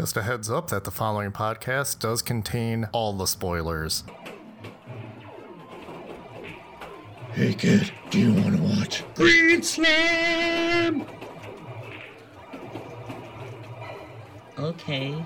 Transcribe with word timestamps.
Just 0.00 0.16
a 0.16 0.22
heads 0.22 0.50
up 0.50 0.70
that 0.70 0.84
the 0.84 0.90
following 0.90 1.30
podcast 1.30 1.98
does 1.98 2.22
contain 2.22 2.88
all 2.92 3.12
the 3.12 3.26
spoilers. 3.26 4.02
Hey 7.34 7.52
kid, 7.52 7.92
do 8.08 8.18
you 8.18 8.32
want 8.32 8.56
to 8.56 8.62
watch 8.62 9.04
Green 9.14 9.62
Slam? 9.62 11.04
Okay. 14.58 15.22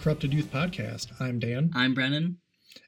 Corrupted 0.00 0.32
Youth 0.32 0.50
Podcast. 0.50 1.08
I'm 1.20 1.38
Dan, 1.38 1.70
I'm 1.74 1.94
Brennan. 1.94 2.38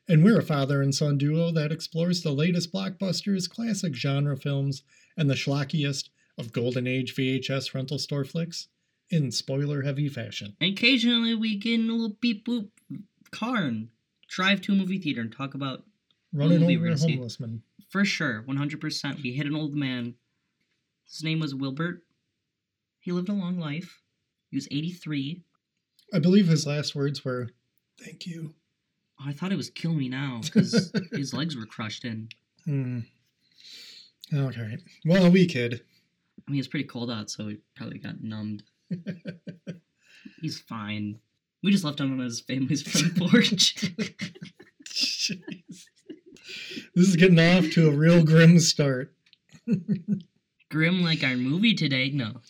and 0.09 0.25
we're 0.25 0.39
a 0.39 0.43
father 0.43 0.80
and 0.80 0.95
son 0.95 1.19
duo 1.19 1.51
that 1.53 1.70
explores 1.73 2.23
the 2.23 2.33
latest 2.33 2.73
blockbusters, 2.73 3.48
classic 3.48 3.95
genre 3.95 4.36
films, 4.36 4.83
and 5.17 5.28
the 5.28 5.34
schlockiest 5.34 6.09
of 6.39 6.53
golden 6.53 6.86
age 6.86 7.14
VHS 7.14 7.75
rental 7.75 7.98
store 7.98 8.25
flicks 8.25 8.69
in 9.11 9.31
spoiler 9.31 9.83
heavy 9.83 10.09
fashion. 10.09 10.56
And 10.61 10.73
occasionally 10.73 11.34
we 11.34 11.56
get 11.59 11.75
in 11.81 11.89
a 11.91 11.92
little 11.92 12.17
beep 12.20 12.47
boop 12.47 12.69
car 13.31 13.58
and 13.64 13.89
drive 14.29 14.61
to 14.62 14.73
a 14.73 14.77
movie 14.77 14.98
theater 14.98 15.20
and 15.20 15.33
talk 15.33 15.55
about, 15.55 15.84
Running 16.33 16.61
movie 16.61 16.77
over 16.77 16.86
a 16.86 16.89
gonna 16.91 16.98
see. 16.98 17.12
homeless 17.12 17.39
man. 17.41 17.62
for 17.91 18.05
sure, 18.06 18.42
100%. 18.48 19.23
We 19.23 19.33
hit 19.33 19.47
an 19.47 19.55
old 19.55 19.75
man. 19.75 20.14
His 21.06 21.23
name 21.23 21.41
was 21.41 21.55
Wilbert. 21.55 22.03
He 23.01 23.12
lived 23.12 23.29
a 23.29 23.34
long 23.34 23.58
life. 23.58 24.01
He 24.51 24.56
was 24.56 24.67
83. 24.70 25.42
I 26.12 26.18
believe 26.18 26.46
his 26.48 26.66
last 26.66 26.94
words 26.94 27.24
were, 27.24 27.50
Thank 28.00 28.27
you. 28.27 28.55
Oh, 29.20 29.24
I 29.28 29.32
thought 29.32 29.52
it 29.52 29.56
was 29.56 29.70
kill 29.70 29.94
me 29.94 30.08
now 30.08 30.41
because 30.44 30.92
his 31.12 31.32
legs 31.32 31.56
were 31.56 31.66
crushed 31.66 32.05
in. 32.05 32.28
Hmm. 32.64 33.00
Okay. 34.34 34.78
Well, 35.05 35.30
we 35.30 35.46
kid. 35.46 35.83
I 36.46 36.50
mean, 36.50 36.58
it's 36.58 36.68
pretty 36.68 36.86
cold 36.86 37.10
out, 37.10 37.30
so 37.30 37.48
he 37.48 37.58
probably 37.77 37.98
got 37.98 38.22
numbed. 38.22 38.64
He's 40.40 40.58
fine. 40.60 41.20
We 41.62 41.70
just 41.70 41.84
left 41.84 42.00
him 42.00 42.12
on 42.12 42.18
his 42.24 42.40
family's 42.40 42.83
front 42.83 43.16
porch. 43.30 43.74
Jeez. 44.88 45.84
This 46.94 47.08
is 47.08 47.16
getting 47.16 47.38
off 47.38 47.70
to 47.72 47.88
a 47.88 47.92
real 47.92 48.24
grim 48.24 48.58
start. 48.58 49.14
Grim 50.70 51.02
like 51.02 51.22
our 51.22 51.36
movie 51.36 51.74
today? 51.74 52.10
No. 52.10 52.40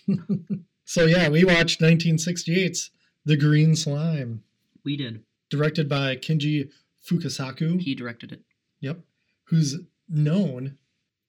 So, 0.85 1.05
yeah, 1.05 1.29
we 1.29 1.45
watched 1.45 1.81
1968's 1.81 2.91
The 3.25 3.37
Green 3.37 3.77
Slime, 3.77 4.43
We 4.85 4.97
did. 4.97 5.23
directed 5.51 5.89
by 5.89 6.17
Kenji 6.17 6.71
Fukasaku. 7.07 7.81
He 7.81 7.95
directed 7.95 8.33
it. 8.33 8.43
Yep. 8.81 9.01
Who's 9.45 9.77
known 10.09 10.77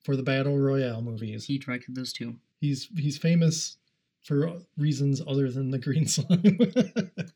for 0.03 0.16
the 0.16 0.23
Battle 0.23 0.58
Royale 0.58 1.02
movies. 1.02 1.45
He 1.45 1.58
directed 1.58 1.95
those 1.95 2.11
two. 2.13 2.35
He's 2.59 2.89
he's 2.97 3.17
famous 3.17 3.78
for 4.22 4.59
reasons 4.78 5.22
other 5.25 5.50
than 5.51 5.69
the 5.72 5.78
green 5.79 6.07
slime. 6.07 6.57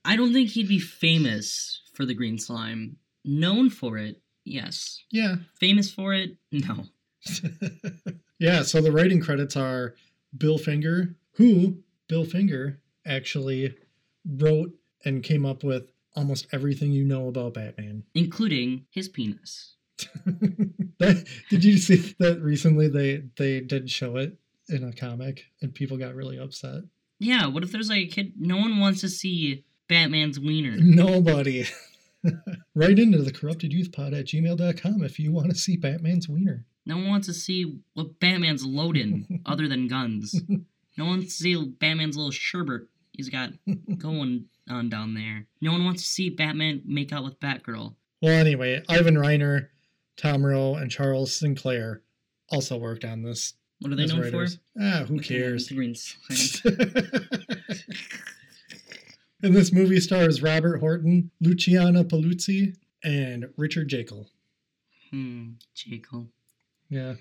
I 0.05 0.15
don't 0.15 0.33
think 0.33 0.49
he'd 0.49 0.67
be 0.69 0.79
famous 0.79 1.81
for 1.93 2.05
the 2.05 2.13
green 2.13 2.37
slime. 2.39 2.97
Known 3.25 3.69
for 3.69 3.97
it, 3.97 4.21
yes. 4.45 5.03
yeah. 5.11 5.35
Famous 5.59 5.91
for 5.91 6.13
it, 6.13 6.37
no. 6.51 6.85
yeah, 8.39 8.61
so 8.63 8.81
the 8.81 8.91
writing 8.91 9.19
credits 9.19 9.55
are 9.57 9.95
Bill 10.37 10.57
Finger, 10.57 11.15
who 11.33 11.77
Bill 12.07 12.23
Finger 12.23 12.79
actually 13.05 13.75
wrote 14.29 14.71
and 15.05 15.23
came 15.23 15.45
up 15.45 15.63
with 15.63 15.91
almost 16.15 16.47
everything 16.51 16.91
you 16.91 17.05
know 17.05 17.27
about 17.27 17.53
Batman. 17.53 18.03
Including 18.13 18.85
his 18.89 19.07
penis. 19.07 19.75
that, 20.99 21.25
did 21.49 21.63
you 21.63 21.77
see 21.77 22.15
that 22.19 22.39
recently 22.41 22.87
they 22.87 23.23
they 23.37 23.61
did 23.61 23.89
show 23.89 24.17
it 24.17 24.37
in 24.69 24.83
a 24.83 24.93
comic 24.93 25.45
and 25.61 25.73
people 25.73 25.97
got 25.97 26.13
really 26.13 26.37
upset? 26.37 26.83
Yeah, 27.19 27.47
what 27.47 27.63
if 27.63 27.71
there's 27.71 27.89
like 27.89 27.99
a 27.99 28.07
kid? 28.07 28.33
No 28.37 28.57
one 28.57 28.79
wants 28.79 29.01
to 29.01 29.09
see 29.09 29.63
Batman's 29.87 30.39
wiener. 30.39 30.75
Nobody. 30.77 31.65
Write 32.75 32.99
into 32.99 33.19
the 33.19 33.31
corrupted 33.31 33.73
youth 33.73 33.91
pod 33.91 34.13
at 34.13 34.25
gmail.com 34.25 35.03
if 35.03 35.17
you 35.19 35.31
want 35.31 35.49
to 35.49 35.55
see 35.55 35.77
Batman's 35.77 36.27
wiener. 36.27 36.65
No 36.85 36.97
one 36.97 37.09
wants 37.09 37.27
to 37.27 37.33
see 37.33 37.79
what 37.93 38.19
Batman's 38.19 38.65
loading 38.65 39.41
other 39.45 39.67
than 39.67 39.87
guns. 39.87 40.39
No 40.97 41.05
one 41.05 41.17
wants 41.17 41.37
to 41.37 41.43
see 41.43 41.65
Batman's 41.65 42.17
little 42.17 42.31
sherbet 42.31 42.83
he's 43.17 43.29
got 43.29 43.49
going 43.97 44.45
on 44.69 44.89
down 44.89 45.13
there. 45.13 45.45
No 45.59 45.73
one 45.73 45.83
wants 45.83 46.03
to 46.03 46.07
see 46.07 46.29
Batman 46.29 46.81
make 46.85 47.11
out 47.11 47.25
with 47.25 47.39
Batgirl. 47.39 47.95
Well, 48.21 48.33
anyway, 48.33 48.81
Ivan 48.87 49.15
Reiner, 49.15 49.67
Tom 50.15 50.45
Rowe, 50.45 50.75
and 50.75 50.89
Charles 50.89 51.35
Sinclair 51.35 52.01
also 52.49 52.77
worked 52.77 53.03
on 53.03 53.23
this. 53.23 53.55
What 53.79 53.91
are 53.91 53.95
they 53.95 54.05
known 54.07 54.21
writers. 54.21 54.59
Ah, 54.81 55.03
who 55.07 55.17
for? 55.17 55.23
cares? 55.23 55.69
Green 55.69 55.93
and 59.43 59.55
this 59.55 59.71
movie 59.71 59.99
stars 59.99 60.41
Robert 60.41 60.79
Horton, 60.79 61.29
Luciana 61.41 62.03
Paluzzi, 62.03 62.75
and 63.03 63.47
Richard 63.55 63.89
Jaeckel. 63.89 64.25
Hmm, 65.11 65.49
Jaeckel. 65.75 66.27
Yeah. 66.89 67.13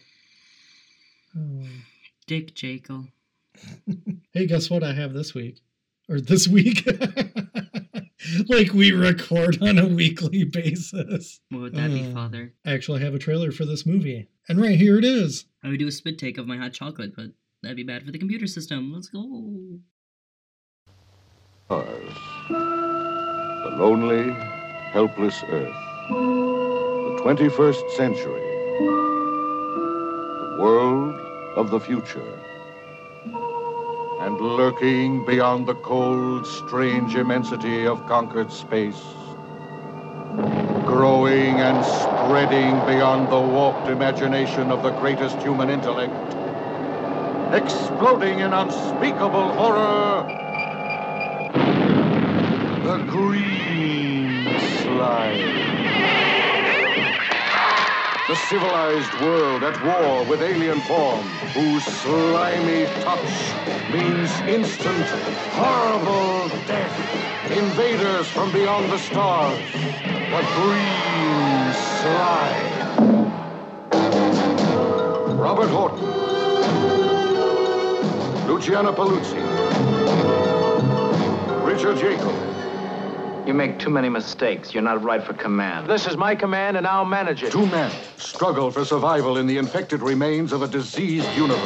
Oh. 1.36 1.62
Dick 2.26 2.54
Jaeckel. 2.54 3.08
Hey, 4.32 4.46
guess 4.46 4.70
what 4.70 4.82
I 4.82 4.92
have 4.94 5.12
this 5.12 5.34
week? 5.34 5.60
Or 6.08 6.20
this 6.20 6.46
week? 6.46 6.86
like 8.48 8.72
we 8.72 8.92
record 8.92 9.60
on 9.62 9.78
a 9.78 9.86
weekly 9.88 10.44
basis. 10.44 11.40
What 11.50 11.60
would 11.62 11.74
that 11.74 11.90
be, 11.90 12.06
Uh. 12.06 12.12
Father? 12.12 12.52
I 12.64 12.72
actually 12.72 13.00
have 13.02 13.14
a 13.14 13.18
trailer 13.18 13.50
for 13.50 13.64
this 13.64 13.84
movie. 13.84 14.28
And 14.48 14.60
right 14.60 14.76
here 14.78 14.98
it 14.98 15.04
is. 15.04 15.46
I 15.64 15.68
would 15.68 15.78
do 15.80 15.88
a 15.88 15.92
spit 15.92 16.18
take 16.18 16.38
of 16.38 16.46
my 16.46 16.56
hot 16.56 16.72
chocolate, 16.72 17.16
but 17.16 17.26
that'd 17.62 17.76
be 17.76 17.82
bad 17.82 18.04
for 18.04 18.12
the 18.12 18.18
computer 18.18 18.46
system. 18.46 18.92
Let's 18.94 19.08
go. 19.08 19.78
Mars. 21.68 22.14
The 22.48 23.74
lonely, 23.76 24.32
helpless 24.92 25.42
Earth. 25.48 25.74
The 26.08 27.20
21st 27.24 27.90
century. 27.96 28.42
The 28.78 30.56
world 30.60 31.14
of 31.56 31.70
the 31.72 31.80
future. 31.80 32.22
And 34.26 34.40
lurking 34.40 35.24
beyond 35.24 35.68
the 35.68 35.76
cold, 35.76 36.44
strange 36.46 37.14
immensity 37.14 37.86
of 37.86 38.04
conquered 38.08 38.50
space. 38.50 39.04
Growing 40.84 41.60
and 41.60 41.84
spreading 41.84 42.84
beyond 42.84 43.30
the 43.30 43.40
warped 43.40 43.88
imagination 43.88 44.72
of 44.72 44.82
the 44.82 44.90
greatest 44.90 45.40
human 45.40 45.70
intellect. 45.70 46.36
Exploding 47.52 48.40
in 48.40 48.52
unspeakable 48.52 49.52
horror. 49.52 50.26
The 52.84 52.98
green 53.08 54.58
slime. 54.58 55.65
The 58.28 58.34
civilized 58.34 59.14
world 59.22 59.62
at 59.62 59.80
war 59.84 60.24
with 60.24 60.42
alien 60.42 60.80
form, 60.80 61.28
whose 61.54 61.84
slimy 61.84 62.86
touch 63.04 63.54
means 63.88 64.32
instant, 64.48 65.06
horrible 65.54 66.48
death. 66.66 67.52
Invaders 67.52 68.28
from 68.28 68.50
beyond 68.50 68.90
the 68.90 68.98
stars. 68.98 69.70
The 69.72 70.42
green 70.56 71.72
slime. 72.02 73.30
Robert 75.38 75.68
Horton. 75.68 76.10
Luciana 78.48 78.92
Paluzzi. 78.92 79.40
Richard 81.64 81.96
Jaeckel. 81.98 82.55
You 83.46 83.54
make 83.54 83.78
too 83.78 83.90
many 83.90 84.08
mistakes. 84.08 84.74
You're 84.74 84.82
not 84.82 85.04
right 85.04 85.22
for 85.22 85.32
command. 85.32 85.88
This 85.88 86.08
is 86.08 86.16
my 86.16 86.34
command, 86.34 86.76
and 86.76 86.84
I'll 86.84 87.04
manage 87.04 87.44
it. 87.44 87.52
Two 87.52 87.66
men 87.66 87.92
struggle 88.16 88.72
for 88.72 88.84
survival 88.84 89.38
in 89.38 89.46
the 89.46 89.56
infected 89.56 90.02
remains 90.02 90.52
of 90.52 90.62
a 90.62 90.66
diseased 90.66 91.28
universe. 91.36 91.62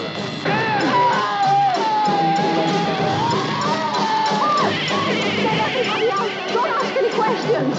Don't 6.53 6.69
ask 6.69 6.97
any 6.97 7.09
questions. 7.09 7.79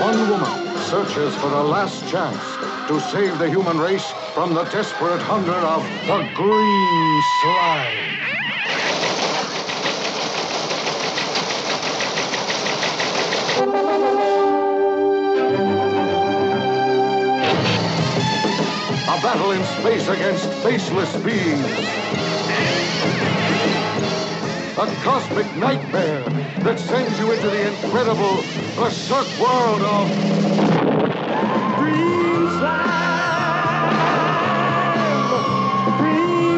One 0.00 0.30
woman 0.30 0.78
searches 0.84 1.34
for 1.34 1.48
a 1.48 1.64
last 1.64 2.08
chance 2.08 2.38
to 2.86 3.00
save 3.10 3.38
the 3.38 3.48
human 3.48 3.76
race 3.76 4.08
from 4.34 4.54
the 4.54 4.62
desperate 4.66 5.20
hunger 5.20 5.50
of 5.50 5.82
the 6.06 6.30
green 6.32 7.22
slime. 7.42 8.13
Battle 19.34 19.50
in 19.50 19.64
space 19.64 20.06
against 20.06 20.48
faceless 20.62 21.16
beings. 21.16 21.66
A 24.78 24.86
cosmic 25.02 25.52
nightmare 25.56 26.22
that 26.62 26.78
sends 26.78 27.18
you 27.18 27.32
into 27.32 27.50
the 27.50 27.66
incredible, 27.66 28.44
berserk 28.76 29.26
world 29.40 29.82
of 29.82 30.08
green 31.78 32.48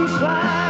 slime! 0.09 0.66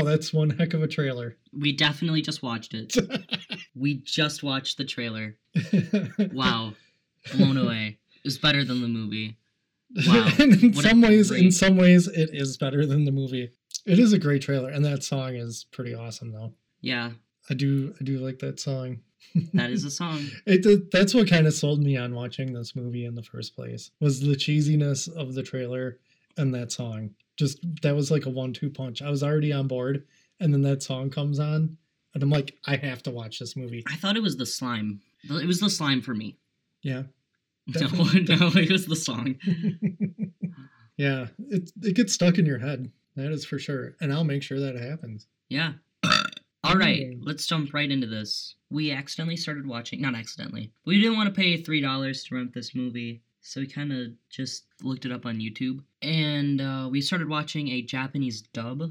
Wow, 0.00 0.10
that's 0.10 0.32
one 0.32 0.50
heck 0.50 0.74
of 0.74 0.82
a 0.82 0.88
trailer. 0.88 1.36
We 1.52 1.72
definitely 1.72 2.22
just 2.22 2.42
watched 2.42 2.74
it. 2.74 2.96
we 3.74 3.94
just 4.04 4.42
watched 4.42 4.78
the 4.78 4.84
trailer. 4.84 5.36
Wow. 6.32 6.74
Blown 7.36 7.56
away. 7.56 7.98
It 8.16 8.24
was 8.24 8.38
better 8.38 8.64
than 8.64 8.80
the 8.80 8.88
movie. 8.88 9.36
Wow. 10.06 10.30
in 10.38 10.72
What 10.72 10.84
some 10.84 11.02
ways, 11.02 11.30
in 11.30 11.50
some 11.52 11.76
ways, 11.76 12.08
it 12.08 12.30
is 12.32 12.56
better 12.56 12.86
than 12.86 13.04
the 13.04 13.12
movie. 13.12 13.50
It 13.86 13.98
is 13.98 14.12
a 14.12 14.18
great 14.18 14.42
trailer, 14.42 14.70
and 14.70 14.84
that 14.84 15.02
song 15.02 15.34
is 15.34 15.66
pretty 15.70 15.94
awesome, 15.94 16.32
though. 16.32 16.52
Yeah, 16.80 17.10
I 17.50 17.54
do, 17.54 17.94
I 18.00 18.04
do 18.04 18.18
like 18.18 18.38
that 18.38 18.60
song. 18.60 19.00
that 19.54 19.70
is 19.70 19.84
a 19.84 19.90
song. 19.90 20.24
It 20.46 20.90
that's 20.90 21.14
what 21.14 21.28
kind 21.28 21.46
of 21.46 21.54
sold 21.54 21.82
me 21.82 21.96
on 21.96 22.14
watching 22.14 22.52
this 22.52 22.74
movie 22.74 23.04
in 23.04 23.14
the 23.14 23.22
first 23.22 23.54
place 23.54 23.90
was 24.00 24.20
the 24.20 24.34
cheesiness 24.34 25.08
of 25.14 25.34
the 25.34 25.42
trailer 25.42 25.98
and 26.36 26.54
that 26.54 26.72
song. 26.72 27.10
Just 27.40 27.58
that 27.80 27.94
was 27.96 28.10
like 28.10 28.26
a 28.26 28.30
one-two 28.30 28.68
punch. 28.68 29.00
I 29.00 29.08
was 29.08 29.22
already 29.22 29.50
on 29.50 29.66
board, 29.66 30.04
and 30.40 30.52
then 30.52 30.60
that 30.60 30.82
song 30.82 31.08
comes 31.08 31.38
on, 31.40 31.78
and 32.12 32.22
I'm 32.22 32.28
like, 32.28 32.58
I 32.66 32.76
have 32.76 33.02
to 33.04 33.10
watch 33.10 33.38
this 33.38 33.56
movie. 33.56 33.82
I 33.88 33.96
thought 33.96 34.18
it 34.18 34.22
was 34.22 34.36
the 34.36 34.44
slime. 34.44 35.00
It 35.24 35.46
was 35.46 35.58
the 35.58 35.70
slime 35.70 36.02
for 36.02 36.14
me. 36.14 36.36
Yeah, 36.82 37.04
No, 37.66 37.80
Definitely. 37.80 38.24
no, 38.36 38.48
it 38.54 38.70
was 38.70 38.84
the 38.84 38.94
song. 38.96 39.36
yeah. 40.98 41.28
It 41.48 41.70
it 41.82 41.96
gets 41.96 42.12
stuck 42.12 42.36
in 42.38 42.44
your 42.44 42.58
head. 42.58 42.92
That 43.16 43.32
is 43.32 43.46
for 43.46 43.58
sure, 43.58 43.94
and 44.02 44.12
I'll 44.12 44.24
make 44.24 44.42
sure 44.42 44.60
that 44.60 44.76
happens. 44.76 45.26
Yeah. 45.48 45.72
All 46.64 46.76
right, 46.76 47.16
let's 47.22 47.46
jump 47.46 47.72
right 47.72 47.90
into 47.90 48.06
this. 48.06 48.54
We 48.68 48.90
accidentally 48.92 49.38
started 49.38 49.66
watching, 49.66 50.02
not 50.02 50.14
accidentally. 50.14 50.72
We 50.84 51.00
didn't 51.00 51.16
want 51.16 51.34
to 51.34 51.40
pay 51.40 51.60
$3 51.60 52.28
to 52.28 52.34
rent 52.34 52.52
this 52.52 52.74
movie, 52.74 53.22
so 53.42 53.60
we 53.60 53.66
kind 53.66 53.92
of 53.92 54.08
just 54.28 54.64
looked 54.82 55.04
it 55.04 55.12
up 55.12 55.26
on 55.26 55.38
YouTube. 55.38 55.80
And 56.02 56.60
uh, 56.60 56.88
we 56.90 57.00
started 57.00 57.28
watching 57.28 57.68
a 57.68 57.82
Japanese 57.82 58.42
dub 58.42 58.82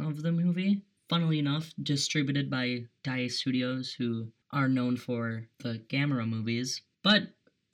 of 0.00 0.22
the 0.22 0.32
movie. 0.32 0.82
Funnily 1.08 1.38
enough, 1.38 1.72
distributed 1.82 2.48
by 2.50 2.84
Daiei 3.04 3.30
Studios, 3.30 3.92
who 3.92 4.28
are 4.52 4.68
known 4.68 4.96
for 4.96 5.46
the 5.58 5.80
Gamera 5.90 6.26
movies. 6.28 6.80
But 7.02 7.24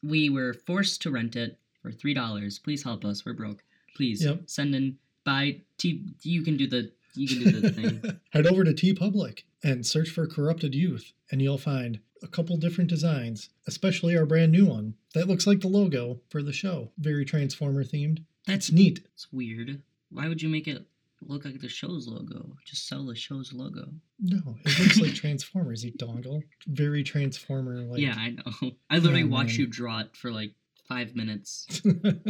we 0.03 0.29
were 0.31 0.53
forced 0.53 1.01
to 1.03 1.11
rent 1.11 1.37
it 1.37 1.59
for 1.81 1.93
$3. 1.93 2.63
Please 2.65 2.83
help 2.83 3.05
us, 3.05 3.25
we're 3.25 3.35
broke. 3.35 3.63
Please 3.97 4.25
Yep. 4.25 4.43
send 4.47 4.75
in, 4.75 4.99
buy, 5.25 5.61
T, 5.79 6.03
you 6.23 6.43
can 6.43 6.57
do 6.57 6.67
the, 6.67 6.91
you 7.15 7.29
can 7.29 7.39
do 7.39 7.61
the 7.61 7.71
thing. 7.71 8.21
Head 8.31 8.47
over 8.47 8.65
to 8.65 8.73
TeePublic 8.73 9.43
and 9.63 9.87
search 9.87 10.11
for 10.11 10.27
Corrupted 10.27 10.75
Youth, 10.75 11.13
and 11.31 11.41
you'll 11.43 11.59
find 11.59 12.01
a 12.23 12.29
couple 12.29 12.57
different 12.57 12.91
designs, 12.91 13.51
especially 13.67 14.17
our 14.17 14.27
brand 14.27 14.53
new 14.53 14.67
one 14.67 14.95
that 15.15 15.29
looks 15.29 15.47
like 15.47 15.61
the 15.61 15.69
logo 15.69 16.21
for 16.29 16.43
the 16.43 16.53
show. 16.53 16.91
Very 16.99 17.25
Transformer 17.25 17.85
themed. 17.85 18.25
That's 18.47 18.71
neat. 18.73 19.01
It's 19.15 19.33
weird. 19.33 19.83
Why 20.11 20.29
would 20.29 20.43
you 20.43 20.49
make 20.49 20.69
it 20.69 20.87
look 21.23 21.45
like 21.45 21.61
the 21.61 21.69
show's 21.69 22.09
logo? 22.09 22.57
Just 22.65 22.89
sell 22.89 23.07
the 23.07 23.15
show's 23.15 23.53
logo. 23.53 23.89
No, 24.19 24.57
it 24.65 24.79
looks 24.79 25.01
like 25.01 25.15
Transformers, 25.15 25.85
you 25.85 25.93
dongle. 25.93 26.43
Very 26.67 27.03
Transformer 27.03 27.83
like. 27.83 28.01
yeah, 28.01 28.15
I 28.17 28.31
know. 28.31 28.73
I 28.89 28.99
literally 28.99 29.25
watched 29.25 29.57
you 29.57 29.67
draw 29.67 30.01
it 30.01 30.17
for 30.17 30.31
like 30.31 30.53
five 30.89 31.15
minutes. 31.15 31.81
but 32.03 32.25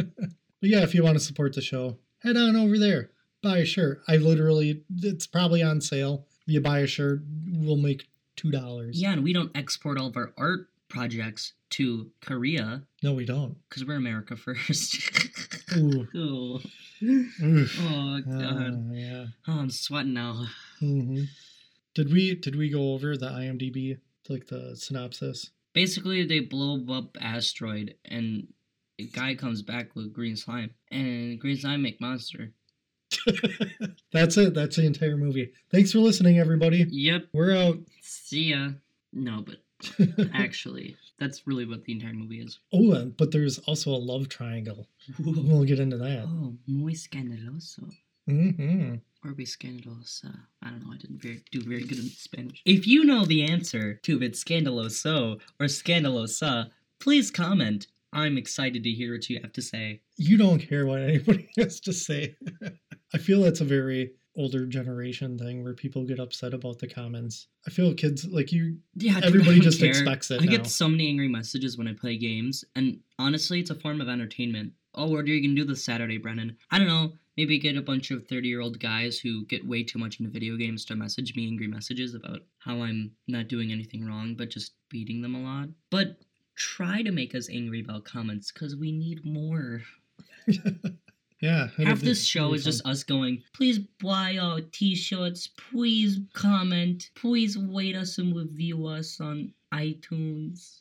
yeah, 0.60 0.82
if 0.82 0.94
you 0.94 1.02
want 1.02 1.16
to 1.18 1.24
support 1.24 1.54
the 1.54 1.62
show, 1.62 1.96
head 2.22 2.36
on 2.36 2.56
over 2.56 2.78
there. 2.78 3.10
Buy 3.42 3.58
a 3.58 3.64
shirt. 3.64 4.02
I 4.08 4.16
literally, 4.16 4.82
it's 4.98 5.26
probably 5.26 5.62
on 5.62 5.80
sale. 5.80 6.26
If 6.46 6.54
you 6.54 6.60
buy 6.60 6.80
a 6.80 6.86
shirt, 6.86 7.22
we'll 7.52 7.76
make 7.76 8.08
$2. 8.36 8.90
yeah, 8.92 9.12
and 9.12 9.22
we 9.24 9.32
don't 9.32 9.54
export 9.56 9.98
all 9.98 10.06
of 10.08 10.16
our 10.16 10.32
art 10.38 10.68
projects 10.88 11.52
to 11.70 12.10
Korea 12.20 12.82
No, 13.02 13.14
we 13.14 13.24
don't. 13.24 13.56
because 13.68 13.84
we're 13.84 13.94
America 13.96 14.36
first. 14.36 14.98
Ooh. 15.76 16.06
oh, 16.16 16.60
Oof. 17.02 17.80
oh 17.80 18.20
god. 18.28 18.90
yeah. 18.92 19.26
Oh, 19.46 19.58
I'm 19.60 19.70
sweating 19.70 20.14
now. 20.14 20.46
hmm 20.80 21.22
Did 21.94 22.12
we 22.12 22.34
did 22.34 22.56
we 22.56 22.70
go 22.70 22.92
over 22.92 23.16
the 23.16 23.28
IMDb 23.28 23.98
like 24.28 24.48
the 24.48 24.74
synopsis? 24.76 25.50
Basically, 25.72 26.24
they 26.26 26.40
blow 26.40 26.84
up 26.92 27.16
asteroid, 27.20 27.94
and 28.04 28.48
a 28.98 29.04
guy 29.06 29.34
comes 29.36 29.62
back 29.62 29.94
with 29.94 30.12
green 30.12 30.34
slime, 30.36 30.72
and 30.90 31.38
green 31.38 31.56
slime 31.56 31.82
make 31.82 32.00
monster. 32.00 32.52
That's 34.12 34.36
it. 34.36 34.54
That's 34.54 34.76
the 34.76 34.86
entire 34.86 35.16
movie. 35.16 35.52
Thanks 35.70 35.92
for 35.92 35.98
listening, 35.98 36.38
everybody. 36.38 36.86
Yep. 36.88 37.26
We're 37.32 37.56
out. 37.56 37.78
See 38.02 38.50
ya. 38.50 38.70
No, 39.12 39.44
but 39.44 39.56
actually, 40.34 40.96
that's 41.18 41.46
really 41.46 41.66
what 41.66 41.84
the 41.84 41.92
entire 41.92 42.12
movie 42.12 42.40
is. 42.40 42.58
oh, 42.72 42.92
uh, 42.92 43.04
but 43.06 43.30
there's 43.32 43.58
also 43.60 43.90
a 43.90 43.96
love 43.96 44.28
triangle. 44.28 44.86
We'll 45.18 45.64
get 45.64 45.80
into 45.80 45.96
that. 45.98 46.24
Oh, 46.26 46.54
muy 46.66 46.92
scandaloso. 46.94 47.90
hmm 48.26 48.96
Or 49.24 49.32
be 49.32 49.44
scandalosa. 49.44 50.34
I 50.62 50.70
don't 50.70 50.80
know. 50.86 50.92
I 50.92 50.96
didn't 50.98 51.20
very, 51.22 51.42
do 51.50 51.62
very 51.62 51.82
good 51.84 51.98
in 51.98 52.08
Spanish. 52.08 52.62
If 52.64 52.86
you 52.86 53.04
know 53.04 53.24
the 53.24 53.44
answer 53.44 53.94
to 54.02 54.16
if 54.16 54.22
it's 54.22 54.44
scandaloso 54.44 55.40
or 55.58 55.66
scandalosa, 55.66 56.70
please 57.00 57.30
comment. 57.30 57.86
I'm 58.12 58.36
excited 58.38 58.82
to 58.84 58.90
hear 58.90 59.12
what 59.14 59.28
you 59.30 59.40
have 59.40 59.52
to 59.52 59.62
say. 59.62 60.00
You 60.16 60.36
don't 60.36 60.58
care 60.58 60.86
what 60.86 61.00
anybody 61.00 61.48
has 61.58 61.80
to 61.80 61.92
say. 61.92 62.34
I 63.14 63.18
feel 63.18 63.42
that's 63.42 63.60
a 63.60 63.64
very 63.64 64.12
older 64.36 64.64
generation 64.66 65.36
thing 65.38 65.62
where 65.62 65.74
people 65.74 66.04
get 66.04 66.18
upset 66.20 66.54
about 66.54 66.78
the 66.78 66.88
comments. 66.88 67.48
I 67.66 67.70
feel 67.70 67.92
kids 67.94 68.24
like 68.26 68.52
you. 68.52 68.78
Yeah, 68.94 69.20
Everybody 69.22 69.60
just 69.60 69.80
care. 69.80 69.88
expects 69.90 70.30
it 70.30 70.40
I 70.40 70.44
now. 70.44 70.50
get 70.50 70.66
so 70.66 70.88
many 70.88 71.08
angry 71.08 71.28
messages 71.28 71.76
when 71.76 71.88
I 71.88 71.92
play 71.94 72.16
games, 72.16 72.64
and 72.76 73.00
honestly, 73.18 73.60
it's 73.60 73.70
a 73.70 73.74
form 73.74 74.00
of 74.00 74.08
entertainment. 74.08 74.72
Oh, 74.94 75.06
what 75.10 75.20
are 75.24 75.28
you 75.28 75.40
gonna 75.42 75.54
do 75.60 75.64
this 75.64 75.84
Saturday, 75.84 76.18
Brennan? 76.18 76.56
I 76.70 76.78
don't 76.78 76.88
know. 76.88 77.12
Maybe 77.36 77.58
get 77.58 77.76
a 77.76 77.82
bunch 77.82 78.10
of 78.10 78.26
thirty-year-old 78.26 78.80
guys 78.80 79.18
who 79.18 79.46
get 79.46 79.66
way 79.66 79.82
too 79.84 79.98
much 79.98 80.18
into 80.20 80.32
video 80.32 80.56
games 80.56 80.84
to 80.86 80.96
message 80.96 81.34
me 81.36 81.46
angry 81.46 81.68
messages 81.68 82.14
about 82.14 82.40
how 82.58 82.82
I'm 82.82 83.12
not 83.28 83.48
doing 83.48 83.70
anything 83.72 84.04
wrong, 84.04 84.34
but 84.36 84.50
just 84.50 84.72
beating 84.90 85.22
them 85.22 85.34
a 85.36 85.40
lot. 85.42 85.68
But 85.90 86.18
try 86.60 87.02
to 87.02 87.10
make 87.10 87.34
us 87.34 87.48
angry 87.50 87.80
about 87.80 88.04
comments, 88.04 88.50
cause 88.50 88.76
we 88.76 88.92
need 88.92 89.24
more. 89.24 89.82
Yeah. 91.40 91.68
Half 91.78 92.00
this 92.00 92.22
show 92.22 92.52
is 92.52 92.64
just 92.64 92.84
us 92.86 93.02
going, 93.02 93.42
please 93.54 93.78
buy 93.78 94.36
our 94.36 94.60
t-shirts, 94.60 95.48
please 95.70 96.20
comment, 96.34 97.08
please 97.14 97.56
rate 97.56 97.96
us 97.96 98.18
and 98.18 98.36
review 98.36 98.86
us 98.86 99.20
on 99.20 99.54
iTunes. 99.72 100.80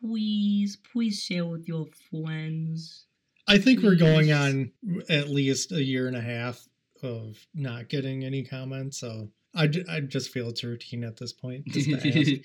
Please, 0.00 0.76
please 0.92 1.18
share 1.22 1.46
with 1.46 1.66
your 1.66 1.86
friends. 2.10 3.06
I 3.48 3.56
think 3.56 3.82
we're 3.82 3.94
going 3.94 4.32
on 4.32 4.72
at 5.08 5.30
least 5.30 5.72
a 5.72 5.82
year 5.82 6.08
and 6.08 6.16
a 6.16 6.20
half 6.20 6.68
of 7.02 7.38
not 7.54 7.88
getting 7.88 8.22
any 8.22 8.44
comments. 8.44 8.98
So 8.98 9.30
I, 9.54 9.70
I 9.88 10.00
just 10.00 10.30
feel 10.30 10.50
it's 10.50 10.62
routine 10.62 11.04
at 11.04 11.16
this 11.16 11.32
point. 11.32 11.64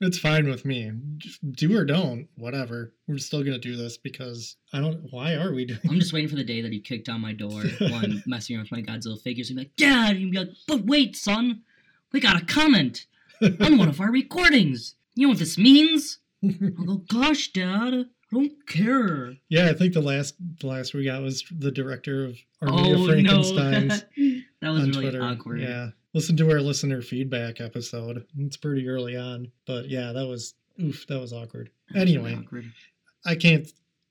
Just 0.00 0.22
to 0.22 0.28
ask. 0.28 0.34
It's 0.34 0.36
fine 0.36 0.48
with 0.48 0.64
me. 0.64 0.92
Just 1.18 1.52
do 1.52 1.76
or 1.76 1.84
don't, 1.84 2.28
whatever. 2.36 2.92
We're 3.06 3.18
still 3.18 3.42
gonna 3.42 3.58
do 3.58 3.76
this 3.76 3.96
because 3.96 4.56
I 4.72 4.80
don't. 4.80 5.06
Why 5.10 5.34
are 5.34 5.52
we 5.52 5.64
doing? 5.64 5.80
I'm 5.88 5.98
just 5.98 6.12
waiting 6.12 6.28
for 6.28 6.36
the 6.36 6.44
day 6.44 6.60
that 6.60 6.72
he 6.72 6.80
kicked 6.80 7.08
on 7.08 7.20
my 7.20 7.32
door 7.32 7.62
while 7.78 8.04
I'm 8.04 8.22
messing 8.26 8.56
around 8.56 8.68
with 8.70 8.72
my 8.72 8.82
Godzilla 8.82 9.20
figures. 9.20 9.48
He'd 9.48 9.54
be 9.54 9.62
like, 9.62 9.76
Dad! 9.76 10.10
And 10.10 10.18
he'd 10.18 10.30
be 10.32 10.38
like, 10.38 10.50
but 10.66 10.84
wait, 10.84 11.16
son! 11.16 11.62
We 12.12 12.20
got 12.20 12.40
a 12.40 12.44
comment 12.44 13.06
on 13.60 13.78
one 13.78 13.88
of 13.88 14.00
our 14.00 14.10
recordings! 14.10 14.94
You 15.14 15.26
know 15.26 15.30
what 15.30 15.38
this 15.38 15.58
means? 15.58 16.18
I'll 16.44 16.84
go, 16.84 16.96
gosh, 17.08 17.52
Dad, 17.52 17.92
I 17.94 18.04
don't 18.32 18.52
care. 18.66 19.34
yeah, 19.48 19.68
I 19.68 19.74
think 19.74 19.94
the 19.94 20.00
last 20.00 20.34
the 20.60 20.66
last 20.66 20.94
we 20.94 21.04
got 21.04 21.22
was 21.22 21.44
the 21.50 21.72
director 21.72 22.24
of 22.24 22.38
Armenia 22.62 22.96
oh, 22.96 23.06
Frankenstein's 23.06 24.04
no. 24.16 24.40
that 24.62 24.70
was 24.70 24.88
really 24.88 25.02
Twitter. 25.02 25.22
awkward. 25.22 25.60
Yeah, 25.60 25.88
listen 26.14 26.36
to 26.36 26.50
our 26.50 26.60
listener 26.60 27.02
feedback 27.02 27.60
episode. 27.60 28.24
It's 28.38 28.56
pretty 28.56 28.88
early 28.88 29.16
on, 29.16 29.50
but 29.66 29.88
yeah, 29.88 30.12
that 30.12 30.26
was 30.26 30.54
oof. 30.82 31.06
That 31.06 31.20
was 31.20 31.32
awkward. 31.32 31.70
Was 31.94 32.04
really 32.04 32.16
Anyway, 32.16 32.34
awkward. 32.40 32.72
I 33.24 33.34
can't 33.34 33.66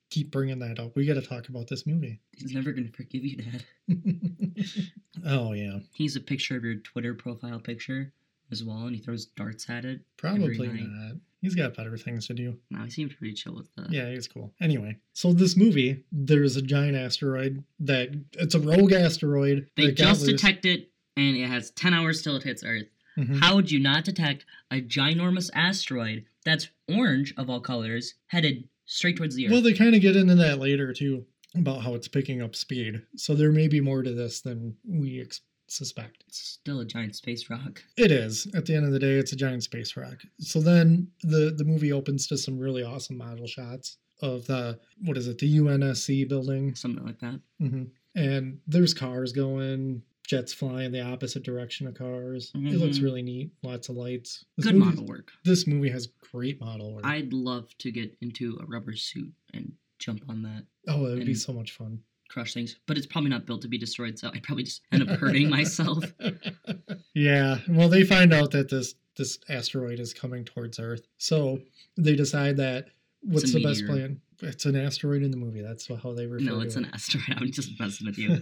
keep 0.10 0.32
bringing 0.32 0.60
that 0.60 0.80
up. 0.80 0.96
We 0.96 1.06
got 1.06 1.16
to 1.16 1.22
talk 1.22 1.50
about 1.50 1.68
this 1.68 1.86
movie. 1.86 2.20
He's 2.32 2.54
never 2.54 2.72
gonna 2.72 2.92
forgive 2.92 3.24
you, 3.26 3.38
Dad. 3.38 3.64
oh 5.26 5.54
yeah, 5.54 5.80
He's 5.94 6.16
a 6.16 6.22
picture 6.22 6.58
of 6.58 6.64
your 6.64 6.76
Twitter 6.76 7.14
profile 7.14 7.60
picture 7.60 8.14
as 8.52 8.64
well, 8.64 8.86
and 8.86 8.96
he 8.96 9.02
throws 9.02 9.26
darts 9.26 9.70
at 9.70 9.86
it. 9.86 10.02
probably 10.18 10.68
not. 10.68 11.16
He's 11.42 11.54
got 11.54 11.76
better 11.76 11.96
things 11.98 12.26
to 12.28 12.34
do. 12.34 12.58
No, 12.72 12.84
he 12.84 12.90
seems 12.90 13.14
pretty 13.14 13.34
chill 13.34 13.56
with 13.56 13.70
that. 13.76 13.92
Yeah, 13.92 14.10
he's 14.10 14.28
cool. 14.28 14.54
Anyway, 14.60 14.98
so 15.14 15.34
this 15.34 15.56
movie, 15.56 16.04
there's 16.12 16.56
a 16.56 16.62
giant 16.62 16.98
asteroid 16.98 17.64
that 17.82 18.10
it's 18.34 18.56
a 18.56 18.60
rogue 18.60 18.92
asteroid. 18.92 19.70
They 19.76 19.92
just 19.92 20.26
detect 20.26 20.66
it, 20.66 20.90
and 21.18 21.36
it 21.36 21.48
has 21.48 21.72
10 21.72 21.94
hours 21.94 22.22
till 22.22 22.36
it 22.38 22.44
hits 22.44 22.64
Earth. 22.64 22.88
Mhm. 23.18 23.40
How 23.40 23.56
would 23.56 23.72
you 23.72 23.80
not 23.80 24.06
detect 24.06 24.46
a 24.72 24.80
ginormous 24.82 25.50
asteroid 25.54 26.26
that's 26.46 26.70
orange 26.88 27.34
of 27.36 27.50
all 27.50 27.60
colors 27.60 28.14
headed 28.28 28.70
straight 28.86 29.18
towards 29.18 29.36
the 29.36 29.48
Earth? 29.48 29.52
Well, 29.52 29.62
they 29.62 29.74
kind 29.74 29.96
of 29.96 30.02
get 30.02 30.16
into 30.16 30.36
that 30.36 30.60
later 30.60 30.94
too 30.94 31.26
about 31.56 31.82
how 31.82 31.96
it's 31.96 32.08
picking 32.08 32.42
up 32.42 32.56
speed. 32.56 33.02
So 33.16 33.34
there 33.34 33.52
may 33.52 33.68
be 33.68 33.82
more 33.82 34.04
to 34.04 34.14
this 34.14 34.42
than 34.42 34.78
we 34.88 35.20
ex- 35.22 35.42
suspect. 35.70 36.24
it's 36.28 36.38
still 36.40 36.80
a 36.80 36.86
giant 36.86 37.16
space 37.16 37.50
rock. 37.50 37.84
It 37.98 38.12
is. 38.12 38.48
At 38.54 38.66
the 38.68 38.76
end 38.76 38.86
of 38.86 38.92
the 38.94 39.00
day, 39.00 39.16
it's 39.18 39.34
a 39.34 39.36
giant 39.36 39.64
space 39.64 39.98
rock. 39.98 40.22
So 40.40 40.62
then 40.62 41.08
the 41.24 41.54
the 41.58 41.66
movie 41.66 41.92
opens 41.92 42.28
to 42.28 42.38
some 42.38 42.58
really 42.60 42.84
awesome 42.84 43.18
model 43.18 43.48
shots 43.48 43.98
of 44.22 44.46
the 44.48 44.80
what 45.04 45.18
is 45.18 45.28
it, 45.28 45.40
the 45.40 45.58
UNSC 45.58 46.28
building, 46.30 46.74
Something 46.76 47.06
like 47.06 47.20
that. 47.20 47.40
hmm 47.60 47.84
and 48.16 48.60
there's 48.66 48.96
cars 48.96 49.32
going, 49.32 50.02
jets 50.28 50.54
fly 50.54 50.84
in 50.84 50.92
the 50.92 51.02
opposite 51.02 51.42
direction 51.42 51.88
of 51.88 51.96
cars. 51.96 52.52
It 52.54 52.78
looks 52.78 53.00
Mhm. 53.00 53.04
really 53.04 53.22
neat. 53.24 53.50
Lots 53.64 53.90
of 53.90 53.96
lights. 53.96 54.46
This 54.58 54.66
Good 54.68 54.76
model 54.76 55.06
work. 55.06 55.32
This 55.44 55.66
movie 55.66 55.90
has 55.90 56.08
great 56.32 56.60
model 56.60 56.94
work. 56.94 57.06
I'd 57.06 57.34
love 57.34 57.76
to 57.80 57.92
get 57.92 58.16
into 58.22 58.58
a 58.62 58.66
rubber 58.66 58.94
suit 58.96 59.34
and 59.54 59.74
jump 60.00 60.24
on 60.30 60.44
that, 60.44 60.66
oh, 60.88 61.06
it 61.08 61.16
would 61.18 61.26
be 61.26 61.34
so 61.34 61.54
much 61.54 61.72
fun. 61.72 62.04
crush 62.30 62.54
things. 62.54 62.76
But 62.88 62.98
it's 62.98 63.08
probably 63.08 63.30
not 63.30 63.46
built 63.46 63.62
to 63.62 63.70
be 63.70 63.78
destroyed, 63.78 64.20
so 64.20 64.30
I'd 64.34 64.44
probably 64.44 64.66
just 64.66 64.82
end 64.92 65.02
up 65.10 65.18
hurting 65.18 65.50
myself. 65.50 66.04
yeah. 67.14 67.60
Well, 67.70 67.88
they 67.90 68.04
find 68.04 68.34
out 68.34 68.52
that 68.52 68.70
this 68.70 68.96
this 69.16 69.40
asteroid 69.50 70.00
is 70.00 70.14
coming 70.14 70.44
towards 70.46 70.78
Earth, 70.78 71.08
so 71.18 71.60
they 71.96 72.16
decide 72.16 72.58
that 72.58 72.90
what's 73.22 73.52
the 73.54 73.64
best 73.64 73.86
plan? 73.86 74.22
It's 74.42 74.66
an 74.66 74.76
asteroid 74.76 75.24
in 75.24 75.32
the 75.32 75.38
movie. 75.38 75.62
That's 75.64 75.88
how 75.88 76.14
they 76.14 76.28
refer 76.28 76.46
No, 76.46 76.60
to 76.60 76.66
it's 76.66 76.76
it. 76.76 76.80
an 76.84 76.92
asteroid. 76.94 77.38
I'm 77.42 77.52
just 77.52 77.72
messing 77.80 78.06
with 78.06 78.18
you. 78.20 78.40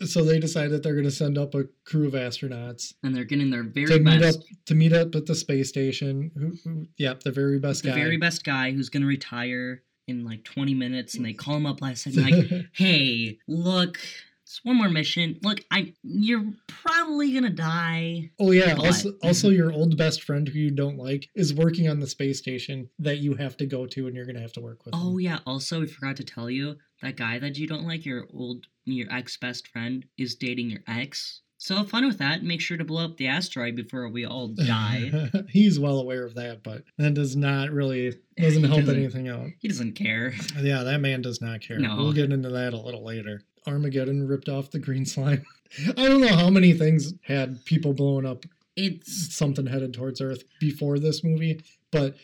so 0.06 0.24
they 0.24 0.40
decide 0.40 0.70
that 0.70 0.82
they're 0.82 0.94
going 0.94 1.04
to 1.04 1.10
send 1.12 1.38
up 1.38 1.54
a 1.54 1.64
crew 1.84 2.08
of 2.08 2.14
astronauts 2.14 2.94
And 3.04 3.14
they're 3.14 3.22
getting 3.24 3.50
their 3.50 3.62
very 3.62 3.86
to 3.86 4.00
meet 4.00 4.20
best. 4.20 4.38
up 4.38 4.44
to 4.66 4.74
meet 4.74 4.92
up 4.92 5.14
at 5.14 5.26
the 5.26 5.34
space 5.36 5.68
station. 5.68 6.32
Who, 6.36 6.52
who, 6.64 6.86
yep, 6.98 7.22
the 7.22 7.30
very 7.30 7.60
best 7.60 7.82
the 7.84 7.90
guy. 7.90 7.94
The 7.94 8.00
very 8.00 8.16
best 8.16 8.42
guy 8.44 8.72
who's 8.72 8.88
gonna 8.88 9.06
retire 9.06 9.82
in 10.08 10.24
like 10.24 10.42
20 10.44 10.74
minutes, 10.74 11.14
and 11.14 11.24
they 11.24 11.32
call 11.32 11.56
him 11.56 11.66
up 11.66 11.80
last 11.80 12.02
second, 12.02 12.24
like, 12.24 12.66
"Hey, 12.74 13.38
look, 13.46 13.98
it's 14.46 14.60
one 14.62 14.76
more 14.76 14.88
mission. 14.88 15.40
Look, 15.42 15.60
I, 15.72 15.92
you're 16.04 16.44
probably 16.68 17.32
gonna 17.34 17.50
die." 17.50 18.30
oh 18.38 18.52
yeah. 18.52 18.74
But- 18.76 18.86
Also, 18.86 19.12
also 19.22 19.50
your 19.50 19.72
old 19.72 19.96
best 19.96 20.22
friend 20.22 20.46
who 20.48 20.58
you 20.58 20.70
don't 20.70 20.96
like 20.96 21.28
is 21.34 21.52
working 21.52 21.88
on 21.88 21.98
the 21.98 22.06
space 22.06 22.38
station 22.38 22.88
that 23.00 23.18
you 23.18 23.34
have 23.34 23.56
to 23.56 23.66
go 23.66 23.86
to, 23.86 24.06
and 24.06 24.14
you're 24.14 24.24
going 24.24 24.36
to 24.36 24.42
have 24.42 24.52
to 24.52 24.60
work 24.60 24.84
with. 24.84 24.94
Oh 24.94 25.14
him. 25.14 25.20
yeah. 25.20 25.38
Also, 25.46 25.80
we 25.80 25.86
forgot 25.88 26.16
to 26.16 26.24
tell 26.24 26.48
you 26.48 26.76
that 27.02 27.16
guy 27.16 27.38
that 27.40 27.58
you 27.58 27.66
don't 27.66 27.84
like, 27.86 28.06
your 28.06 28.26
old, 28.32 28.66
your 28.84 29.12
ex 29.12 29.36
best 29.36 29.66
friend, 29.68 30.06
is 30.16 30.36
dating 30.36 30.70
your 30.70 30.80
ex. 30.86 31.42
So 31.58 31.74
have 31.76 31.88
fun 31.88 32.06
with 32.06 32.18
that. 32.18 32.42
Make 32.44 32.60
sure 32.60 32.76
to 32.76 32.84
blow 32.84 33.06
up 33.06 33.16
the 33.16 33.28
asteroid 33.28 33.76
before 33.76 34.08
we 34.10 34.26
all 34.26 34.48
die. 34.66 35.10
He's 35.48 35.80
well 35.80 35.98
aware 35.98 36.24
of 36.24 36.34
that, 36.34 36.62
but 36.62 36.84
that 36.98 37.14
does 37.14 37.34
not 37.34 37.70
really 37.70 38.14
doesn't 38.38 38.62
He 38.62 38.68
help 38.68 38.80
doesn't- 38.80 38.96
anything 38.96 39.28
out. 39.28 39.48
he 39.58 39.66
doesn't 39.68 39.94
care. 39.94 40.34
Yeah, 40.60 40.82
that 40.84 41.00
man 41.00 41.22
does 41.22 41.40
not 41.40 41.62
care. 41.62 41.78
No. 41.78 41.96
We'll 41.96 42.12
get 42.12 42.30
into 42.30 42.50
that 42.50 42.74
a 42.74 42.78
little 42.80 43.04
later. 43.04 43.40
Armageddon 43.66 44.26
ripped 44.26 44.48
off 44.48 44.70
the 44.70 44.78
green 44.78 45.04
slime. 45.04 45.44
I 45.96 46.08
don't 46.08 46.20
know 46.20 46.34
how 46.34 46.50
many 46.50 46.72
things 46.72 47.14
had 47.22 47.64
people 47.64 47.92
blowing 47.92 48.26
up 48.26 48.44
It's. 48.76 49.34
something 49.34 49.66
headed 49.66 49.94
towards 49.94 50.20
Earth 50.20 50.44
before 50.60 50.98
this 50.98 51.24
movie, 51.24 51.60
but 51.90 52.14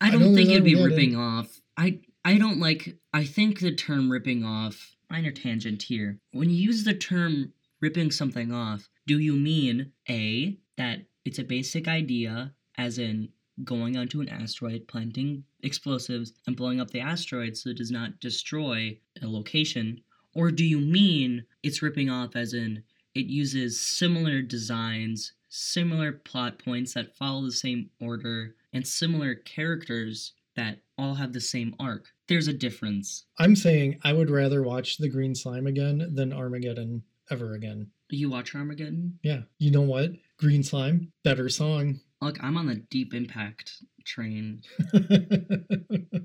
I 0.00 0.08
I 0.08 0.10
don't 0.10 0.34
think 0.34 0.50
it'd 0.50 0.64
be 0.64 0.82
ripping 0.82 1.16
off. 1.16 1.60
I 1.76 2.00
I 2.24 2.38
don't 2.38 2.58
like. 2.58 2.96
I 3.12 3.24
think 3.24 3.60
the 3.60 3.74
term 3.74 4.10
ripping 4.10 4.44
off. 4.44 4.96
Minor 5.10 5.32
tangent 5.32 5.82
here. 5.82 6.18
When 6.32 6.48
you 6.48 6.56
use 6.56 6.84
the 6.84 6.94
term 6.94 7.52
ripping 7.82 8.10
something 8.10 8.52
off, 8.52 8.88
do 9.06 9.18
you 9.18 9.34
mean 9.34 9.92
a 10.08 10.56
that 10.78 11.02
it's 11.24 11.38
a 11.38 11.44
basic 11.44 11.86
idea, 11.86 12.54
as 12.78 12.98
in 12.98 13.28
going 13.62 13.96
onto 13.96 14.20
an 14.20 14.28
asteroid, 14.28 14.88
planting 14.88 15.44
explosives, 15.62 16.32
and 16.46 16.56
blowing 16.56 16.80
up 16.80 16.90
the 16.90 17.00
asteroid 17.00 17.56
so 17.56 17.70
it 17.70 17.76
does 17.76 17.90
not 17.90 18.18
destroy 18.20 18.98
a 19.20 19.26
location, 19.26 20.00
or 20.34 20.50
do 20.50 20.64
you 20.64 20.78
mean 20.80 21.44
it's 21.62 21.82
ripping 21.82 22.10
off 22.10 22.34
as 22.36 22.54
in 22.54 22.82
it 23.14 23.26
uses 23.26 23.80
similar 23.80 24.40
designs, 24.42 25.32
similar 25.48 26.12
plot 26.12 26.58
points 26.58 26.94
that 26.94 27.14
follow 27.16 27.42
the 27.42 27.52
same 27.52 27.90
order, 28.00 28.54
and 28.72 28.86
similar 28.86 29.34
characters 29.34 30.32
that 30.56 30.78
all 30.96 31.14
have 31.14 31.32
the 31.32 31.40
same 31.40 31.74
arc. 31.78 32.06
There's 32.28 32.48
a 32.48 32.52
difference. 32.54 33.24
I'm 33.38 33.56
saying 33.56 34.00
I 34.02 34.12
would 34.14 34.30
rather 34.30 34.62
watch 34.62 34.96
the 34.96 35.08
green 35.08 35.34
slime 35.34 35.66
again 35.66 36.10
than 36.14 36.32
Armageddon 36.32 37.02
ever 37.30 37.54
again. 37.54 37.90
You 38.08 38.30
watch 38.30 38.54
Armageddon? 38.54 39.18
Yeah, 39.22 39.42
you 39.58 39.70
know 39.70 39.82
what? 39.82 40.12
Green 40.38 40.62
slime, 40.62 41.12
better 41.24 41.48
song. 41.48 42.00
Look, 42.20 42.42
I'm 42.42 42.56
on 42.56 42.66
the 42.66 42.76
deep 42.76 43.14
impact 43.14 43.72
train. 44.04 44.62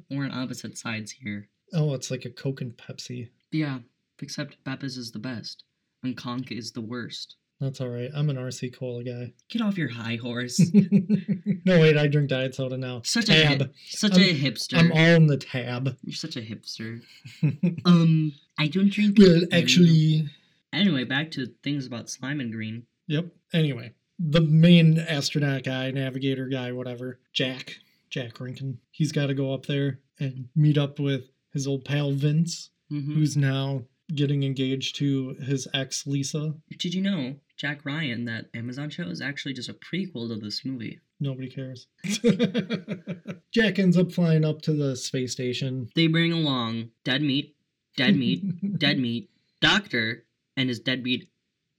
We're 0.09 0.25
on 0.25 0.31
opposite 0.31 0.77
sides 0.77 1.11
here. 1.11 1.49
oh, 1.73 1.93
it's 1.93 2.11
like 2.11 2.25
a 2.25 2.29
Coke 2.29 2.61
and 2.61 2.75
Pepsi. 2.77 3.29
Yeah, 3.51 3.79
except 4.21 4.63
Beppis 4.63 4.97
is 4.97 5.11
the 5.11 5.19
best, 5.19 5.63
and 6.03 6.15
Conk 6.17 6.51
is 6.51 6.71
the 6.71 6.81
worst. 6.81 7.35
That's 7.59 7.81
all 7.81 7.89
right. 7.89 8.11
I'm 8.15 8.29
an 8.29 8.35
RC 8.35 8.77
Cola 8.77 9.03
guy. 9.03 9.33
Get 9.49 9.63
off 9.63 9.79
your 9.79 9.89
high 9.89 10.17
horse. 10.21 10.59
no, 11.65 11.79
wait, 11.79 11.97
I 11.97 12.05
drink 12.05 12.29
diet 12.29 12.53
soda 12.53 12.77
now. 12.77 13.01
Such 13.03 13.29
a 13.29 13.43
tab. 13.43 13.59
hip, 13.59 13.73
such 13.89 14.15
a 14.17 14.21
I'm- 14.27 14.35
hipster. 14.35 14.77
I'm 14.77 14.91
all 14.91 14.99
in 15.15 15.25
the 15.27 15.37
tab. 15.37 15.97
You're 16.03 16.13
such 16.13 16.35
a 16.37 16.41
hipster. 16.41 17.01
Um, 17.85 18.33
I 18.59 18.67
don't 18.67 18.91
drink. 18.91 19.17
well, 19.17 19.41
actually, 19.51 20.29
Anyway, 20.73 21.03
back 21.05 21.31
to 21.31 21.47
things 21.63 21.87
about 21.87 22.09
slime 22.09 22.39
and 22.41 22.51
green. 22.51 22.83
yep. 23.07 23.25
Anyway, 23.53 23.93
the 24.19 24.41
main 24.41 24.99
astronaut 24.99 25.63
guy, 25.63 25.89
navigator 25.91 26.47
guy, 26.47 26.71
whatever, 26.73 27.19
Jack, 27.33 27.77
Jack 28.09 28.39
Rankin, 28.39 28.77
he's 28.91 29.11
got 29.11 29.27
to 29.27 29.33
go 29.33 29.53
up 29.53 29.65
there 29.65 29.99
and 30.19 30.49
meet 30.55 30.77
up 30.77 30.99
with 30.99 31.29
his 31.53 31.65
old 31.67 31.85
pal 31.85 32.11
Vince, 32.11 32.69
hmm 32.89 33.13
who's 33.15 33.35
now 33.37 33.83
getting 34.13 34.43
engaged 34.43 34.95
to 34.97 35.35
his 35.41 35.67
ex 35.73 36.07
Lisa. 36.07 36.55
Did 36.77 36.93
you 36.93 37.01
know 37.01 37.35
Jack 37.57 37.85
Ryan, 37.85 38.25
that 38.25 38.45
Amazon 38.53 38.89
show, 38.89 39.03
is 39.03 39.21
actually 39.21 39.53
just 39.53 39.69
a 39.69 39.73
prequel 39.73 40.29
to 40.29 40.35
this 40.35 40.63
movie? 40.63 40.99
Nobody 41.19 41.49
cares. 41.49 41.87
Jack 43.51 43.79
ends 43.79 43.97
up 43.97 44.11
flying 44.11 44.45
up 44.45 44.61
to 44.63 44.73
the 44.73 44.95
space 44.95 45.31
station. 45.31 45.89
They 45.95 46.07
bring 46.07 46.31
along 46.31 46.89
dead 47.03 47.21
meat, 47.21 47.55
dead 47.95 48.15
meat, 48.15 48.43
dead 48.79 48.99
meat, 48.99 49.29
doctor, 49.59 50.25
and 50.55 50.69
his 50.69 50.79
deadbeat 50.79 51.29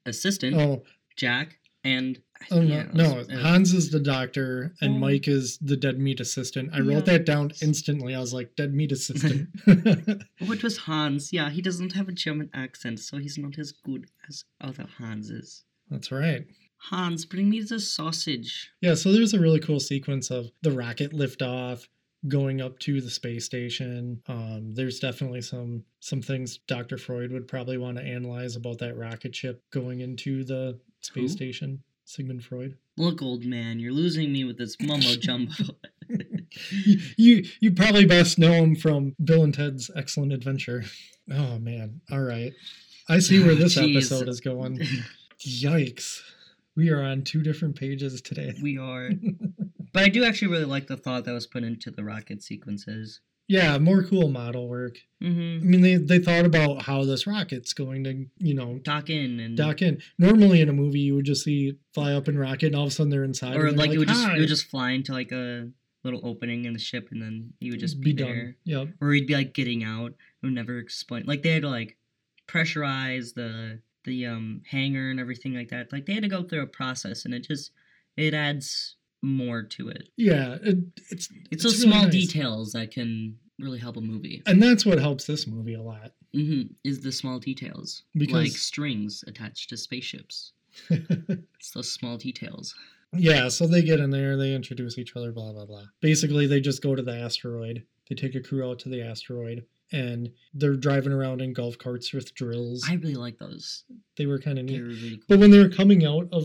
assistant, 0.06 0.56
Oh, 0.56 0.82
Jack, 1.16 1.58
and 1.84 2.20
oh 2.50 2.60
no, 2.62 2.86
no. 2.92 3.24
Hans 3.40 3.72
is 3.72 3.90
the 3.90 4.00
doctor 4.00 4.72
and 4.80 4.96
Oh. 4.96 4.98
Mike 4.98 5.28
is 5.28 5.58
the 5.58 5.76
dead 5.76 5.98
meat 5.98 6.20
assistant. 6.20 6.70
I 6.72 6.80
wrote 6.80 7.04
that 7.06 7.24
down 7.26 7.52
instantly. 7.62 8.14
I 8.14 8.20
was 8.20 8.32
like, 8.32 8.54
dead 8.56 8.72
meat 8.74 8.92
assistant. 8.92 9.48
What 10.46 10.62
was 10.62 10.78
Hans? 10.78 11.32
Yeah, 11.32 11.50
he 11.50 11.60
doesn't 11.60 11.92
have 11.94 12.08
a 12.08 12.12
German 12.12 12.50
accent, 12.54 13.00
so 13.00 13.18
he's 13.18 13.36
not 13.38 13.58
as 13.58 13.72
good 13.72 14.06
as 14.28 14.44
other 14.60 14.86
Hanses. 14.98 15.64
That's 15.90 16.10
right. 16.12 16.46
Hans, 16.90 17.24
bring 17.24 17.50
me 17.50 17.60
the 17.60 17.80
sausage. 17.80 18.70
Yeah, 18.80 18.94
so 18.94 19.12
there's 19.12 19.34
a 19.34 19.40
really 19.40 19.58
cool 19.60 19.80
sequence 19.80 20.30
of 20.30 20.50
the 20.62 20.70
rocket 20.70 21.12
liftoff 21.12 21.86
going 22.28 22.60
up 22.60 22.78
to 22.80 23.00
the 23.00 23.10
space 23.10 23.44
station. 23.44 24.22
Um, 24.28 24.72
there's 24.74 25.00
definitely 25.00 25.40
some 25.40 25.84
some 26.00 26.22
things 26.22 26.58
Dr. 26.68 26.96
Freud 26.98 27.32
would 27.32 27.48
probably 27.48 27.78
want 27.78 27.96
to 27.96 28.02
analyze 28.04 28.54
about 28.56 28.78
that 28.78 28.96
rocket 28.96 29.34
ship 29.34 29.62
going 29.72 30.00
into 30.00 30.44
the 30.44 30.78
space 31.00 31.30
Who? 31.32 31.36
station. 31.36 31.82
Sigmund 32.08 32.42
Freud. 32.42 32.78
Look, 32.96 33.20
old 33.20 33.44
man, 33.44 33.78
you're 33.78 33.92
losing 33.92 34.32
me 34.32 34.42
with 34.44 34.56
this 34.56 34.76
mumbo 34.80 35.14
jumbo. 35.16 35.52
you, 36.08 37.00
you 37.18 37.44
you 37.60 37.72
probably 37.72 38.06
best 38.06 38.38
know 38.38 38.52
him 38.52 38.74
from 38.76 39.14
Bill 39.22 39.44
and 39.44 39.52
Ted's 39.52 39.90
Excellent 39.94 40.32
Adventure. 40.32 40.84
Oh 41.30 41.58
man. 41.58 42.00
All 42.10 42.22
right. 42.22 42.54
I 43.10 43.18
see 43.18 43.44
where 43.44 43.54
this 43.54 43.76
Jeez. 43.76 43.90
episode 43.94 44.26
is 44.28 44.40
going. 44.40 44.80
Yikes. 45.46 46.20
We 46.76 46.88
are 46.88 47.02
on 47.02 47.24
two 47.24 47.42
different 47.42 47.76
pages 47.76 48.22
today. 48.22 48.54
we 48.62 48.78
are. 48.78 49.10
But 49.90 50.04
I 50.04 50.08
do 50.10 50.22
actually 50.22 50.48
really 50.48 50.66
like 50.66 50.86
the 50.86 50.98
thought 50.98 51.24
that 51.24 51.32
was 51.32 51.46
put 51.46 51.64
into 51.64 51.90
the 51.90 52.04
rocket 52.04 52.42
sequences. 52.42 53.20
Yeah, 53.48 53.78
more 53.78 54.02
cool 54.02 54.28
model 54.28 54.68
work. 54.68 54.98
I 55.20 55.24
Mm-hmm. 55.24 55.70
mean, 55.70 55.80
they, 55.80 55.96
they 55.96 56.18
thought 56.18 56.44
about 56.44 56.82
how 56.82 57.04
this 57.04 57.26
rocket's 57.26 57.72
going 57.72 58.04
to, 58.04 58.26
you 58.38 58.54
know, 58.54 58.78
Dock 58.84 59.08
in 59.10 59.40
and 59.40 59.56
dock 59.56 59.82
in. 59.82 60.00
Normally 60.18 60.60
in 60.60 60.68
a 60.68 60.72
movie, 60.72 61.00
you 61.00 61.14
would 61.16 61.24
just 61.24 61.44
see 61.44 61.76
fly 61.94 62.12
up 62.12 62.28
and 62.28 62.38
rocket, 62.38 62.66
and 62.66 62.76
all 62.76 62.82
of 62.84 62.88
a 62.88 62.90
sudden 62.92 63.10
they're 63.10 63.24
inside. 63.24 63.56
or 63.56 63.72
like, 63.72 63.90
it 63.90 63.98
would 63.98 64.06
just 64.08 64.28
it 64.28 64.38
would 64.38 64.48
just 64.48 64.66
fly 64.70 64.90
into 64.90 65.12
like 65.12 65.32
a 65.32 65.68
little 66.04 66.20
opening 66.24 66.66
in 66.66 66.72
the 66.74 66.78
ship, 66.78 67.08
and 67.10 67.20
then 67.22 67.52
he 67.58 67.70
would 67.70 67.80
just 67.80 67.98
be 68.00 68.12
be, 68.12 68.22
done. 68.22 68.28
there. 68.28 68.56
Yep. 68.64 68.88
Or 69.00 69.12
he'd 69.12 69.26
be 69.26 69.34
like 69.34 69.54
getting 69.54 69.82
out. 69.82 70.10
It 70.12 70.46
would 70.46 70.52
never 70.54 70.78
explain. 70.78 71.24
Like 71.26 71.42
they 71.42 71.50
had 71.50 71.62
to 71.62 71.68
like 71.70 71.96
pressurize 72.46 73.34
the 73.34 73.80
the 74.04 74.26
um 74.26 74.62
hangar 74.70 75.10
and 75.10 75.18
everything 75.20 75.54
like 75.54 75.68
that. 75.70 75.92
Like 75.92 76.06
they 76.06 76.14
had 76.14 76.22
to 76.22 76.28
go 76.28 76.42
through 76.42 76.62
a 76.62 76.66
process, 76.66 77.24
and 77.24 77.34
it 77.34 77.46
just 77.46 77.72
it 78.16 78.34
adds 78.34 78.96
more 79.22 79.62
to 79.62 79.88
it. 79.88 80.08
Yeah, 80.16 80.56
it, 80.62 80.78
it's 81.10 81.28
It's, 81.50 81.62
those 81.64 81.78
really 81.80 81.90
small 81.92 82.02
nice. 82.04 82.12
details 82.12 82.72
that 82.72 82.90
can 82.92 83.36
really 83.58 83.78
help 83.78 83.96
a 83.96 84.00
movie. 84.00 84.42
and 84.46 84.62
that's 84.62 84.86
what 84.86 84.98
helps 85.00 85.26
this 85.26 85.46
movie 85.46 85.74
a 85.74 85.82
lot. 85.82 86.12
hmm 86.32 86.62
Is 86.84 87.00
the 87.00 87.10
small 87.12 87.38
details 87.38 88.04
Because- 88.14 88.34
like 88.34 88.52
strings 88.52 89.24
attached 89.26 89.70
to 89.70 89.76
spaceships? 89.76 90.52
It's 90.90 91.70
those 91.74 91.90
small 91.90 92.16
details. 92.16 92.74
yeah, 93.16 93.48
so 93.48 93.66
they 93.66 93.82
get 93.82 94.00
in 94.00 94.10
there, 94.10 94.36
they 94.36 94.54
introduce 94.54 94.98
each 94.98 95.16
other, 95.16 95.32
blah 95.32 95.52
blah 95.52 95.66
blah. 95.66 95.84
Basically, 96.00 96.46
they 96.46 96.60
just 96.60 96.82
go 96.82 96.94
to 96.94 97.02
the 97.02 97.14
asteroid. 97.16 97.84
They 98.08 98.14
take 98.14 98.34
a 98.34 98.40
crew 98.40 98.68
out 98.68 98.78
to 98.80 98.88
the 98.88 99.02
asteroid, 99.02 99.64
and 99.92 100.30
they're 100.54 100.76
driving 100.76 101.12
around 101.12 101.40
in 101.42 101.52
golf 101.52 101.76
carts 101.78 102.12
with 102.12 102.32
drills. 102.34 102.84
I 102.88 102.94
really 102.94 103.14
like 103.16 103.38
those. 103.38 103.84
they 104.16 104.26
were 104.26 104.38
kind 104.38 104.58
of 104.58 104.66
neat. 104.66 104.80
really 104.80 105.10
cool. 105.16 105.24
But 105.28 105.38
when 105.40 105.50
they 105.50 105.58
were 105.58 105.68
coming 105.68 106.04
out 106.06 106.28
of 106.32 106.44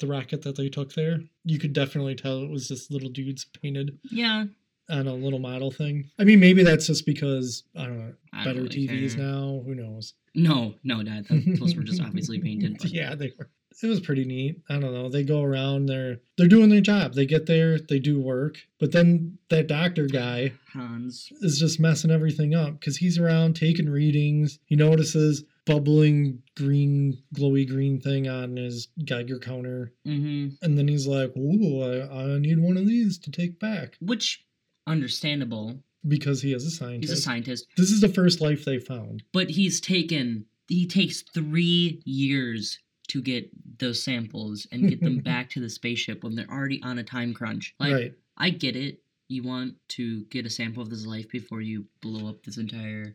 the 0.00 0.06
rocket 0.06 0.42
that 0.42 0.56
they 0.56 0.68
took 0.68 0.94
there, 0.94 1.20
you 1.44 1.58
could 1.58 1.72
definitely 1.72 2.14
tell 2.14 2.42
it 2.42 2.50
was 2.50 2.68
just 2.68 2.90
little 2.90 3.08
dudes 3.10 3.44
painted 3.62 3.98
Yeah, 4.10 4.44
on 4.88 5.06
a 5.06 5.14
little 5.14 5.38
model 5.38 5.70
thing. 5.70 6.10
I 6.18 6.24
mean, 6.24 6.40
maybe 6.40 6.62
that's 6.64 6.86
just 6.86 7.06
because 7.06 7.62
I 7.76 7.84
don't 7.84 7.98
know 7.98 8.12
I 8.32 8.44
don't 8.44 8.54
better 8.54 8.62
really 8.64 8.88
TVs 8.88 9.16
care. 9.16 9.24
now. 9.24 9.62
Who 9.64 9.74
knows? 9.74 10.14
No, 10.34 10.74
no, 10.84 11.02
Dad. 11.02 11.26
Those 11.28 11.74
were 11.76 11.82
just 11.82 12.00
obviously 12.06 12.40
painted. 12.40 12.78
But 12.80 12.90
yeah, 12.90 13.14
they 13.14 13.32
were. 13.38 13.48
It 13.82 13.86
was 13.86 14.00
pretty 14.00 14.24
neat. 14.26 14.60
I 14.68 14.74
don't 14.78 14.92
know. 14.92 15.08
They 15.08 15.22
go 15.22 15.42
around. 15.42 15.86
They're 15.86 16.18
they're 16.36 16.48
doing 16.48 16.68
their 16.70 16.80
job. 16.82 17.14
They 17.14 17.24
get 17.24 17.46
there. 17.46 17.78
They 17.78 17.98
do 17.98 18.20
work. 18.20 18.56
But 18.78 18.92
then 18.92 19.38
that 19.48 19.68
doctor 19.68 20.06
guy 20.06 20.52
Hans. 20.74 21.28
is 21.40 21.58
just 21.58 21.80
messing 21.80 22.10
everything 22.10 22.54
up 22.54 22.78
because 22.78 22.96
he's 22.98 23.16
around 23.18 23.54
taking 23.56 23.88
readings. 23.88 24.58
He 24.66 24.76
notices 24.76 25.44
bubbling 25.66 26.42
green, 26.56 27.22
glowy 27.36 27.68
green 27.68 28.00
thing 28.00 28.28
on 28.28 28.56
his 28.56 28.88
Geiger 29.04 29.38
counter, 29.38 29.92
hmm 30.04 30.48
and 30.62 30.76
then 30.78 30.88
he's 30.88 31.06
like, 31.06 31.36
"Ooh, 31.36 31.82
I, 31.82 32.34
I 32.34 32.38
need 32.38 32.58
one 32.58 32.76
of 32.76 32.86
these 32.86 33.18
to 33.20 33.30
take 33.30 33.58
back." 33.60 33.96
Which, 34.00 34.44
understandable. 34.86 35.82
Because 36.06 36.40
he 36.40 36.54
is 36.54 36.64
a 36.64 36.70
scientist. 36.70 37.10
He's 37.12 37.18
a 37.18 37.22
scientist, 37.22 37.66
This 37.76 37.90
is 37.90 38.00
the 38.00 38.08
first 38.08 38.40
life 38.40 38.64
they 38.64 38.78
found. 38.78 39.22
but 39.34 39.50
he's 39.50 39.80
taken. 39.80 40.46
He 40.68 40.86
takes 40.86 41.20
three 41.22 42.00
years 42.06 42.78
to 43.08 43.20
get 43.20 43.50
those 43.78 44.02
samples 44.02 44.66
and 44.72 44.88
get 44.88 45.02
them 45.02 45.18
back 45.24 45.50
to 45.50 45.60
the 45.60 45.68
spaceship 45.68 46.22
when 46.24 46.36
they're 46.36 46.50
already 46.50 46.80
on 46.82 46.98
a 46.98 47.02
time 47.04 47.34
crunch. 47.34 47.74
Like, 47.78 47.92
right. 47.92 48.12
I 48.38 48.48
get 48.50 48.76
it. 48.76 49.02
You 49.28 49.42
want 49.42 49.74
to 49.90 50.24
get 50.26 50.46
a 50.46 50.50
sample 50.50 50.82
of 50.82 50.88
this 50.90 51.04
life 51.04 51.28
before 51.28 51.60
you 51.60 51.84
blow 52.00 52.28
up 52.30 52.42
this 52.44 52.56
entire 52.56 53.14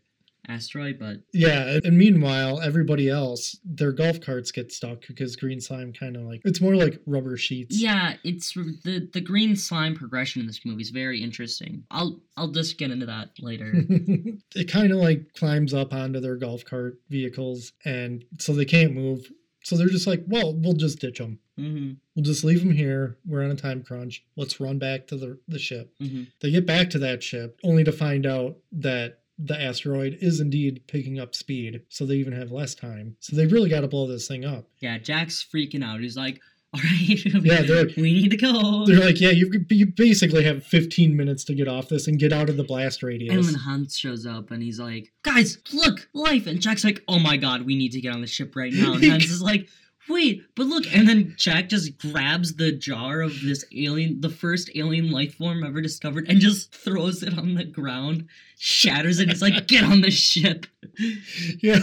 asteroid, 0.50 0.98
but 1.00 1.18
Yeah, 1.34 1.80
and 1.84 1.98
meanwhile, 1.98 2.62
everybody 2.62 3.10
else, 3.10 3.58
their 3.64 3.92
golf 3.92 4.22
carts 4.22 4.52
get 4.52 4.72
stuck 4.72 5.06
because 5.08 5.36
green 5.36 5.60
slime 5.62 5.94
kind 5.94 6.16
of 6.16 6.24
like 6.24 6.42
it's 6.46 6.62
more 6.62 6.76
like 6.76 7.02
rubber 7.06 7.38
sheets. 7.38 7.80
yeah, 7.82 8.16
it's 8.24 8.54
the 8.54 9.10
the 9.14 9.22
green 9.22 9.56
slime 9.56 9.96
progression 9.96 10.42
in 10.42 10.48
this 10.48 10.62
movie 10.66 10.82
is 10.82 10.90
very 10.92 11.22
interesting. 11.22 11.84
I'll 11.92 12.22
I'll 12.38 12.52
just 12.52 12.78
get 12.78 12.92
into 12.92 13.06
that 13.08 13.30
later. 13.40 13.72
it 14.56 14.72
kind 14.72 14.92
of 14.92 14.98
like 14.98 15.34
climbs 15.34 15.74
up 15.74 15.94
onto 15.94 16.20
their 16.20 16.36
golf 16.38 16.66
cart 16.66 17.00
vehicles, 17.10 17.72
and 17.86 18.24
so 18.40 18.54
they 18.54 18.66
can't 18.66 18.94
move. 18.94 19.26
So 19.64 19.76
they're 19.78 19.88
just 19.88 20.06
like, 20.06 20.24
well, 20.28 20.54
we'll 20.56 20.74
just 20.74 21.00
ditch 21.00 21.18
them. 21.18 21.40
hmm 21.58 21.94
We'll 22.16 22.24
just 22.24 22.44
leave 22.44 22.60
them 22.60 22.72
here. 22.72 23.18
We're 23.26 23.44
on 23.44 23.50
a 23.50 23.56
time 23.56 23.82
crunch. 23.82 24.24
Let's 24.38 24.60
run 24.60 24.78
back 24.78 25.08
to 25.08 25.18
the, 25.18 25.40
the 25.48 25.58
ship. 25.58 25.92
hmm 26.00 26.26
They 26.40 26.52
get 26.52 26.68
back 26.68 26.92
to 26.92 27.00
that 27.00 27.24
ship 27.24 27.60
only 27.64 27.84
to 27.84 27.92
find 27.92 28.28
out 28.28 28.58
that 28.74 29.22
the 29.38 29.60
asteroid 29.62 30.18
is 30.22 30.40
indeed 30.40 30.84
picking 30.88 31.20
up 31.20 31.36
speed. 31.36 31.82
So 31.90 32.06
they 32.06 32.16
even 32.16 32.34
have 32.34 32.52
less 32.52 32.76
time. 32.76 33.18
So 33.20 33.36
they 33.36 33.48
really 33.48 33.70
got 33.70 33.82
to 33.82 33.88
blow 33.88 34.08
this 34.08 34.28
thing 34.28 34.46
up. 34.46 34.66
Yeah, 34.80 34.98
Jack's 34.98 35.46
freaking 35.54 35.84
out. 35.84 36.00
He's 36.00 36.16
like, 36.16 36.40
"All 36.74 36.80
right, 36.80 37.26
Yeah, 37.44 37.62
they're 37.64 37.88
we 37.98 38.14
need 38.14 38.32
to 38.32 38.38
go." 38.38 38.86
They're 38.86 39.00
like, 39.00 39.20
yeah, 39.20 39.32
you 39.32 39.52
you 39.70 39.88
basically 39.88 40.44
have 40.44 40.64
15 40.64 41.16
minutes 41.16 41.44
to 41.46 41.54
get 41.54 41.68
off 41.68 41.90
this 41.90 42.08
and 42.08 42.20
get 42.20 42.32
out 42.32 42.50
of 42.50 42.58
the 42.58 42.64
blast 42.64 43.04
radius. 43.04 43.36
And 43.36 43.46
when 43.46 43.56
Hans 43.56 43.98
shows 43.98 44.26
up 44.26 44.52
and 44.52 44.64
he's 44.64 44.80
like, 44.80 45.12
"Guys, 45.24 45.58
look, 45.74 46.08
life!" 46.14 46.48
and 46.48 46.62
Jack's 46.62 46.84
like, 46.84 47.04
"Oh 47.08 47.20
my 47.20 47.38
god, 47.38 47.64
we 47.64 47.76
need 47.76 47.92
to 47.92 48.02
get 48.02 48.14
on 48.14 48.22
the 48.22 48.28
ship 48.28 48.56
right 48.56 48.74
now." 48.74 48.94
And 48.94 49.04
Hans 49.12 49.26
is 49.26 49.42
like, 49.42 49.68
"Wait, 50.10 50.44
but 50.56 50.68
look!" 50.68 50.86
And 50.96 51.08
then 51.08 51.34
Jack 51.38 51.70
just 51.70 51.98
grabs 51.98 52.56
the 52.56 52.72
jar 52.72 53.22
of 53.22 53.42
this 53.42 53.66
alien, 53.74 54.22
the 54.22 54.30
first 54.30 54.70
alien 54.76 55.10
life 55.12 55.36
form 55.36 55.64
ever 55.64 55.82
discovered, 55.82 56.28
and 56.30 56.40
just 56.40 56.74
throws 56.74 57.24
it 57.24 57.38
on 57.38 57.56
the 57.56 57.64
ground, 57.64 58.28
shatters 58.60 59.20
it. 59.20 59.30
It's 59.30 59.42
like, 59.42 59.68
"Get 59.68 59.84
on 59.84 60.02
the 60.02 60.12
ship!" 60.12 60.68
yeah, 61.62 61.80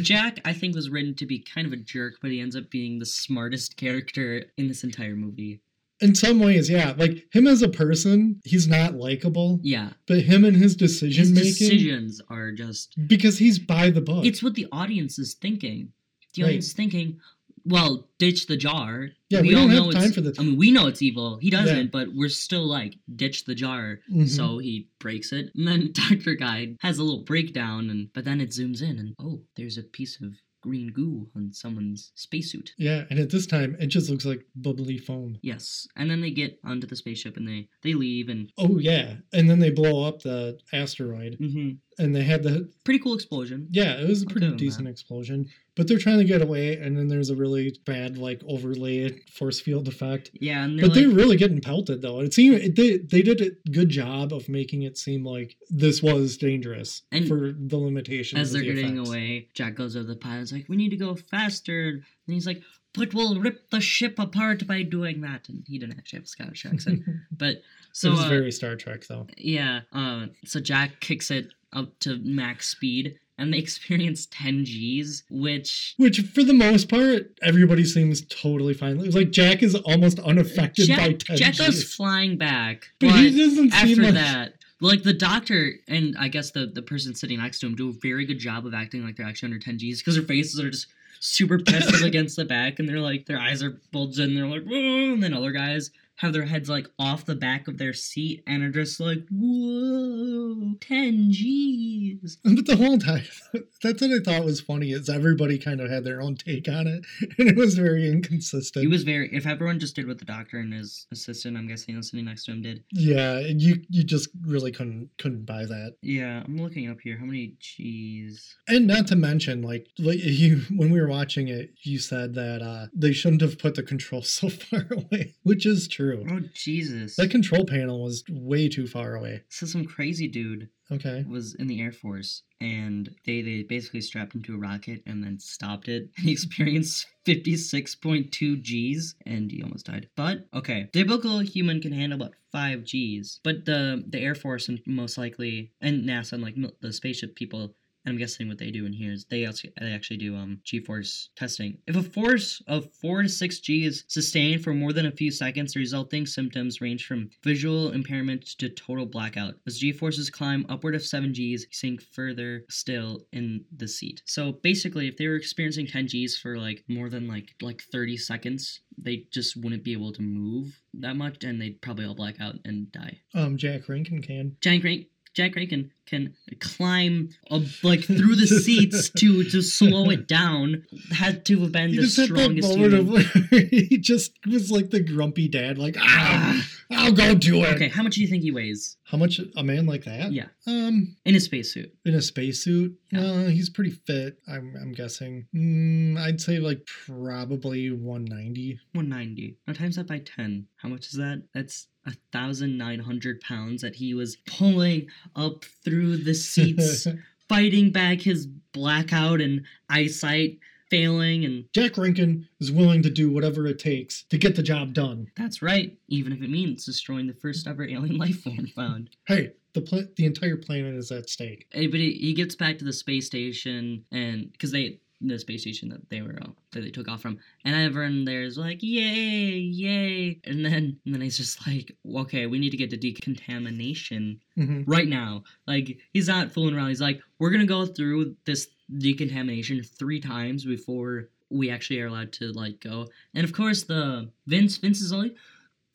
Jack, 0.00 0.40
I 0.44 0.52
think, 0.52 0.74
was 0.74 0.90
written 0.90 1.14
to 1.16 1.26
be 1.26 1.38
kind 1.38 1.66
of 1.66 1.72
a 1.72 1.76
jerk, 1.76 2.14
but 2.22 2.30
he 2.30 2.40
ends 2.40 2.56
up 2.56 2.70
being 2.70 2.98
the 2.98 3.06
smartest 3.06 3.76
character 3.76 4.44
in 4.56 4.68
this 4.68 4.84
entire 4.84 5.16
movie. 5.16 5.60
in 6.02 6.14
some 6.14 6.38
ways, 6.40 6.68
yeah. 6.68 6.94
Like 6.98 7.26
him 7.34 7.46
as 7.46 7.62
a 7.62 7.68
person, 7.70 8.38
he's 8.44 8.68
not 8.68 8.96
likable, 8.96 9.60
Yeah, 9.62 9.92
but 10.06 10.20
him 10.20 10.44
and 10.44 10.54
his 10.54 10.76
decision 10.76 11.20
his 11.24 11.32
making, 11.32 11.50
decisions 11.70 12.20
are 12.28 12.52
just 12.52 12.94
because 13.06 13.38
he's 13.38 13.58
by 13.58 13.88
the 13.88 14.02
book. 14.02 14.26
it's 14.26 14.42
what 14.42 14.54
the 14.56 14.66
audience 14.72 15.18
is 15.18 15.32
thinking. 15.32 15.92
The 16.34 16.42
Right. 16.42 16.48
audience 16.48 16.66
is 16.66 16.72
thinking, 16.74 17.18
well, 17.66 18.08
ditch 18.18 18.46
the 18.46 18.56
jar. 18.56 19.08
Yeah, 19.28 19.40
we 19.40 19.50
don't 19.50 19.70
have 19.70 19.78
know 19.84 19.90
time 19.90 20.02
it's- 20.04 20.14
for 20.14 20.20
the- 20.20 20.34
I 20.38 20.42
mean, 20.44 20.56
we 20.56 20.70
know 20.70 20.86
it's 20.86 21.02
evil. 21.02 21.38
He 21.38 21.50
doesn't, 21.50 21.76
Yeah. 21.76 21.90
but 21.92 22.14
we're 22.14 22.28
still 22.28 22.64
like, 22.66 22.94
ditch 23.14 23.44
the 23.44 23.54
jar. 23.54 24.00
Mhm. 24.10 24.28
So 24.28 24.58
he 24.58 24.88
breaks 25.00 25.32
it, 25.32 25.50
and 25.54 25.66
then 25.66 25.90
Doctor 26.26 26.34
Guy 26.34 26.76
has 26.80 26.98
a 26.98 27.04
little 27.04 27.24
breakdown, 27.24 27.90
and 27.90 28.08
but 28.14 28.24
then 28.24 28.40
it 28.40 28.50
zooms 28.50 28.80
in, 28.82 28.98
and 28.98 29.14
oh, 29.18 29.42
there's 29.56 29.78
a 29.78 29.82
piece 29.82 30.20
of 30.20 30.34
green 30.62 30.88
goo 30.88 31.28
on 31.36 31.52
someone's 31.52 32.10
spacesuit. 32.16 32.72
yeah, 32.76 33.04
and 33.10 33.20
at 33.20 33.30
this 33.30 33.46
time, 33.46 33.76
it 33.78 33.86
just 33.86 34.10
looks 34.10 34.24
like 34.24 34.44
bubbly 34.56 34.98
foam. 34.98 35.38
Yes, 35.42 35.86
and 35.96 36.10
then 36.10 36.20
they 36.20 36.30
get 36.32 36.58
onto 36.64 36.86
the 36.88 36.96
spaceship 36.96 37.36
and 37.36 37.46
they 37.46 37.68
they 37.82 37.94
leave, 37.94 38.28
and 38.28 38.50
Oh 38.58 38.78
yeah, 38.78 39.18
and 39.32 39.48
then 39.48 39.60
they 39.60 39.70
blow 39.70 40.02
up 40.04 40.22
the 40.22 40.58
asteroid, 40.72 41.36
mhm. 41.40 41.78
And 41.98 42.14
they 42.14 42.22
had 42.24 42.42
the 42.42 42.68
pretty 42.84 42.98
cool 43.00 43.14
explosion. 43.14 43.68
yeah, 43.70 43.94
it 44.00 44.08
was 44.08 44.22
a 44.22 44.26
pretty 44.26 44.50
decent 44.52 44.84
that. 44.84 44.90
explosion. 44.90 45.48
But 45.76 45.88
they're 45.88 45.98
trying 45.98 46.16
to 46.18 46.24
get 46.24 46.40
away, 46.40 46.76
and 46.78 46.96
then 46.96 47.06
there's 47.08 47.28
a 47.28 47.36
really 47.36 47.78
bad 47.84 48.16
like 48.16 48.40
overlay 48.48 49.10
force 49.30 49.60
field 49.60 49.88
effect. 49.88 50.30
Yeah, 50.40 50.64
and 50.64 50.78
they're 50.78 50.88
But 50.88 50.96
like, 50.96 51.04
they're 51.04 51.14
really 51.14 51.36
getting 51.36 51.60
pelted 51.60 52.00
though. 52.00 52.20
It 52.20 52.32
seemed 52.32 52.56
it, 52.56 52.76
they 52.76 52.96
they 52.96 53.20
did 53.22 53.40
a 53.42 53.70
good 53.70 53.90
job 53.90 54.32
of 54.32 54.48
making 54.48 54.82
it 54.82 54.96
seem 54.96 55.22
like 55.24 55.56
this 55.68 56.02
was 56.02 56.38
dangerous 56.38 57.02
And 57.12 57.28
for 57.28 57.52
the 57.52 57.76
limitations. 57.76 58.40
as 58.40 58.52
they're 58.52 58.62
the 58.62 58.68
getting 58.74 58.94
effects. 58.96 59.08
away, 59.10 59.48
Jack 59.52 59.74
goes 59.74 59.96
over 59.96 60.04
to 60.06 60.14
the 60.14 60.16
pilot's 60.18 60.50
like, 60.52 60.66
"We 60.68 60.76
need 60.76 60.90
to 60.90 60.96
go 60.96 61.14
faster," 61.14 61.88
and 61.88 62.02
he's 62.26 62.46
like, 62.46 62.62
"But 62.94 63.12
we'll 63.12 63.38
rip 63.38 63.68
the 63.68 63.80
ship 63.82 64.18
apart 64.18 64.66
by 64.66 64.82
doing 64.82 65.20
that." 65.22 65.46
And 65.50 65.62
he 65.66 65.78
didn't 65.78 65.98
actually 65.98 66.20
have 66.20 66.24
a 66.24 66.28
Scottish 66.28 66.64
accent, 66.64 67.02
but 67.30 67.56
so 67.92 68.08
it 68.08 68.12
was 68.12 68.24
uh, 68.24 68.28
very 68.30 68.50
Star 68.50 68.76
Trek 68.76 69.06
though. 69.06 69.26
yeah. 69.36 69.80
Uh, 69.92 70.28
so 70.46 70.58
Jack 70.58 71.00
kicks 71.00 71.30
it 71.30 71.48
up 71.72 71.98
to 72.00 72.18
max 72.22 72.68
speed, 72.68 73.18
and 73.38 73.52
they 73.52 73.58
experience 73.66 74.26
10 74.30 74.64
G's, 74.64 75.24
which 75.30 75.94
Which, 75.98 76.20
for 76.20 76.42
the 76.42 76.54
most 76.54 76.88
part, 76.88 77.36
everybody 77.42 77.84
seems 77.84 78.24
totally 78.26 78.74
fine. 78.74 78.98
It's 79.00 79.14
like 79.16 79.30
Jack 79.30 79.62
is 79.62 79.74
almost 79.74 80.18
unaffected 80.20 80.88
by 80.88 81.10
Jack, 81.12 81.18
10 81.18 81.36
Jack 81.36 81.56
goes 81.58 81.84
flying 81.94 82.36
back, 82.38 82.86
But 83.00 83.10
but 83.10 83.18
he 83.20 83.30
doesn't 83.38 83.70
seem 83.72 83.90
after 83.90 84.02
like- 84.02 84.14
that. 84.14 84.52
Like 84.78 85.04
the 85.04 85.14
doctor 85.14 85.72
and 85.88 86.14
I 86.20 86.28
guess 86.28 86.50
the, 86.50 86.66
the 86.66 86.82
person 86.82 87.14
sitting 87.14 87.38
next 87.40 87.60
to 87.60 87.66
him 87.66 87.74
do 87.76 87.88
a 87.88 87.92
very 88.02 88.26
good 88.26 88.38
job 88.38 88.66
of 88.66 88.74
acting 88.74 89.02
like 89.06 89.16
they're 89.16 89.24
actually 89.26 89.46
under 89.52 89.58
10 89.58 89.78
G's 89.78 90.00
because 90.02 90.16
their 90.16 90.24
faces 90.24 90.60
are 90.60 90.68
just 90.70 90.88
super 91.18 91.58
pensive 91.66 92.02
against 92.02 92.36
the 92.36 92.44
back 92.44 92.78
and 92.78 92.86
they're 92.86 93.00
like 93.00 93.24
their 93.24 93.38
eyes 93.38 93.62
are 93.62 93.80
bulged 93.90 94.18
and 94.18 94.36
they're 94.36 94.46
like 94.46 94.64
whoa 94.64 95.14
and 95.14 95.22
then 95.22 95.32
other 95.32 95.50
guys 95.50 95.90
have 96.16 96.32
their 96.32 96.46
heads 96.46 96.68
like 96.68 96.88
off 96.98 97.24
the 97.24 97.34
back 97.34 97.68
of 97.68 97.78
their 97.78 97.92
seat 97.92 98.42
and 98.46 98.62
are 98.62 98.70
just 98.70 98.98
like 99.00 99.26
whoa 99.30 100.74
10 100.80 101.32
G's. 101.32 102.38
But 102.44 102.66
the 102.66 102.76
whole 102.76 102.98
time, 102.98 103.24
that's 103.82 104.00
what 104.02 104.10
I 104.10 104.18
thought 104.24 104.44
was 104.44 104.60
funny 104.60 104.92
is 104.92 105.08
everybody 105.08 105.58
kind 105.58 105.80
of 105.80 105.90
had 105.90 106.04
their 106.04 106.20
own 106.20 106.36
take 106.36 106.68
on 106.68 106.86
it, 106.86 107.04
and 107.38 107.48
it 107.48 107.56
was 107.56 107.74
very 107.76 108.08
inconsistent. 108.08 108.82
he 108.82 108.88
was 108.88 109.02
very 109.04 109.28
if 109.34 109.46
everyone 109.46 109.78
just 109.78 109.96
did 109.96 110.06
what 110.06 110.18
the 110.18 110.24
doctor 110.24 110.58
and 110.58 110.72
his 110.72 111.06
assistant 111.12 111.56
I'm 111.56 111.66
guessing 111.68 111.96
was 111.96 112.10
sitting 112.10 112.26
next 112.26 112.44
to 112.44 112.52
him 112.52 112.62
did 112.62 112.84
yeah, 112.92 113.40
you 113.40 113.82
you 113.88 114.04
just 114.04 114.28
really 114.42 114.72
couldn't 114.72 115.10
couldn't 115.18 115.44
buy 115.46 115.64
that. 115.64 115.96
yeah 116.02 116.42
I'm 116.44 116.56
looking 116.56 116.90
up 116.90 116.98
here 117.02 117.16
how 117.18 117.24
many 117.26 117.54
G's 117.60 118.56
And 118.68 118.86
not 118.86 119.06
to 119.08 119.16
mention, 119.16 119.62
like, 119.62 119.88
like 119.98 120.18
you 120.22 120.62
when 120.74 120.90
we 120.90 121.00
were 121.00 121.08
watching 121.08 121.48
it, 121.48 121.70
you 121.82 121.98
said 121.98 122.34
that 122.34 122.62
uh, 122.62 122.86
they 122.94 123.12
shouldn't 123.12 123.40
have 123.42 123.58
put 123.58 123.74
the 123.74 123.82
controls 123.82 124.30
so 124.30 124.48
far 124.48 124.86
away, 124.90 125.34
which 125.42 125.66
is 125.66 125.88
true. 125.88 126.24
Oh 126.30 126.40
Jesus! 126.54 127.16
That 127.16 127.30
control 127.30 127.64
panel 127.64 128.02
was 128.04 128.24
way 128.30 128.68
too 128.68 128.86
far 128.86 129.14
away. 129.14 129.42
So 129.48 129.66
some 129.66 129.84
crazy 129.84 130.28
dude 130.28 130.68
Okay. 130.90 131.24
was 131.28 131.54
in 131.56 131.66
the 131.66 131.80
Air 131.80 131.90
Force 131.92 132.42
and 132.60 133.10
they, 133.24 133.42
they 133.46 133.62
basically 133.62 134.00
strapped 134.00 134.34
him 134.34 134.42
to 134.42 134.56
a 134.56 134.58
rocket 134.58 135.02
and 135.06 135.22
then 135.22 135.38
stopped 135.38 135.88
it. 135.88 136.10
He 136.18 136.32
experienced 136.32 137.06
56.2 137.24 138.60
Gs 138.62 139.14
and 139.24 139.50
he 139.50 139.62
almost 139.62 139.86
died. 139.86 140.08
But 140.16 140.46
okay, 140.52 140.88
typical 140.92 141.38
human 141.38 141.80
can 141.80 141.92
handle 141.92 142.20
about 142.20 142.34
5 142.52 142.84
Gs. 142.84 143.40
But 143.44 143.64
the 143.64 144.04
the 144.06 144.20
Air 144.20 144.34
Force 144.34 144.68
and 144.68 144.80
most 144.86 145.16
likely 145.16 145.72
and 145.80 146.04
NASA 146.04 146.32
and 146.32 146.42
like 146.42 146.56
the 146.80 146.92
spaceship 146.92 147.36
people 147.36 147.74
and 148.06 148.14
I'm 148.14 148.18
guessing 148.18 148.48
what 148.48 148.58
they 148.58 148.70
do 148.70 148.86
in 148.86 148.92
here 148.92 149.12
is 149.12 149.24
they 149.24 149.44
actually, 149.44 149.72
they 149.80 149.92
actually 149.92 150.18
do 150.18 150.36
um 150.36 150.60
G-force 150.64 151.30
testing. 151.36 151.78
If 151.86 151.96
a 151.96 152.02
force 152.02 152.62
of 152.66 152.92
4 152.94 153.22
to 153.22 153.28
6 153.28 153.60
G 153.60 153.84
is 153.84 154.04
sustained 154.06 154.62
for 154.62 154.72
more 154.72 154.92
than 154.92 155.06
a 155.06 155.12
few 155.12 155.30
seconds, 155.30 155.74
the 155.74 155.80
resulting 155.80 156.24
symptoms 156.24 156.80
range 156.80 157.06
from 157.06 157.30
visual 157.42 157.90
impairment 157.90 158.46
to 158.58 158.68
total 158.68 159.06
blackout. 159.06 159.54
As 159.66 159.78
G-forces 159.78 160.30
climb 160.30 160.64
upward 160.68 160.94
of 160.94 161.02
7 161.02 161.32
Gs, 161.32 161.66
sink 161.72 162.00
further 162.00 162.64
still 162.70 163.26
in 163.32 163.64
the 163.76 163.88
seat. 163.88 164.22
So 164.24 164.52
basically, 164.52 165.08
if 165.08 165.16
they 165.16 165.26
were 165.26 165.36
experiencing 165.36 165.88
10 165.88 166.06
Gs 166.06 166.38
for 166.38 166.56
like 166.58 166.84
more 166.88 167.10
than 167.10 167.26
like 167.28 167.54
like 167.60 167.82
30 167.92 168.16
seconds, 168.16 168.80
they 168.96 169.26
just 169.32 169.56
wouldn't 169.56 169.84
be 169.84 169.92
able 169.92 170.12
to 170.12 170.22
move 170.22 170.80
that 170.94 171.16
much, 171.16 171.44
and 171.44 171.60
they'd 171.60 171.82
probably 171.82 172.06
all 172.06 172.14
black 172.14 172.40
out 172.40 172.54
and 172.64 172.90
die. 172.92 173.20
Um, 173.34 173.56
Jack 173.56 173.88
Rankin 173.88 174.22
can. 174.22 174.56
Jack 174.60 174.84
Rank 174.84 175.06
Jack 175.34 175.54
Rankin 175.54 175.90
can 176.06 176.34
climb 176.60 177.30
up, 177.50 177.62
like 177.82 178.04
through 178.04 178.36
the 178.36 178.46
seats 178.46 179.10
to 179.18 179.44
to 179.44 179.62
slow 179.62 180.08
it 180.10 180.26
down. 180.26 180.84
Had 181.12 181.44
to 181.46 181.60
have 181.60 181.72
been 181.72 181.90
He 181.90 181.96
the 181.96 182.02
just 182.02 182.16
had 182.16 182.28
that 182.30 182.34
strongest 182.36 182.78
moment 182.78 182.94
of 182.94 183.50
he 183.70 183.98
just 183.98 184.32
was 184.46 184.70
like 184.70 184.90
the 184.90 185.00
grumpy 185.02 185.48
dad, 185.48 185.78
like, 185.78 185.96
ah, 185.98 186.66
I'll 186.90 187.12
go 187.12 187.34
do 187.34 187.62
it. 187.64 187.74
Okay, 187.74 187.88
how 187.88 188.02
much 188.02 188.14
do 188.14 188.22
you 188.22 188.28
think 188.28 188.42
he 188.42 188.50
weighs? 188.52 188.96
How 189.04 189.18
much 189.18 189.40
a 189.56 189.62
man 189.62 189.86
like 189.86 190.04
that? 190.04 190.32
Yeah, 190.32 190.46
Um, 190.66 191.16
in 191.24 191.34
a 191.36 191.40
spacesuit. 191.40 191.94
in 192.04 192.14
a 192.14 192.22
spacesuit. 192.22 192.96
Yeah. 193.12 193.20
Uh, 193.20 193.46
he's 193.48 193.70
pretty 193.70 193.90
fit. 193.92 194.38
I'm, 194.48 194.74
I'm 194.80 194.92
guessing. 194.92 195.46
Mm, 195.54 196.18
I'd 196.18 196.40
say 196.40 196.58
like 196.58 196.86
probably 197.06 197.90
190. 197.90 198.80
190. 198.94 199.56
Now 199.66 199.72
times 199.74 199.96
that 199.96 200.06
by 200.08 200.18
10. 200.18 200.66
How 200.76 200.88
much 200.88 201.06
is 201.06 201.12
that? 201.12 201.42
That's 201.54 201.86
a 202.08 202.12
thousand 202.32 202.78
nine 202.78 203.00
hundred 203.00 203.40
pounds 203.40 203.82
that 203.82 203.96
he 203.96 204.14
was 204.14 204.36
pulling 204.46 205.08
up 205.34 205.64
through 205.84 205.95
the 206.16 206.34
seats, 206.34 207.06
fighting 207.48 207.90
back 207.90 208.20
his 208.20 208.46
blackout 208.72 209.40
and 209.40 209.64
eyesight 209.88 210.58
failing 210.90 211.44
and 211.44 211.64
Jack 211.72 211.96
Rankin 211.98 212.48
is 212.60 212.70
willing 212.70 213.02
to 213.02 213.10
do 213.10 213.30
whatever 213.30 213.66
it 213.66 213.78
takes 213.78 214.22
to 214.24 214.38
get 214.38 214.56
the 214.56 214.62
job 214.62 214.92
done. 214.92 215.28
that's 215.36 215.62
right, 215.62 215.96
even 216.08 216.32
if 216.32 216.42
it 216.42 216.50
means 216.50 216.84
destroying 216.84 217.26
the 217.26 217.34
first 217.34 217.66
ever 217.66 217.84
alien 217.84 218.18
life 218.18 218.42
form 218.42 218.66
found. 218.74 219.10
Hey, 219.26 219.52
the 219.72 220.08
the 220.16 220.24
entire 220.24 220.56
planet 220.56 220.94
is 220.94 221.10
at 221.10 221.28
stake. 221.28 221.66
But 221.72 221.82
he, 221.82 222.12
he 222.12 222.32
gets 222.34 222.54
back 222.54 222.78
to 222.78 222.84
the 222.84 222.92
space 222.92 223.26
station, 223.26 224.04
and 224.10 224.50
because 224.52 224.72
they 224.72 225.00
the 225.20 225.38
space 225.38 225.62
station 225.62 225.88
that 225.88 226.08
they 226.10 226.22
were 226.22 226.38
uh, 226.42 226.50
that 226.72 226.82
they 226.82 226.90
took 226.90 227.08
off 227.08 227.22
from, 227.22 227.38
and 227.64 227.74
everyone 227.74 228.24
there 228.24 228.42
is 228.42 228.58
like, 228.58 228.82
"Yay, 228.82 229.58
yay!" 229.58 230.40
And 230.44 230.64
then 230.64 230.98
and 231.04 231.14
then 231.14 231.20
he's 231.20 231.38
just 231.38 231.66
like, 231.66 231.96
"Okay, 232.14 232.46
we 232.46 232.58
need 232.58 232.70
to 232.70 232.76
get 232.76 232.90
to 232.90 232.96
decontamination 232.96 234.40
hmm 234.54 234.82
right 234.86 235.08
now." 235.08 235.44
Like 235.66 235.98
he's 236.12 236.28
not 236.28 236.52
fooling 236.52 236.74
around. 236.74 236.88
He's 236.88 237.00
like, 237.00 237.20
"We're 237.38 237.50
gonna 237.50 237.66
go 237.66 237.86
through 237.86 238.36
this 238.44 238.68
decontamination 238.98 239.82
three 239.82 240.20
times 240.20 240.64
before." 240.64 241.28
We 241.48 241.70
actually 241.70 242.00
are 242.00 242.08
allowed 242.08 242.32
to 242.34 242.50
like 242.52 242.80
go, 242.80 243.06
and 243.32 243.44
of 243.44 243.52
course 243.52 243.84
the 243.84 244.30
Vince 244.48 244.78
Vince 244.78 245.00
is 245.00 245.12
like, 245.12 245.36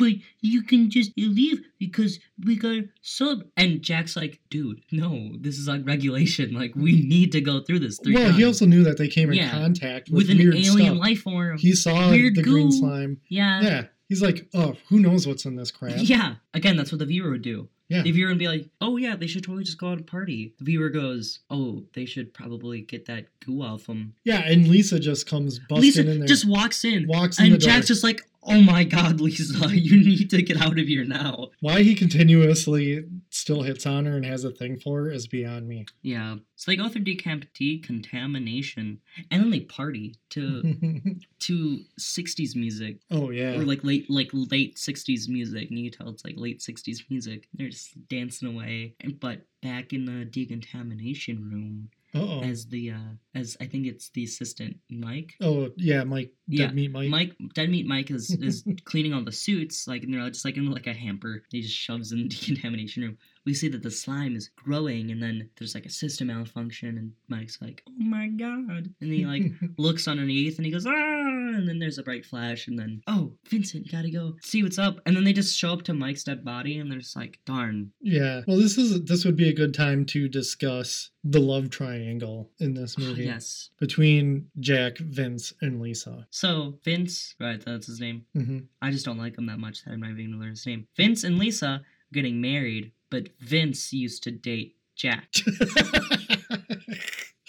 but 0.01 0.13
you 0.41 0.63
can 0.63 0.89
just 0.89 1.11
leave 1.17 1.61
because 1.79 2.19
we 2.43 2.55
got 2.57 2.83
sub. 3.01 3.43
And 3.55 3.81
Jack's 3.81 4.15
like, 4.15 4.39
dude, 4.49 4.81
no, 4.91 5.29
this 5.39 5.57
is 5.57 5.67
like 5.67 5.85
regulation. 5.85 6.53
Like, 6.53 6.73
we 6.75 7.01
need 7.01 7.31
to 7.31 7.41
go 7.41 7.61
through 7.61 7.79
this 7.79 7.99
three 8.03 8.13
Well, 8.15 8.25
times. 8.25 8.37
he 8.37 8.43
also 8.43 8.65
knew 8.65 8.83
that 8.83 8.97
they 8.97 9.07
came 9.07 9.29
in 9.31 9.37
Yeah. 9.37 9.51
contact 9.51 10.09
with, 10.09 10.27
with 10.27 10.31
an 10.31 10.41
alien 10.41 10.63
stuff. 10.65 10.97
life 10.97 11.19
form. 11.21 11.57
He 11.57 11.73
saw 11.73 12.09
weird 12.09 12.35
the 12.35 12.43
green 12.43 12.71
slime. 12.71 13.21
yeah. 13.29 13.61
Yeah, 13.61 13.83
he's 14.09 14.21
like, 14.21 14.47
oh, 14.53 14.75
who 14.89 14.99
knows 14.99 15.25
what's 15.27 15.45
in 15.45 15.55
this 15.55 15.71
crap? 15.71 15.95
Yeah. 15.99 16.35
Again, 16.53 16.75
that's 16.75 16.91
what 16.91 16.99
the 16.99 17.05
viewer 17.05 17.29
would 17.31 17.41
do. 17.43 17.69
Yeah. 17.89 18.03
The 18.03 18.11
viewer 18.11 18.29
would 18.29 18.37
be 18.39 18.47
like, 18.47 18.69
oh, 18.79 18.95
yeah, 18.95 19.17
they 19.17 19.27
should 19.27 19.43
totally 19.43 19.65
just 19.65 19.77
go 19.77 19.89
out 19.89 19.97
and 19.97 20.07
party. 20.07 20.53
The 20.59 20.63
viewer 20.63 20.87
goes, 20.89 21.39
oh, 21.49 21.83
they 21.93 22.05
should 22.05 22.33
probably 22.33 22.79
get 22.81 23.05
that 23.07 23.25
goo 23.45 23.61
off 23.61 23.87
them. 23.87 24.13
Yeah, 24.23 24.39
and 24.47 24.65
Lisa 24.69 24.97
just 24.97 25.27
comes 25.27 25.59
busting 25.59 25.81
Lisa 25.81 26.09
in 26.09 26.19
there. 26.19 26.27
just 26.27 26.47
walks 26.47 26.85
in. 26.85 27.05
Walks 27.09 27.37
in 27.37 27.47
and 27.47 27.55
the 27.55 27.57
door. 27.57 27.69
Jack's 27.69 27.87
just 27.87 28.01
like, 28.01 28.21
oh 28.43 28.61
my 28.61 28.83
god, 28.83 29.21
Lisa, 29.21 29.69
you 29.75 30.03
need 30.03 30.29
to 30.29 30.41
get 30.41 30.61
out 30.61 30.79
of 30.79 30.87
here 30.87 31.05
now. 31.05 31.49
Why 31.59 31.83
he 31.83 31.95
continuously 31.95 33.05
still 33.29 33.61
hits 33.63 33.85
on 33.85 34.05
her 34.05 34.15
and 34.15 34.25
has 34.25 34.43
a 34.43 34.51
thing 34.51 34.79
for 34.79 35.03
her 35.03 35.11
is 35.11 35.27
beyond 35.27 35.67
me. 35.67 35.85
Yeah. 36.01 36.37
So 36.55 36.71
they 36.71 36.75
go 36.75 36.89
through 36.89 37.05
decamp- 37.05 37.47
decontamination 37.53 38.99
and 39.29 39.43
then 39.43 39.49
they 39.49 39.61
party 39.61 40.15
to 40.29 40.61
to 41.39 41.79
60s 41.99 42.55
music 42.55 42.97
oh 43.09 43.31
yeah. 43.31 43.59
or 43.59 43.65
like 43.65 43.83
late 43.83 44.09
like 44.09 44.29
late 44.31 44.75
60s 44.75 45.27
music 45.27 45.69
and 45.69 45.79
you 45.79 45.89
can 45.89 45.99
tell 45.99 46.13
it's 46.13 46.23
like 46.23 46.35
late 46.37 46.59
60s 46.59 46.99
music 47.09 47.47
they're 47.53 47.69
just 47.69 48.07
dancing 48.07 48.47
away 48.47 48.93
and 48.99 49.19
but 49.19 49.41
back 49.61 49.91
in 49.91 50.05
the 50.05 50.25
decontamination 50.25 51.49
room 51.51 51.89
Uh-oh. 52.13 52.41
as 52.41 52.65
the 52.67 52.91
uh 52.91 53.13
as 53.35 53.55
i 53.61 53.65
think 53.65 53.87
it's 53.87 54.09
the 54.09 54.23
assistant 54.23 54.75
mike 54.89 55.33
Oh 55.41 55.69
yeah, 55.77 56.03
Mike. 56.03 56.31
Yeah, 56.47 56.67
Dead 56.67 56.75
Meat 56.75 56.91
Mike. 56.91 57.09
Mike, 57.09 57.35
Dead 57.55 57.69
Meat 57.69 57.87
Mike 57.87 58.11
is 58.11 58.31
is 58.31 58.63
cleaning 58.85 59.13
all 59.13 59.23
the 59.23 59.31
suits, 59.31 59.87
like 59.87 60.03
and 60.03 60.13
they're 60.13 60.29
just 60.29 60.45
like 60.45 60.57
in 60.57 60.69
like 60.69 60.87
a 60.87 60.93
hamper. 60.93 61.41
He 61.49 61.61
just 61.61 61.75
shoves 61.75 62.11
in 62.11 62.23
the 62.23 62.27
decontamination 62.35 63.03
room. 63.03 63.17
We 63.45 63.53
see 63.53 63.67
that 63.69 63.83
the 63.83 63.91
slime 63.91 64.35
is 64.35 64.49
growing, 64.55 65.11
and 65.11 65.21
then 65.21 65.49
there's 65.57 65.75
like 65.75 65.85
a 65.85 65.89
system 65.89 66.27
malfunction, 66.27 66.97
and 66.97 67.11
Mike's 67.27 67.61
like, 67.61 67.83
"Oh 67.87 68.03
my 68.03 68.27
god!" 68.27 68.93
And 69.01 69.11
he 69.11 69.25
like 69.25 69.51
looks 69.77 70.07
underneath, 70.07 70.57
and 70.57 70.65
he 70.65 70.71
goes, 70.71 70.85
"Ah!" 70.85 70.91
And 70.91 71.67
then 71.67 71.79
there's 71.79 71.97
a 71.97 72.03
bright 72.03 72.25
flash, 72.25 72.67
and 72.67 72.77
then, 72.77 73.01
"Oh, 73.07 73.33
Vincent, 73.49 73.91
gotta 73.91 74.11
go 74.11 74.35
see 74.41 74.63
what's 74.63 74.79
up." 74.79 74.99
And 75.05 75.15
then 75.15 75.23
they 75.23 75.33
just 75.33 75.57
show 75.57 75.73
up 75.73 75.83
to 75.83 75.93
Mike's 75.93 76.23
dead 76.23 76.45
body, 76.45 76.77
and 76.77 76.91
they're 76.91 76.99
just 76.99 77.15
like, 77.15 77.39
"Darn." 77.45 77.91
Yeah. 78.01 78.41
Well, 78.47 78.57
this 78.57 78.77
is 78.77 79.03
this 79.05 79.25
would 79.25 79.35
be 79.35 79.49
a 79.49 79.53
good 79.53 79.73
time 79.73 80.05
to 80.07 80.27
discuss 80.27 81.09
the 81.23 81.39
love 81.39 81.69
triangle 81.69 82.49
in 82.59 82.73
this 82.73 82.97
movie 82.97 83.25
yes. 83.25 83.69
between 83.79 84.47
Jack, 84.59 84.97
Vince, 84.97 85.53
and 85.61 85.79
Lisa. 85.79 86.27
So 86.31 86.79
Vince, 86.83 87.35
right? 87.39 87.63
That's 87.63 87.87
his 87.87 87.99
name. 87.99 88.25
hmm 88.33 88.59
I 88.81 88.91
just 88.91 89.05
don't 89.05 89.19
like 89.19 89.37
him 89.37 89.45
that 89.45 89.59
much 89.59 89.83
that 89.83 89.91
I'm 89.91 89.99
not 89.99 90.11
even 90.11 90.31
gonna 90.31 90.41
learn 90.41 90.51
his 90.51 90.65
name. 90.65 90.87
Vince 90.95 91.23
and 91.23 91.37
Lisa 91.37 91.81
getting 92.11 92.41
married, 92.41 92.91
but 93.11 93.29
Vince 93.39 93.93
used 93.93 94.23
to 94.23 94.31
date 94.31 94.77
Jack. 94.95 95.27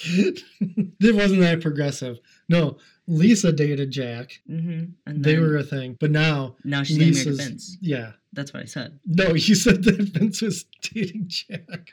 it 0.05 1.14
wasn't 1.14 1.40
that 1.40 1.61
progressive. 1.62 2.18
No, 2.48 2.77
Lisa 3.07 3.53
dated 3.53 3.90
Jack. 3.90 4.42
Mm-hmm. 4.51 4.85
And 5.07 5.25
They 5.25 5.38
were 5.38 5.57
a 5.57 5.62
thing, 5.62 5.96
but 5.98 6.11
now 6.11 6.57
now 6.64 6.83
she's 6.83 6.98
getting 6.98 7.14
married 7.14 7.38
Vince. 7.38 7.79
Yeah. 7.81 8.12
That's 8.35 8.53
what 8.53 8.62
I 8.62 8.66
said. 8.66 8.98
No, 9.07 9.35
you 9.35 9.55
said 9.55 9.85
that 9.85 10.01
Vince 10.01 10.42
was 10.42 10.64
dating 10.83 11.29
Jack. 11.29 11.90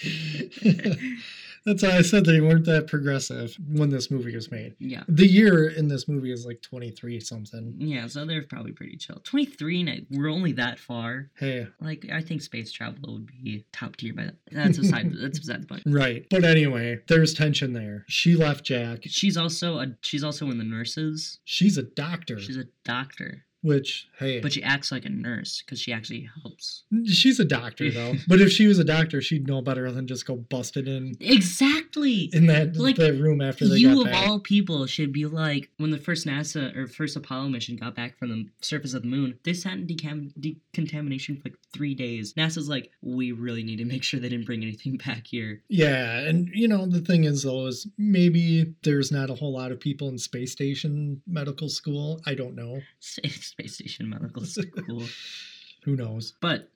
That's 1.68 1.82
why 1.82 1.96
I 1.98 2.02
said 2.02 2.24
they 2.24 2.40
weren't 2.40 2.64
that 2.64 2.86
progressive 2.86 3.56
when 3.70 3.90
this 3.90 4.10
movie 4.10 4.34
was 4.34 4.50
made. 4.50 4.74
yeah. 4.78 5.02
The 5.08 5.26
year 5.26 5.68
in 5.68 5.88
this 5.88 6.08
movie 6.08 6.32
is 6.32 6.46
like 6.46 6.62
23 6.62 7.20
something. 7.20 7.74
Yeah, 7.78 8.06
so 8.06 8.24
they're 8.24 8.42
probably 8.42 8.72
pretty 8.72 8.96
chill. 8.96 9.20
23 9.24 9.80
and 9.80 9.90
I- 9.90 10.02
we're 10.10 10.30
only 10.30 10.52
that 10.52 10.78
far. 10.78 11.30
Hey, 11.38 11.66
Like, 11.80 12.06
I 12.12 12.22
think 12.22 12.42
space 12.42 12.72
travel 12.72 13.14
would 13.14 13.26
be 13.26 13.64
top 13.72 13.96
tier 13.96 14.14
by 14.14 14.24
that. 14.24 14.36
That's 14.50 14.78
aside, 14.78 15.12
that's 15.20 15.38
beside 15.38 15.62
the 15.62 15.66
point. 15.66 15.82
right. 15.86 16.26
But 16.30 16.44
anyway, 16.44 17.00
there's 17.08 17.34
tension 17.34 17.72
there. 17.74 18.04
She 18.08 18.34
left 18.34 18.64
Jack. 18.64 19.00
She's 19.04 19.36
also 19.36 19.78
a 19.78 19.94
she's 20.00 20.24
also 20.24 20.50
in 20.50 20.58
the 20.58 20.64
nurses. 20.64 21.38
She's 21.44 21.76
a 21.78 21.82
doctor, 21.82 22.38
She's 22.38 22.56
a 22.56 22.66
doctor, 22.84 23.44
which, 23.62 24.08
hey, 24.18 24.40
but 24.40 24.52
she 24.52 24.62
acts 24.62 24.92
like 24.92 25.04
a 25.04 25.08
nurse 25.08 25.62
because 25.64 25.80
she 25.80 25.92
actually 25.92 26.28
helps. 26.42 26.84
she's 27.06 27.40
a 27.40 27.44
doctor 27.44 27.90
though. 27.90 28.14
but 28.28 28.40
if 28.40 28.50
she 28.52 28.66
was 28.66 28.78
a 28.78 28.84
doctor, 28.84 29.20
she'd 29.20 29.46
know 29.48 29.60
better 29.62 29.90
than 29.90 30.06
just 30.06 30.26
go 30.26 30.36
busted 30.36 30.86
in 30.86 31.14
Exactly. 31.20 32.30
in 32.32 32.46
that, 32.46 32.76
Like, 32.76 32.96
that 32.96 33.14
room 33.14 33.40
after 33.40 33.66
they 33.66 33.76
you 33.78 33.94
got 33.96 34.06
of 34.06 34.12
back. 34.12 34.28
all 34.28 34.40
people 34.40 34.86
should 34.86 35.12
be 35.12 35.26
like 35.26 35.70
when 35.78 35.90
the 35.90 35.98
first 35.98 36.26
NASA 36.26 36.74
or 36.76 36.86
first 36.86 37.16
Apollo 37.16 37.48
mission 37.48 37.76
got 37.76 37.94
back 37.94 38.18
from 38.18 38.28
the 38.30 38.46
surface 38.60 38.94
of 38.94 39.02
the 39.02 39.08
moon. 39.08 39.38
They 39.44 39.52
sat 39.54 39.74
in 39.74 39.86
decam- 39.86 40.32
decontamination 40.38 41.36
for 41.36 41.48
like 41.48 41.58
three 41.72 41.94
days. 41.94 42.34
NASA's 42.34 42.68
like, 42.68 42.90
we 43.02 43.32
really 43.32 43.62
need 43.62 43.76
to 43.78 43.84
make 43.84 44.02
sure 44.02 44.20
they 44.20 44.28
didn't 44.28 44.46
bring 44.46 44.62
anything 44.62 44.96
back 45.06 45.26
here. 45.26 45.62
Yeah, 45.68 46.18
and 46.20 46.48
you 46.52 46.68
know 46.68 46.86
the 46.86 47.00
thing 47.00 47.24
is 47.24 47.42
though 47.42 47.66
is 47.66 47.86
maybe 47.98 48.74
there's 48.82 49.10
not 49.10 49.30
a 49.30 49.34
whole 49.34 49.52
lot 49.52 49.72
of 49.72 49.80
people 49.80 50.08
in 50.08 50.18
space 50.18 50.52
station 50.52 51.22
medical 51.26 51.68
school. 51.68 52.20
I 52.26 52.34
don't 52.34 52.54
know. 52.54 52.80
Space 53.00 53.47
Station 53.66 54.08
Medical 54.08 54.44
School. 54.44 55.04
Who 55.84 55.96
knows? 55.96 56.34
But 56.40 56.70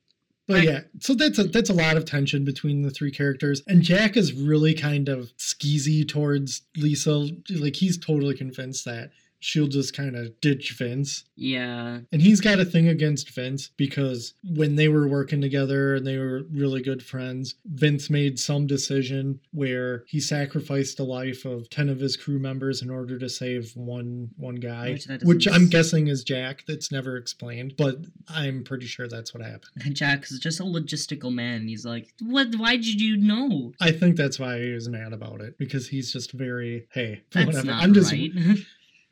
But 0.46 0.54
Right. 0.54 0.64
yeah, 0.64 0.80
so 1.00 1.14
that's 1.14 1.38
a 1.38 1.44
that's 1.44 1.70
a 1.70 1.74
lot 1.74 1.96
of 1.96 2.04
tension 2.04 2.44
between 2.44 2.82
the 2.82 2.90
three 2.90 3.10
characters, 3.10 3.62
and 3.66 3.82
Jack 3.82 4.16
is 4.16 4.32
really 4.32 4.74
kind 4.74 5.08
of 5.08 5.32
skeezy 5.36 6.06
towards 6.06 6.62
Lisa. 6.76 7.28
Like 7.50 7.76
he's 7.76 7.98
totally 7.98 8.36
convinced 8.36 8.84
that 8.84 9.10
she'll 9.42 9.66
just 9.66 9.94
kind 9.94 10.14
of 10.16 10.40
ditch 10.40 10.72
Vince. 10.78 11.24
Yeah. 11.36 11.98
And 12.12 12.22
he's 12.22 12.40
got 12.40 12.60
a 12.60 12.64
thing 12.64 12.86
against 12.88 13.28
Vince 13.30 13.70
because 13.76 14.34
when 14.44 14.76
they 14.76 14.88
were 14.88 15.08
working 15.08 15.40
together 15.40 15.96
and 15.96 16.06
they 16.06 16.16
were 16.16 16.42
really 16.52 16.80
good 16.80 17.02
friends, 17.02 17.56
Vince 17.64 18.08
made 18.08 18.38
some 18.38 18.66
decision 18.68 19.40
where 19.52 20.04
he 20.06 20.20
sacrificed 20.20 20.96
the 20.96 21.04
life 21.04 21.44
of 21.44 21.68
10 21.70 21.88
of 21.88 21.98
his 21.98 22.16
crew 22.16 22.38
members 22.38 22.82
in 22.82 22.90
order 22.90 23.18
to 23.18 23.28
save 23.28 23.72
one 23.76 24.30
one 24.36 24.54
guy, 24.56 24.92
Which 24.92 25.06
which, 25.24 25.48
I'm 25.48 25.68
guessing 25.68 26.06
is 26.06 26.22
Jack. 26.22 26.64
That's 26.68 26.92
never 26.92 27.16
explained, 27.16 27.74
but 27.76 27.96
I'm 28.28 28.62
pretty 28.62 28.86
sure 28.86 29.08
that's 29.08 29.34
what 29.34 29.42
happened. 29.42 29.72
And 29.84 29.96
Jack 30.02 30.24
is 30.30 30.38
just 30.38 30.60
a 30.60 30.64
logistical 30.64 31.32
man. 31.32 31.66
He's 31.66 31.84
like, 31.84 32.12
"What? 32.20 32.54
Why 32.56 32.76
did 32.76 33.00
you 33.00 33.16
know? 33.16 33.72
I 33.80 33.90
think 33.90 34.16
that's 34.16 34.38
why 34.38 34.60
he 34.60 34.72
was 34.72 34.88
mad 34.88 35.12
about 35.12 35.40
it 35.40 35.58
because 35.58 35.88
he's 35.88 36.12
just 36.12 36.32
very, 36.32 36.86
hey, 36.92 37.22
That's 37.32 37.46
whatever. 37.46 37.66
not 37.66 37.82
I'm 37.82 37.92
just 37.94 38.12
right." 38.12 38.30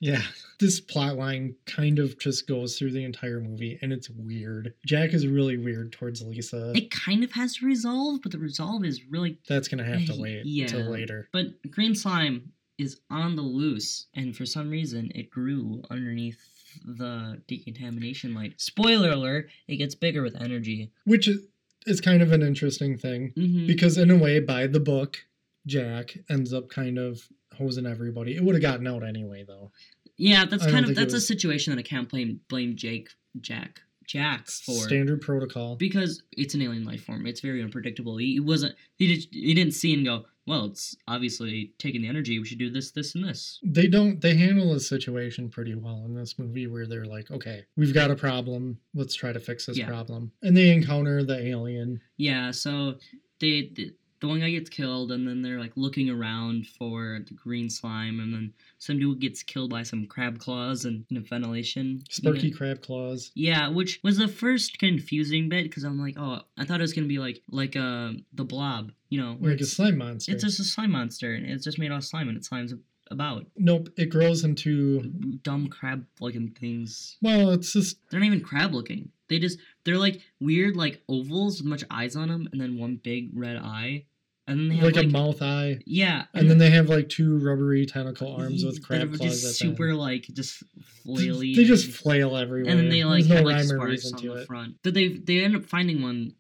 Yeah, 0.01 0.23
this 0.59 0.81
plot 0.81 1.17
line 1.17 1.55
kind 1.67 1.99
of 1.99 2.19
just 2.19 2.49
goes 2.49 2.79
through 2.79 2.93
the 2.93 3.05
entire 3.05 3.39
movie 3.41 3.79
and 3.83 3.93
it's 3.93 4.09
weird. 4.09 4.73
Jack 4.87 5.13
is 5.13 5.27
really 5.27 5.59
weird 5.59 5.93
towards 5.93 6.23
Lisa. 6.23 6.73
it 6.75 6.91
kind 6.91 7.23
of 7.23 7.31
has 7.33 7.57
to 7.57 7.67
resolve, 7.67 8.21
but 8.23 8.33
the 8.33 8.39
resolve 8.39 8.85
is 8.85 9.05
really. 9.11 9.39
That's 9.47 9.69
gonna 9.69 9.85
have 9.85 10.07
to 10.07 10.15
wait 10.19 10.47
Yeah. 10.47 10.65
until 10.65 10.91
later. 10.91 11.29
But 11.33 11.71
green 11.71 11.95
slime 11.95 12.53
is 12.79 12.99
on 13.11 13.37
the 13.37 13.43
loose, 13.43 14.07
and 14.15 14.35
for 14.35 14.47
some 14.47 14.71
reason, 14.71 15.13
it 15.15 15.29
grew 15.29 15.83
underneath 15.91 16.39
the 16.85 17.43
decontamination 17.47 18.33
light. 18.35 18.59
Spoiler 18.59 19.11
alert: 19.11 19.51
it 19.69 19.77
gets 19.77 19.95
bigger 19.95 20.23
with 20.23 20.41
energy. 20.41 20.91
Which 21.05 21.29
is, 21.29 21.47
is 21.87 22.01
kind 22.01 22.23
of 22.23 22.33
an 22.33 22.43
interesting 22.43 22.97
thing 22.97 23.33
hmm 23.35 23.67
because, 23.67 23.99
in 23.99 24.11
a 24.11 24.17
way, 24.17 24.41
by 24.41 24.67
the 24.67 24.81
book, 24.81 25.19
Jack 25.67 26.17
ends 26.29 26.53
up 26.53 26.69
kind 26.69 26.99
of 26.99 27.21
hosing 27.57 27.87
everybody. 27.87 28.37
It 28.37 28.43
would 28.45 28.55
have 28.55 28.63
gotten 28.63 28.87
out 28.87 29.05
anyway, 29.05 29.45
though. 29.47 29.71
Yeah, 30.17 30.45
that's 30.45 30.65
I 30.65 30.71
kind 30.71 30.87
of 30.89 30.95
that's 30.95 31.15
a 31.15 31.21
situation 31.21 31.75
that 31.75 31.81
I 31.81 31.83
can't 31.83 32.09
blame 32.09 32.41
blame 32.49 32.77
Jake 32.77 33.11
Jack 33.41 33.81
Jack 34.07 34.49
for. 34.49 34.73
Standard 34.75 35.21
protocol. 35.21 35.77
because 35.77 36.23
it's 36.33 36.55
an 36.55 36.63
alien 36.63 36.85
life 36.85 37.05
form. 37.05 37.27
It's 37.27 37.41
very 37.41 37.63
unpredictable. 37.63 38.17
He, 38.17 38.33
he 38.35 38.41
wasn't. 38.41 38.75
He 38.97 39.15
did. 39.15 39.27
He 39.33 39.55
didn't 39.55 39.75
see 39.75 39.95
and 39.95 40.05
go. 40.05 40.25
Well, 40.47 40.65
it's 40.65 40.97
obviously 41.07 41.73
taking 41.79 42.03
the 42.03 42.09
energy. 42.09 42.39
We 42.41 42.45
should 42.47 42.59
do 42.59 42.71
this, 42.71 42.91
this, 42.91 43.15
and 43.15 43.23
this. 43.23 43.61
They 43.63 43.87
don't. 43.87 44.21
They 44.21 44.35
handle 44.37 44.73
the 44.75 44.81
situation 44.81 45.49
pretty 45.49 45.75
well 45.77 46.03
in 46.07 46.15
this 46.15 46.39
movie, 46.41 46.67
where 46.67 46.87
they're 46.87 47.05
like, 47.05 47.31
"Okay, 47.31 47.65
we've 47.77 47.95
got 47.95 48.11
a 48.11 48.17
problem. 48.17 48.79
Let's 48.95 49.15
try 49.15 49.33
to 49.33 49.39
fix 49.41 49.67
this 49.67 49.79
Yeah. 49.79 49.87
problem." 49.87 50.33
And 50.43 50.57
they 50.57 50.73
encounter 50.73 51.23
the 51.23 51.39
alien. 51.39 52.01
Yeah. 52.17 52.51
So 52.51 52.97
they, 53.39 53.71
the 53.75 53.93
the 54.21 54.29
one 54.29 54.41
guy 54.41 54.51
gets 54.51 54.69
killed, 54.71 55.13
and 55.13 55.27
then 55.27 55.43
they're 55.43 55.59
like 55.59 55.73
looking 55.77 56.11
around 56.11 56.67
for 56.67 57.21
the 57.27 57.35
green 57.35 57.71
slime, 57.71 58.21
and 58.21 58.33
then 58.35 58.53
some 58.79 58.99
dude 58.99 59.21
gets 59.21 59.43
killed 59.43 59.71
by 59.71 59.83
some 59.83 60.07
crab 60.07 60.39
claws 60.39 60.85
and 60.85 61.05
in 61.11 61.17
a 61.17 61.21
ventilation. 61.21 62.03
Sparky 62.11 62.51
crab 62.51 62.83
claws. 62.83 63.31
Yeah, 63.35 63.69
which 63.69 64.01
was 64.03 64.19
the 64.19 64.29
first 64.29 64.79
confusing 64.79 65.49
bit 65.49 65.65
because 65.65 65.85
I'm 65.85 65.99
like, 66.01 66.17
oh, 66.19 66.41
I 66.59 66.65
thought 66.65 66.81
it 66.81 66.83
was 66.83 66.93
gonna 66.93 67.07
be 67.07 67.19
like 67.19 67.43
like 67.51 67.77
uh 67.77 68.13
the 68.35 68.45
blob, 68.45 68.93
you 69.09 69.21
know, 69.21 69.35
where 69.39 69.53
Like 69.53 69.61
a 69.61 69.65
slime 69.67 69.99
monster. 69.99 70.33
it's 70.33 70.45
just 70.45 70.61
a 70.61 70.65
slime 70.65 70.93
monster 70.93 71.33
and 71.35 71.47
it's 71.47 71.65
just 71.65 71.79
made 71.79 71.91
out 71.91 71.99
of 71.99 72.05
slime 72.05 72.29
and 72.29 72.37
it 72.37 72.45
slimes 72.45 72.79
about. 73.11 73.47
Nope, 73.57 73.89
it 73.97 74.07
grows 74.07 74.45
into. 74.45 75.03
dumb 75.43 75.69
crab 75.69 76.07
looking 76.21 76.51
things. 76.51 77.17
Well, 77.23 77.51
it's 77.51 77.73
just 77.73 77.97
They're 78.11 78.21
not 78.21 78.27
even 78.27 78.41
crab 78.41 78.73
looking. 78.75 79.11
They 79.29 79.39
just 79.39 79.59
they're 79.85 79.99
like 79.99 80.21
weird 80.41 80.77
like 80.77 81.03
ovals 81.09 81.59
with 81.59 81.67
much 81.67 81.85
eyes 81.91 82.17
on 82.17 82.29
them 82.29 82.49
and 82.53 82.61
then 82.61 82.79
one 82.79 83.01
big 83.03 83.31
red 83.35 83.57
eye. 83.57 84.05
And 84.47 84.59
then 84.59 84.69
they 84.69 84.75
have 84.77 84.85
like, 84.85 84.97
like, 84.97 85.05
a 85.05 85.09
mouth 85.09 85.43
eye, 85.43 85.79
Yeah. 85.87 86.25
and 86.35 86.51
then 86.51 86.59
they 86.59 86.71
have 86.71 86.89
like 86.89 87.09
two 87.09 87.39
rubbery 87.39 87.87
tentacle 87.87 88.35
arms 88.35 88.65
with 88.65 88.85
crab 88.85 89.15
claws. 89.15 89.41
just 89.43 89.59
super 89.59 89.95
like 89.95 90.23
just 90.33 90.65
flaily. 91.07 91.55
They 91.55 91.65
just 91.65 91.89
flail 91.91 92.37
everywhere. 92.37 92.71
and 92.71 92.81
then 92.81 92.89
they 92.89 93.05
like 93.05 93.25
There's 93.27 93.29
no 93.29 93.37
have 93.37 93.45
like 93.45 93.65
sparks 93.65 94.13
on 94.13 94.27
the 94.27 94.35
it. 94.41 94.47
front. 94.47 94.77
But 94.83 94.95
they 94.95 95.09
they 95.09 95.45
end 95.45 95.55
up 95.55 95.65
finding 95.67 96.03
one 96.03 96.35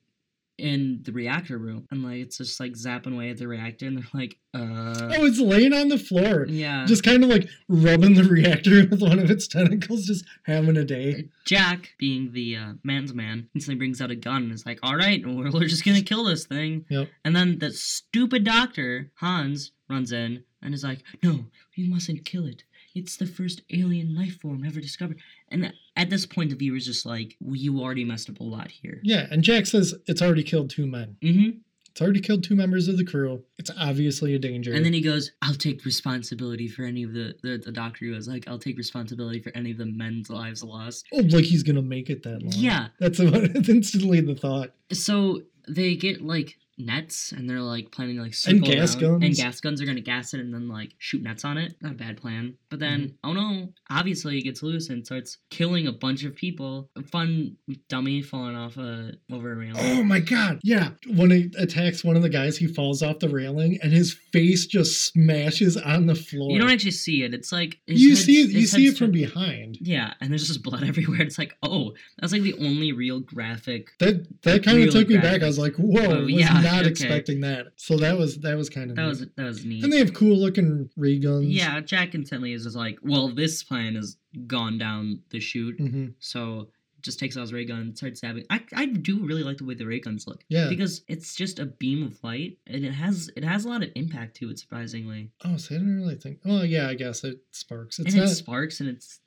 in 0.60 1.00
the 1.04 1.12
reactor 1.12 1.58
room 1.58 1.86
and 1.90 2.02
like 2.04 2.18
it's 2.18 2.38
just 2.38 2.60
like 2.60 2.72
zapping 2.72 3.14
away 3.14 3.30
at 3.30 3.38
the 3.38 3.48
reactor 3.48 3.86
and 3.86 3.96
they're 3.98 4.04
like 4.12 4.36
uh 4.54 5.10
Oh, 5.16 5.24
it's 5.24 5.40
laying 5.40 5.72
on 5.72 5.88
the 5.88 5.98
floor, 5.98 6.46
yeah 6.48 6.84
just 6.86 7.02
kind 7.02 7.24
of 7.24 7.30
like 7.30 7.48
rubbing 7.68 8.14
the 8.14 8.24
reactor 8.36 8.86
with 8.90 9.00
one 9.00 9.18
of 9.18 9.30
its 9.30 9.46
tentacles, 9.48 10.06
just 10.06 10.24
having 10.44 10.76
a 10.76 10.84
day. 10.84 11.28
Jack, 11.44 11.94
being 11.98 12.32
the 12.32 12.56
uh, 12.56 12.72
man's 12.84 13.14
man, 13.14 13.48
instantly 13.54 13.78
brings 13.78 14.00
out 14.00 14.10
a 14.10 14.16
gun 14.16 14.42
and 14.44 14.52
is 14.52 14.66
like, 14.66 14.78
"All 14.82 14.96
right, 14.96 15.24
we're, 15.26 15.50
we're 15.50 15.66
just 15.68 15.84
gonna 15.84 16.02
kill 16.02 16.24
this 16.24 16.46
thing." 16.46 16.84
Yep. 16.88 17.08
And 17.24 17.34
then 17.34 17.58
the 17.58 17.72
stupid 17.72 18.44
doctor 18.44 19.10
Hans 19.16 19.72
runs 19.88 20.12
in 20.12 20.44
and 20.62 20.74
is 20.74 20.84
like, 20.84 21.02
"No, 21.22 21.46
you 21.74 21.90
mustn't 21.90 22.24
kill 22.24 22.46
it. 22.46 22.64
It's 22.94 23.16
the 23.16 23.26
first 23.26 23.62
alien 23.72 24.14
life 24.16 24.40
form 24.40 24.64
ever 24.64 24.80
discovered." 24.80 25.20
And 25.50 25.72
at 25.96 26.10
this 26.10 26.26
point, 26.26 26.50
the 26.50 26.56
viewer's 26.56 26.86
just 26.86 27.04
like, 27.04 27.36
well, 27.40 27.56
"You 27.56 27.80
already 27.80 28.04
messed 28.04 28.30
up 28.30 28.40
a 28.40 28.44
lot 28.44 28.70
here." 28.70 29.00
Yeah, 29.02 29.26
and 29.30 29.42
Jack 29.42 29.66
says 29.66 29.94
it's 30.06 30.22
already 30.22 30.42
killed 30.42 30.70
two 30.70 30.86
men. 30.86 31.16
Mm-hmm. 31.22 31.58
It's 31.90 32.00
already 32.00 32.20
killed 32.20 32.44
two 32.44 32.54
members 32.54 32.86
of 32.86 32.96
the 32.96 33.04
crew. 33.04 33.42
It's 33.58 33.70
obviously 33.76 34.34
a 34.34 34.38
danger. 34.38 34.72
And 34.72 34.84
then 34.84 34.92
he 34.92 35.00
goes, 35.00 35.32
"I'll 35.42 35.54
take 35.54 35.84
responsibility 35.84 36.68
for 36.68 36.84
any 36.84 37.02
of 37.02 37.12
the 37.12 37.34
the, 37.42 37.58
the 37.58 37.72
doctor 37.72 38.06
who 38.06 38.12
was 38.12 38.28
like, 38.28 38.46
I'll 38.46 38.58
take 38.58 38.78
responsibility 38.78 39.40
for 39.40 39.50
any 39.56 39.72
of 39.72 39.78
the 39.78 39.86
men's 39.86 40.30
lives 40.30 40.62
lost." 40.62 41.06
oh, 41.12 41.18
like 41.18 41.44
he's 41.44 41.62
gonna 41.62 41.82
make 41.82 42.08
it 42.08 42.22
that 42.22 42.42
long. 42.42 42.52
Yeah. 42.54 42.88
that's 43.00 43.18
about 43.20 43.42
it's 43.42 43.68
instantly 43.68 44.20
the 44.20 44.36
thought. 44.36 44.70
So 44.92 45.42
they 45.68 45.96
get 45.96 46.22
like 46.22 46.56
nets 46.80 47.32
and 47.32 47.48
they're 47.48 47.60
like 47.60 47.90
planning 47.92 48.16
to 48.16 48.22
like 48.22 48.34
And 48.46 48.62
gas 48.62 49.00
around, 49.00 49.22
and 49.24 49.34
gas 49.34 49.60
guns 49.60 49.80
are 49.80 49.86
gonna 49.86 50.00
gas 50.00 50.34
it 50.34 50.40
and 50.40 50.52
then 50.52 50.68
like 50.68 50.92
shoot 50.98 51.22
nets 51.22 51.44
on 51.44 51.58
it. 51.58 51.74
Not 51.80 51.92
a 51.92 51.94
bad 51.96 52.16
plan. 52.16 52.54
But 52.70 52.78
then 52.80 52.90
Mm-hmm. 52.90 53.30
oh 53.30 53.32
no, 53.32 53.68
obviously 53.90 54.38
it 54.38 54.42
gets 54.42 54.62
loose 54.62 54.88
and 54.90 55.04
starts 55.04 55.38
killing 55.50 55.86
a 55.86 55.92
bunch 55.92 56.24
of 56.24 56.34
people. 56.34 56.90
A 56.96 57.02
fun 57.02 57.56
dummy 57.88 58.22
falling 58.22 58.56
off 58.56 58.76
a 58.76 59.12
over 59.32 59.52
a 59.52 59.56
railing. 59.56 59.76
Oh 59.78 60.02
my 60.02 60.20
god! 60.20 60.60
Yeah, 60.62 60.90
when 61.14 61.30
he 61.30 61.50
attacks 61.58 62.02
one 62.04 62.16
of 62.16 62.22
the 62.22 62.28
guys, 62.28 62.56
he 62.56 62.66
falls 62.66 63.02
off 63.02 63.18
the 63.20 63.28
railing, 63.28 63.78
and 63.82 63.92
his 63.92 64.12
face 64.32 64.66
just 64.66 65.06
smashes 65.06 65.76
on 65.76 66.06
the 66.06 66.14
floor. 66.14 66.50
You 66.52 66.58
don't 66.58 66.70
actually 66.70 66.90
see 66.92 67.22
it. 67.22 67.34
It's 67.34 67.52
like 67.52 67.78
you 67.86 68.16
see 68.16 68.42
it. 68.42 68.50
You 68.50 68.66
see 68.66 68.86
it 68.88 68.96
from 68.98 69.10
behind. 69.12 69.78
Yeah, 69.80 70.14
and 70.20 70.30
there's 70.30 70.46
just 70.46 70.62
blood 70.62 70.82
everywhere. 70.88 71.22
It's 71.22 71.38
like, 71.38 71.54
oh, 71.62 71.92
that's 72.18 72.32
like 72.32 72.42
the 72.42 72.54
only 72.54 72.92
real 72.92 73.20
graphic. 73.20 73.88
That 74.00 74.26
that 74.42 74.62
kind 74.64 74.82
of 74.82 74.90
took 74.90 75.08
me 75.08 75.16
back. 75.18 75.42
I 75.42 75.46
was 75.46 75.58
like, 75.58 75.74
"Whoa!" 75.76 76.22
Oh, 76.22 76.26
yeah, 76.26 76.60
not 76.72 76.82
okay. 76.82 76.90
expecting 76.90 77.40
that. 77.40 77.68
So 77.76 77.96
that 77.98 78.16
was 78.16 78.38
that 78.38 78.56
was 78.56 78.70
kind 78.70 78.90
of 78.90 78.96
That 78.96 79.02
neat. 79.02 79.08
was 79.08 79.26
that 79.36 79.44
was 79.44 79.64
neat. 79.64 79.84
And 79.84 79.92
they 79.92 79.98
have 79.98 80.14
cool 80.14 80.36
looking 80.36 80.90
ray 80.96 81.18
guns. 81.18 81.46
Yeah, 81.46 81.80
Jack 81.80 82.14
instantly 82.14 82.52
is 82.52 82.64
just 82.64 82.76
like, 82.76 82.98
well, 83.02 83.28
this 83.28 83.62
plan 83.62 83.94
has 83.96 84.16
gone 84.46 84.78
down 84.78 85.22
the 85.30 85.40
chute. 85.40 85.78
hmm 85.78 86.06
So 86.18 86.68
just 87.02 87.18
takes 87.18 87.36
out 87.36 87.40
his 87.42 87.52
ray 87.52 87.64
gun 87.64 87.96
starts 87.96 88.18
stabbing. 88.18 88.44
I, 88.50 88.62
I 88.74 88.86
do 88.86 89.24
really 89.24 89.42
like 89.42 89.56
the 89.56 89.64
way 89.64 89.74
the 89.74 89.86
ray 89.86 90.00
guns 90.00 90.26
look. 90.26 90.44
Yeah. 90.48 90.68
Because 90.68 91.02
it's 91.08 91.34
just 91.34 91.58
a 91.58 91.64
beam 91.66 92.02
of 92.06 92.22
light 92.22 92.58
and 92.66 92.84
it 92.84 92.92
has 92.92 93.30
it 93.36 93.44
has 93.44 93.64
a 93.64 93.68
lot 93.68 93.82
of 93.82 93.90
impact 93.94 94.36
to 94.38 94.50
it, 94.50 94.58
surprisingly. 94.58 95.30
Oh, 95.44 95.56
so 95.56 95.74
I 95.74 95.78
didn't 95.78 95.96
really 95.96 96.16
think. 96.16 96.40
Oh, 96.44 96.62
yeah, 96.62 96.88
I 96.88 96.94
guess 96.94 97.24
it 97.24 97.38
sparks. 97.52 97.98
It's 97.98 98.12
and 98.12 98.22
not. 98.22 98.30
it 98.30 98.34
sparks 98.34 98.80
and 98.80 98.88
it's 98.88 99.20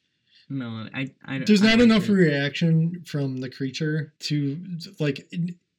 no, 0.49 0.88
I 0.93 1.12
I 1.25 1.39
there's 1.39 1.63
I 1.63 1.67
not 1.67 1.82
enough 1.82 2.10
reaction 2.10 3.01
from 3.06 3.38
the 3.38 3.49
creature 3.49 4.13
to 4.19 4.60
like 4.99 5.27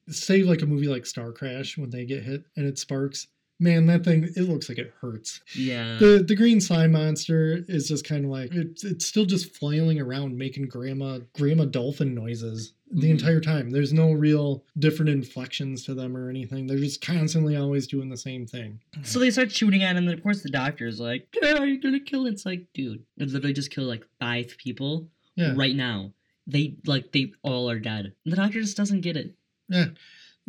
say 0.09 0.43
like 0.43 0.61
a 0.61 0.65
movie 0.65 0.87
like 0.87 1.03
Starcrash 1.03 1.77
when 1.77 1.89
they 1.89 2.05
get 2.05 2.23
hit 2.23 2.45
and 2.55 2.65
it 2.65 2.77
sparks. 2.79 3.27
Man, 3.57 3.85
that 3.85 4.03
thing 4.03 4.23
it 4.35 4.49
looks 4.49 4.67
like 4.67 4.77
it 4.79 4.93
hurts. 4.99 5.39
Yeah. 5.55 5.95
The 5.97 6.21
the 6.27 6.35
green 6.35 6.59
slime 6.59 6.91
monster 6.91 7.63
is 7.69 7.87
just 7.87 8.05
kind 8.05 8.25
of 8.25 8.31
like 8.31 8.53
it's 8.53 8.83
it's 8.83 9.05
still 9.05 9.23
just 9.25 9.55
flailing 9.55 9.99
around 10.01 10.37
making 10.37 10.67
grandma 10.67 11.19
grandma 11.33 11.63
dolphin 11.63 12.13
noises 12.13 12.73
the 12.91 13.07
Mhm. 13.07 13.11
entire 13.11 13.39
time. 13.39 13.69
There's 13.69 13.93
no 13.93 14.11
real 14.11 14.65
different 14.77 15.09
inflections 15.09 15.85
to 15.85 15.93
them 15.93 16.17
or 16.17 16.29
anything. 16.29 16.67
They're 16.67 16.77
just 16.77 16.99
constantly 17.01 17.55
always 17.55 17.87
doing 17.87 18.09
the 18.09 18.17
same 18.17 18.45
thing. 18.45 18.79
So 19.03 19.19
they 19.19 19.31
start 19.31 19.51
shooting 19.53 19.83
at 19.83 19.95
him, 19.95 20.05
and 20.07 20.13
of 20.17 20.21
course 20.21 20.43
the 20.43 20.49
doctor's 20.49 20.99
like, 20.99 21.27
"Yeah, 21.41 21.53
are 21.59 21.65
you 21.65 21.79
gonna 21.79 22.01
kill?" 22.01 22.25
It's 22.25 22.45
like, 22.45 22.67
dude, 22.73 23.03
it 23.17 23.29
literally 23.31 23.53
just 23.53 23.71
killed 23.71 23.87
like 23.87 24.05
five 24.19 24.53
people 24.57 25.07
Yeah. 25.37 25.53
right 25.55 25.75
now. 25.77 26.13
They 26.45 26.75
like 26.85 27.13
they 27.13 27.31
all 27.41 27.69
are 27.69 27.79
dead. 27.79 28.13
And 28.25 28.31
the 28.33 28.35
doctor 28.35 28.59
just 28.59 28.75
doesn't 28.77 28.99
get 29.01 29.15
it. 29.17 29.33
Yeah. 29.69 29.85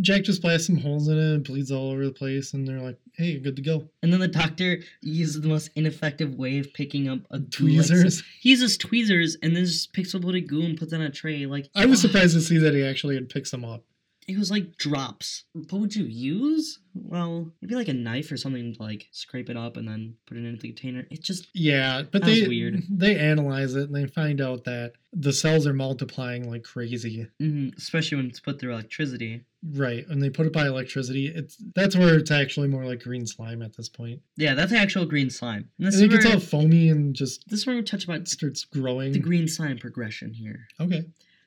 Jack 0.01 0.25
just 0.25 0.43
blasts 0.43 0.67
some 0.67 0.77
holes 0.77 1.09
in 1.09 1.17
it 1.17 1.35
and 1.35 1.45
bleeds 1.45 1.73
all 1.73 1.91
over 1.91 2.05
the 2.05 2.13
place, 2.13 2.53
and 2.53 2.69
they're 2.69 2.83
like, 2.83 2.99
"Hey, 3.15 3.31
you're 3.33 3.41
good 3.41 3.57
to 3.57 3.63
go." 3.63 3.89
And 4.03 4.13
then 4.13 4.21
the 4.21 4.29
doctor 4.29 4.83
uses 5.01 5.41
the 5.41 5.49
most 5.49 5.71
ineffective 5.75 6.35
way 6.35 6.59
of 6.59 6.73
picking 6.75 7.09
up 7.09 7.21
a 7.31 7.39
goo, 7.39 7.47
Tweezers. 7.49 8.23
he 8.41 8.51
uses 8.51 8.77
tweezers 8.77 9.39
and 9.43 9.57
then 9.57 9.65
just 9.65 9.95
picks 9.95 10.15
up 10.15 10.23
a 10.23 10.27
little 10.27 10.41
goo 10.43 10.63
and 10.63 10.79
puts 10.79 10.93
it 10.93 10.97
on 10.97 11.03
a 11.03 11.11
tray. 11.11 11.47
Like 11.47 11.71
I 11.75 11.87
was 11.87 12.03
surprised 12.03 12.35
to 12.35 12.43
see 12.43 12.59
that 12.59 12.75
he 12.75 12.83
actually 12.85 13.15
had 13.15 13.31
picked 13.31 13.49
some 13.49 13.65
up. 13.65 13.85
It 14.29 14.37
was 14.37 14.51
like 14.51 14.77
drops. 14.77 15.45
What 15.53 15.81
would 15.81 15.95
you 15.95 16.05
use? 16.05 16.81
Well, 16.95 17.53
maybe 17.61 17.75
like 17.75 17.89
a 17.89 17.93
knife 17.93 18.33
or 18.33 18.37
something 18.37 18.75
to 18.75 18.83
like 18.83 19.07
scrape 19.13 19.49
it 19.51 19.57
up 19.57 19.77
and 19.77 19.87
then 19.87 20.15
put 20.27 20.37
it 20.37 20.45
into 20.45 20.61
the 20.61 20.69
container. 20.73 21.07
It 21.11 21.23
just 21.23 21.49
Yeah, 21.55 22.03
but 22.11 22.25
they 22.25 22.47
weird. 22.47 22.83
they 22.91 23.17
analyze 23.19 23.75
it 23.75 23.89
and 23.91 23.95
they 23.95 24.07
find 24.07 24.41
out 24.41 24.65
that 24.65 24.93
the 25.13 25.33
cells 25.33 25.67
are 25.67 25.73
multiplying 25.73 26.51
like 26.51 26.65
crazy. 26.65 27.27
mhm, 27.41 27.77
especially 27.77 28.17
when 28.17 28.27
it's 28.27 28.41
put 28.41 28.59
through 28.61 28.73
electricity. 28.73 29.43
Right, 29.69 30.07
and 30.09 30.23
they 30.23 30.31
put 30.31 30.47
it 30.47 30.53
by 30.53 30.67
electricity. 30.67 31.27
It's 31.29 31.57
that's 31.75 31.97
where 31.97 32.17
it's 32.17 32.31
actually 32.31 32.69
more 32.69 32.85
like 32.85 33.03
green 33.03 33.27
slime 33.27 33.63
at 33.63 33.77
this 33.77 33.89
point. 33.89 34.21
Yeah, 34.37 34.55
that's 34.55 34.73
actual 34.73 35.07
green 35.07 35.31
slime. 35.31 35.69
And 35.79 35.87
I 35.87 35.91
this, 35.91 35.95
is 35.95 36.01
think 36.01 36.13
where, 36.13 36.21
it's 36.21 36.31
all 36.31 36.41
foamy 36.41 36.89
and 36.89 37.15
just 37.15 37.49
this 37.49 37.61
is 37.61 37.67
where 37.67 37.77
we 37.77 37.83
touch 37.83 38.05
about 38.05 38.27
starts 38.29 38.65
growing. 38.65 39.13
the 39.13 39.19
green 39.19 39.47
slime 39.49 39.79
progression 39.79 40.33
here. 40.33 40.67
okay, 40.81 41.05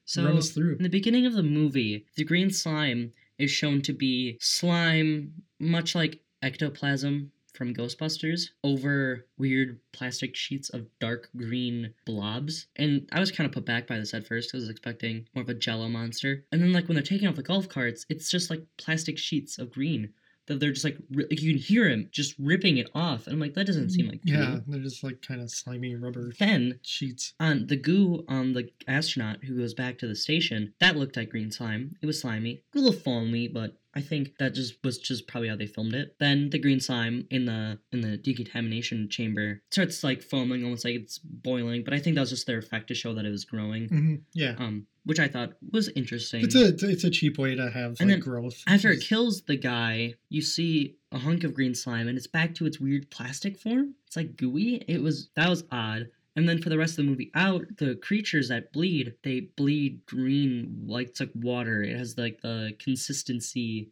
So 0.10 0.26
run 0.26 0.38
us 0.38 0.50
through. 0.50 0.78
in 0.78 0.82
the 0.82 0.90
beginning 0.90 1.28
of 1.28 1.34
the 1.34 1.44
movie, 1.44 2.08
the 2.16 2.24
green 2.24 2.50
slime 2.50 3.14
is 3.38 3.52
shown 3.52 3.84
to 3.84 3.94
be 3.94 4.40
slime, 4.42 5.44
much 5.60 5.94
like 5.94 6.20
ectoplasm 6.42 7.32
from 7.54 7.76
Ghostbusters, 7.76 8.50
over 8.64 9.28
weird 9.38 9.80
plastic 9.92 10.36
sheets 10.36 10.70
of 10.70 10.88
dark 11.00 11.30
green 11.38 11.94
blobs. 12.06 12.66
And 12.76 13.08
I 13.12 13.20
was 13.20 13.32
kind 13.32 13.46
of 13.46 13.54
put 13.54 13.66
back 13.66 13.86
by 13.86 14.00
this 14.00 14.16
at 14.16 14.26
first 14.26 14.50
because 14.50 14.64
I 14.64 14.66
was 14.66 14.70
expecting 14.72 15.28
more 15.36 15.44
of 15.44 15.50
a 15.50 15.54
jello 15.54 15.88
monster. 15.88 16.44
And 16.52 16.60
then, 16.60 16.74
like, 16.74 16.88
when 16.88 16.96
they're 16.96 17.04
taking 17.04 17.28
off 17.28 17.36
the 17.36 17.44
golf 17.44 17.70
carts, 17.70 18.08
it's 18.10 18.32
just 18.32 18.50
like 18.50 18.66
plastic 18.78 19.20
sheets 19.20 19.60
of 19.60 19.72
green. 19.72 20.14
That 20.50 20.60
they're 20.60 20.74
just 20.74 20.84
like, 20.84 20.98
ri- 21.12 21.28
like 21.30 21.42
you 21.42 21.54
can 21.54 21.62
hear 21.62 21.88
him 21.88 22.10
just 22.12 22.36
ripping 22.38 22.78
it 22.78 22.90
off. 22.94 23.26
And 23.28 23.34
I'm 23.36 23.40
like, 23.40 23.54
that 23.54 23.66
doesn't 23.68 23.92
seem 23.92 24.08
like 24.10 24.20
yeah, 24.26 24.58
they're 24.68 24.82
just 24.82 25.04
like 25.04 25.22
kind 25.22 25.40
of 25.42 25.50
slimy 25.50 25.96
rubber 25.96 26.34
Then 26.38 26.80
sheets. 26.84 27.34
on 27.40 27.68
the 27.68 27.78
goo 27.78 28.26
on 28.28 28.52
the 28.54 28.70
astronaut 28.88 29.44
who 29.46 29.58
goes 29.58 29.74
back 29.74 29.98
to 30.00 30.08
the 30.08 30.16
station, 30.16 30.74
that 30.82 30.98
looked 30.98 31.16
like 31.16 31.30
green 31.30 31.52
slime. 31.52 31.96
It 32.02 32.06
was 32.06 32.20
slimy, 32.20 32.62
a 32.76 32.78
little 32.78 32.92
foamy, 33.00 33.48
but 33.48 33.78
I 33.96 34.02
think 34.02 34.38
that 34.38 34.54
just 34.54 34.76
was 34.84 35.00
just 35.00 35.28
probably 35.28 35.50
how 35.50 35.56
they 35.56 35.66
filmed 35.66 35.96
it. 35.96 36.16
Then 36.20 36.50
the 36.52 36.60
green 36.60 36.80
slime 36.80 37.26
in 37.32 37.46
the 37.46 37.80
in 37.92 38.02
the 38.02 38.18
decontamination 38.18 39.10
chamber 39.10 39.62
starts 39.72 40.04
like 40.04 40.22
foaming, 40.22 40.64
almost 40.64 40.86
like 40.86 40.96
it's 40.96 41.20
boiling. 41.20 41.84
But 41.84 41.94
I 41.94 42.00
think 42.00 42.16
that 42.16 42.22
was 42.22 42.30
just 42.30 42.46
their 42.48 42.60
effect 42.60 42.88
to 42.90 42.94
show 42.96 43.14
that 43.16 43.26
it 43.26 43.32
was 43.32 43.46
growing. 43.46 43.88
hmm 43.88 44.16
Yeah, 44.34 44.56
Um, 44.58 44.86
which 45.10 45.20
I 45.20 45.28
thought 45.28 45.54
was 45.72 45.90
interesting. 45.96 46.46
it's 46.46 46.54
a 46.54 46.68
it's 46.88 47.04
a 47.04 47.10
cheap 47.10 47.40
way 47.40 47.56
to 47.56 47.72
have 47.72 47.94
like 47.94 48.02
And 48.02 48.12
then 48.12 48.20
growth. 48.20 48.64
After 48.68 48.92
it 48.92 49.02
kills 49.02 49.42
the 49.42 49.58
guy, 49.58 50.14
you 50.30 50.44
see 50.44 50.98
a 51.12 51.18
hunk 51.18 51.44
of 51.44 51.56
green 51.56 51.74
slime 51.74 52.08
and 52.08 52.16
it's 52.16 52.28
back 52.28 52.54
to 52.56 52.68
its 52.68 52.80
weird 52.80 53.10
plastic 53.10 53.58
form. 53.58 53.96
It's 54.06 54.16
like 54.16 54.38
gooey. 54.38 54.86
It 54.88 55.02
was 55.02 55.32
that 55.36 55.50
was 55.50 55.64
odd. 55.72 56.12
And 56.36 56.48
then 56.48 56.62
for 56.62 56.70
the 56.70 56.78
rest 56.78 56.92
of 56.92 56.98
the 56.98 57.10
movie 57.10 57.32
out, 57.34 57.66
the 57.80 57.96
creatures 57.96 58.50
that 58.50 58.72
bleed, 58.72 59.16
they 59.24 59.50
bleed 59.58 60.06
green 60.06 60.84
like 60.86 61.08
it's 61.08 61.20
like 61.20 61.32
water. 61.34 61.82
It 61.82 61.98
has 61.98 62.16
like 62.16 62.42
the 62.42 62.74
consistency 62.78 63.90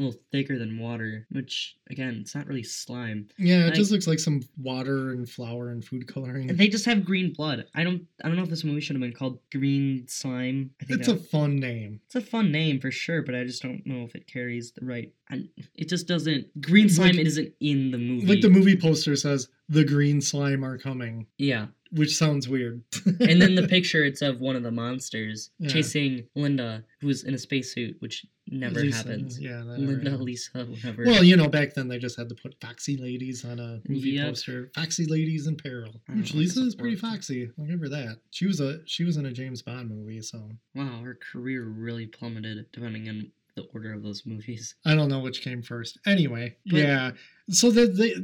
a 0.00 0.04
little 0.04 0.20
thicker 0.32 0.58
than 0.58 0.78
water, 0.78 1.26
which 1.30 1.76
again, 1.90 2.18
it's 2.20 2.34
not 2.34 2.46
really 2.46 2.62
slime. 2.62 3.28
yeah, 3.38 3.66
it 3.66 3.74
just 3.74 3.90
looks 3.90 4.06
like 4.06 4.18
some 4.18 4.40
water 4.60 5.10
and 5.12 5.28
flour 5.28 5.70
and 5.70 5.84
food 5.84 6.06
coloring. 6.12 6.48
And 6.50 6.58
they 6.58 6.68
just 6.68 6.84
have 6.86 7.04
green 7.04 7.32
blood. 7.32 7.66
I 7.74 7.84
don't 7.84 8.02
I 8.24 8.28
don't 8.28 8.36
know 8.36 8.42
if 8.42 8.50
this 8.50 8.64
movie 8.64 8.80
should 8.80 8.96
have 8.96 9.00
been 9.02 9.12
called 9.12 9.38
Green 9.52 10.06
Slime. 10.08 10.70
I 10.80 10.84
think 10.86 11.00
it's 11.00 11.08
a 11.08 11.16
fun 11.16 11.56
name. 11.60 12.00
It's 12.06 12.16
a 12.16 12.20
fun 12.20 12.50
name 12.50 12.80
for 12.80 12.90
sure, 12.90 13.22
but 13.22 13.34
I 13.34 13.44
just 13.44 13.62
don't 13.62 13.84
know 13.86 14.02
if 14.04 14.14
it 14.14 14.26
carries 14.26 14.72
the 14.72 14.84
right. 14.84 15.12
I, 15.30 15.44
it 15.76 15.88
just 15.88 16.08
doesn't. 16.08 16.60
Green 16.60 16.88
slime 16.88 17.16
Like- 17.16 17.26
isn't 17.26 17.52
in 17.60 17.90
the 17.90 17.98
movie. 17.98 18.26
Like 18.26 18.40
the 18.40 18.48
movie 18.50 18.76
poster 18.76 19.14
says, 19.16 19.48
"The 19.68 19.84
green 19.84 20.20
slime 20.20 20.64
are 20.64 20.76
coming," 20.78 21.26
yeah, 21.38 21.66
which 21.92 22.16
sounds 22.16 22.48
weird. 22.48 22.82
and 23.06 23.40
then 23.40 23.54
the 23.54 23.68
picture 23.76 24.02
it's 24.04 24.22
of 24.22 24.40
one 24.40 24.56
of 24.56 24.62
the 24.64 24.70
monsters 24.72 25.50
Yeah. 25.58 25.68
chasing 25.70 26.26
Linda, 26.34 26.84
who's 27.00 27.22
in 27.24 27.34
a 27.34 27.38
spacesuit, 27.38 27.96
which 28.00 28.26
never 28.50 28.80
Lisa, 28.80 28.96
happens. 28.98 29.40
Yeah, 29.40 29.62
Linda, 29.62 30.10
happened. 30.10 30.22
Lisa, 30.24 30.64
whatever. 30.64 31.04
Well, 31.04 31.24
you 31.24 31.36
know, 31.36 31.48
back 31.48 31.74
then 31.74 31.88
they 31.88 31.98
just 31.98 32.16
had 32.18 32.28
to 32.28 32.34
put 32.34 32.54
foxy 32.60 32.96
ladies 32.96 33.44
on 33.44 33.58
a 33.60 33.80
movie 33.88 34.10
Yep. 34.10 34.28
poster. 34.28 34.70
Foxy 34.74 35.06
ladies 35.06 35.46
in 35.46 35.56
peril. 35.56 35.92
I 36.08 36.14
Which 36.14 36.34
Lisa 36.34 36.60
is 36.60 36.74
pretty 36.74 36.96
foxy. 36.96 37.50
I'll 37.58 37.66
give 37.66 37.80
her 37.80 37.88
that. 37.88 38.18
She 38.30 38.46
was 38.46 38.60
a 38.60 38.80
she 38.86 39.04
was 39.04 39.16
in 39.16 39.26
a 39.26 39.32
James 39.32 39.62
Bond 39.62 39.88
movie, 39.90 40.20
so 40.22 40.50
wow, 40.74 41.00
her 41.02 41.18
career 41.32 41.64
really 41.64 42.06
plummeted 42.06 42.66
depending 42.72 43.08
on 43.08 43.30
the 43.56 43.62
order 43.74 43.92
of 43.92 44.02
those 44.02 44.24
movies. 44.26 44.76
I 44.84 44.94
don't 44.94 45.08
know 45.08 45.18
which 45.20 45.42
came 45.42 45.60
first. 45.62 45.98
Anyway, 46.06 46.56
But- 46.66 46.76
yeah. 46.78 47.10
So 47.50 47.70
that 47.72 47.96
they 47.96 48.14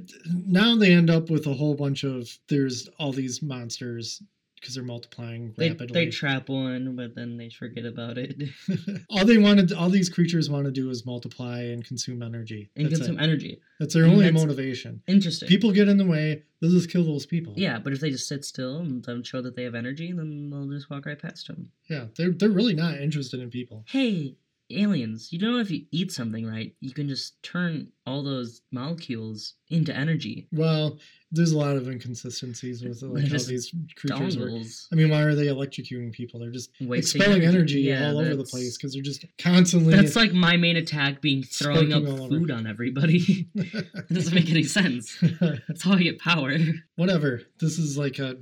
now 0.46 0.76
they 0.76 0.92
end 0.92 1.10
up 1.10 1.30
with 1.30 1.46
a 1.48 1.52
whole 1.54 1.74
bunch 1.74 2.04
of 2.04 2.28
there's 2.48 2.88
all 3.00 3.12
these 3.12 3.42
monsters 3.42 4.22
because 4.66 4.74
they're 4.74 4.82
multiplying 4.84 5.54
They 5.56 5.68
rapidly. 5.70 6.04
they 6.06 6.10
trap 6.10 6.48
one, 6.48 6.96
but 6.96 7.14
then 7.14 7.36
they 7.36 7.48
forget 7.50 7.84
about 7.86 8.18
it 8.18 8.42
all 9.10 9.24
they 9.24 9.38
wanted, 9.38 9.72
all 9.72 9.88
these 9.88 10.08
creatures 10.08 10.50
want 10.50 10.64
to 10.64 10.72
do 10.72 10.90
is 10.90 11.06
multiply 11.06 11.60
and 11.62 11.84
consume 11.84 12.20
energy. 12.22 12.68
and 12.74 12.86
That's 12.86 12.98
consume 12.98 13.18
it. 13.18 13.22
energy. 13.22 13.60
That's 13.78 13.94
their 13.94 14.02
and 14.04 14.12
only 14.12 14.24
that's- 14.24 14.42
motivation. 14.42 15.02
Interesting. 15.06 15.48
People 15.48 15.70
get 15.70 15.86
in 15.86 15.98
the 15.98 16.04
way. 16.06 16.42
They'll 16.60 16.72
just 16.72 16.90
kill 16.90 17.04
those 17.04 17.26
people. 17.26 17.52
Yeah, 17.56 17.78
but 17.78 17.92
if 17.92 18.00
they 18.00 18.10
just 18.10 18.26
sit 18.26 18.44
still 18.44 18.78
and 18.78 19.02
don't 19.02 19.24
show 19.24 19.40
that 19.42 19.54
they 19.54 19.62
have 19.62 19.74
energy, 19.76 20.10
then 20.12 20.50
they'll 20.50 20.66
just 20.68 20.90
walk 20.90 21.06
right 21.06 21.20
past 21.20 21.46
them. 21.46 21.70
Yeah. 21.88 22.06
They're 22.16 22.30
they're 22.32 22.48
really 22.50 22.74
not 22.74 22.94
interested 22.96 23.38
in 23.40 23.50
people. 23.50 23.84
Hey, 23.88 24.34
aliens, 24.70 25.32
you 25.32 25.38
don't 25.38 25.52
know 25.52 25.60
if 25.60 25.70
you 25.70 25.84
eat 25.92 26.10
something 26.10 26.44
right, 26.44 26.74
you 26.80 26.92
can 26.92 27.08
just 27.08 27.40
turn 27.42 27.88
all 28.06 28.22
those 28.24 28.62
molecules 28.72 29.54
into 29.68 29.94
energy. 29.94 30.48
Well, 30.50 30.98
there's 31.32 31.52
a 31.52 31.58
lot 31.58 31.76
of 31.76 31.88
inconsistencies 31.88 32.82
with 32.84 33.02
like 33.02 33.24
how 33.24 33.38
these 33.38 33.74
creatures 33.96 34.38
work. 34.38 34.52
I 34.92 34.94
mean, 34.94 35.10
why 35.10 35.22
are 35.22 35.34
they 35.34 35.46
electrocuting 35.46 36.12
people? 36.12 36.38
They're 36.40 36.50
just 36.50 36.70
Wasting 36.80 37.20
expelling 37.20 37.42
energy, 37.42 37.80
Yeah, 37.80 38.10
all 38.10 38.18
over 38.18 38.36
the 38.36 38.44
place 38.44 38.76
because 38.76 38.92
they're 38.94 39.02
just 39.02 39.24
constantly. 39.38 39.94
That's 39.94 40.14
like 40.16 40.32
my 40.32 40.56
main 40.56 40.76
attack 40.76 41.20
being 41.20 41.42
throwing 41.44 41.92
up 41.92 42.02
Sparking 42.02 42.20
all 42.20 42.26
over. 42.26 42.38
food 42.38 42.50
on 42.50 42.66
everybody. 42.66 43.48
it 43.54 44.08
doesn't 44.12 44.34
make 44.34 44.50
any 44.50 44.62
sense. 44.62 45.18
That's 45.40 45.82
how 45.82 45.94
I 45.94 46.02
get 46.02 46.18
power. 46.20 46.52
Whatever. 46.94 47.42
This 47.58 47.78
is 47.78 47.98
like 47.98 48.18
a 48.18 48.36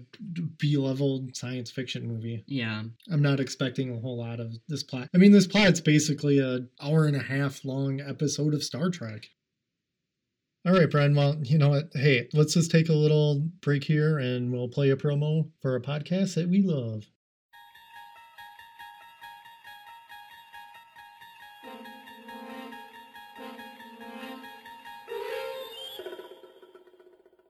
B-level 0.59 1.29
science 1.33 1.70
fiction 1.70 2.07
movie. 2.07 2.44
Yeah. 2.47 2.83
I'm 3.11 3.23
not 3.23 3.40
expecting 3.40 3.94
a 3.97 4.01
whole 4.01 4.18
lot 4.18 4.40
of 4.40 4.55
this 4.68 4.83
plot. 4.83 5.09
I 5.14 5.18
mean, 5.18 5.33
this 5.33 5.47
plot's 5.47 5.81
basically 5.81 6.38
a 6.38 6.61
hour 6.83 7.07
and 7.07 7.16
a 7.16 7.23
half 7.23 7.64
long 7.64 8.01
episode 8.01 8.55
of 8.55 8.62
Star 8.62 8.90
Trek. 8.90 9.29
All 10.66 10.72
right, 10.72 10.90
Brian. 10.90 11.14
Well, 11.14 11.37
you 11.42 11.59
know 11.59 11.68
what? 11.68 11.90
Hey, 11.92 12.27
let's 12.33 12.55
just 12.55 12.70
take 12.70 12.88
a 12.88 12.94
little 12.94 13.46
break 13.61 13.85
here 13.85 14.18
and 14.18 14.50
we'll 14.50 14.68
play 14.68 14.88
a 14.88 14.96
promo 14.96 15.50
for 15.61 15.77
a 15.77 15.81
podcast 15.81 16.37
that 16.37 16.48
we 16.48 16.62
love. 16.62 17.05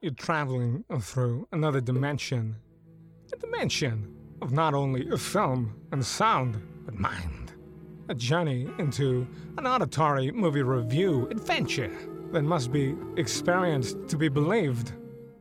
You're 0.00 0.12
traveling 0.14 0.84
through 1.00 1.46
another 1.52 1.80
dimension. 1.80 2.56
A 3.32 3.36
dimension 3.36 4.12
of 4.42 4.50
not 4.50 4.74
only 4.74 5.08
film 5.16 5.76
and 5.92 6.04
sound, 6.04 6.60
but 6.84 6.94
mind. 6.94 7.52
A 8.08 8.14
journey 8.14 8.68
into 8.80 9.24
an 9.56 9.68
auditory 9.68 10.32
movie 10.32 10.62
review 10.62 11.28
adventure 11.30 11.96
that 12.34 12.42
must 12.42 12.72
be 12.72 12.96
experienced 13.16 14.08
to 14.08 14.16
be 14.16 14.28
believed. 14.28 14.92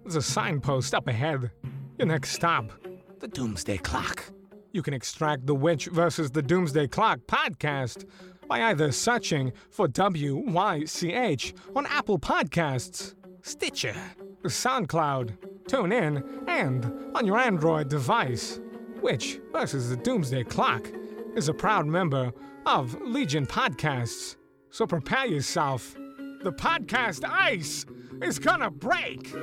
There's 0.03 0.15
a 0.15 0.21
signpost 0.21 0.93
up 0.93 1.07
ahead. 1.07 1.49
Your 1.97 2.07
next 2.07 2.33
stop, 2.33 2.71
the 3.19 3.27
Doomsday 3.27 3.77
Clock. 3.79 4.31
You 4.73 4.83
can 4.83 4.93
extract 4.93 5.47
the 5.47 5.55
Witch 5.55 5.87
versus 5.87 6.29
the 6.29 6.43
Doomsday 6.43 6.87
Clock 6.89 7.19
podcast 7.27 8.05
by 8.47 8.61
either 8.69 8.91
searching 8.91 9.53
for 9.71 9.87
WYCH 9.87 11.53
on 11.75 11.87
Apple 11.87 12.19
Podcasts, 12.19 13.15
Stitcher, 13.41 13.95
SoundCloud, 14.43 15.35
TuneIn, 15.67 16.47
and 16.47 16.85
on 17.15 17.25
your 17.25 17.39
Android 17.39 17.89
device. 17.89 18.59
Witch 19.01 19.39
versus 19.51 19.89
the 19.89 19.97
Doomsday 19.97 20.43
Clock 20.43 20.87
is 21.35 21.49
a 21.49 21.53
proud 21.55 21.87
member 21.87 22.31
of 22.67 23.01
Legion 23.01 23.47
Podcasts. 23.47 24.35
So 24.69 24.85
prepare 24.85 25.25
yourself. 25.25 25.95
The 26.43 26.51
podcast 26.51 27.23
ice 27.25 27.85
is 28.21 28.37
gonna 28.37 28.69
break. 28.69 29.33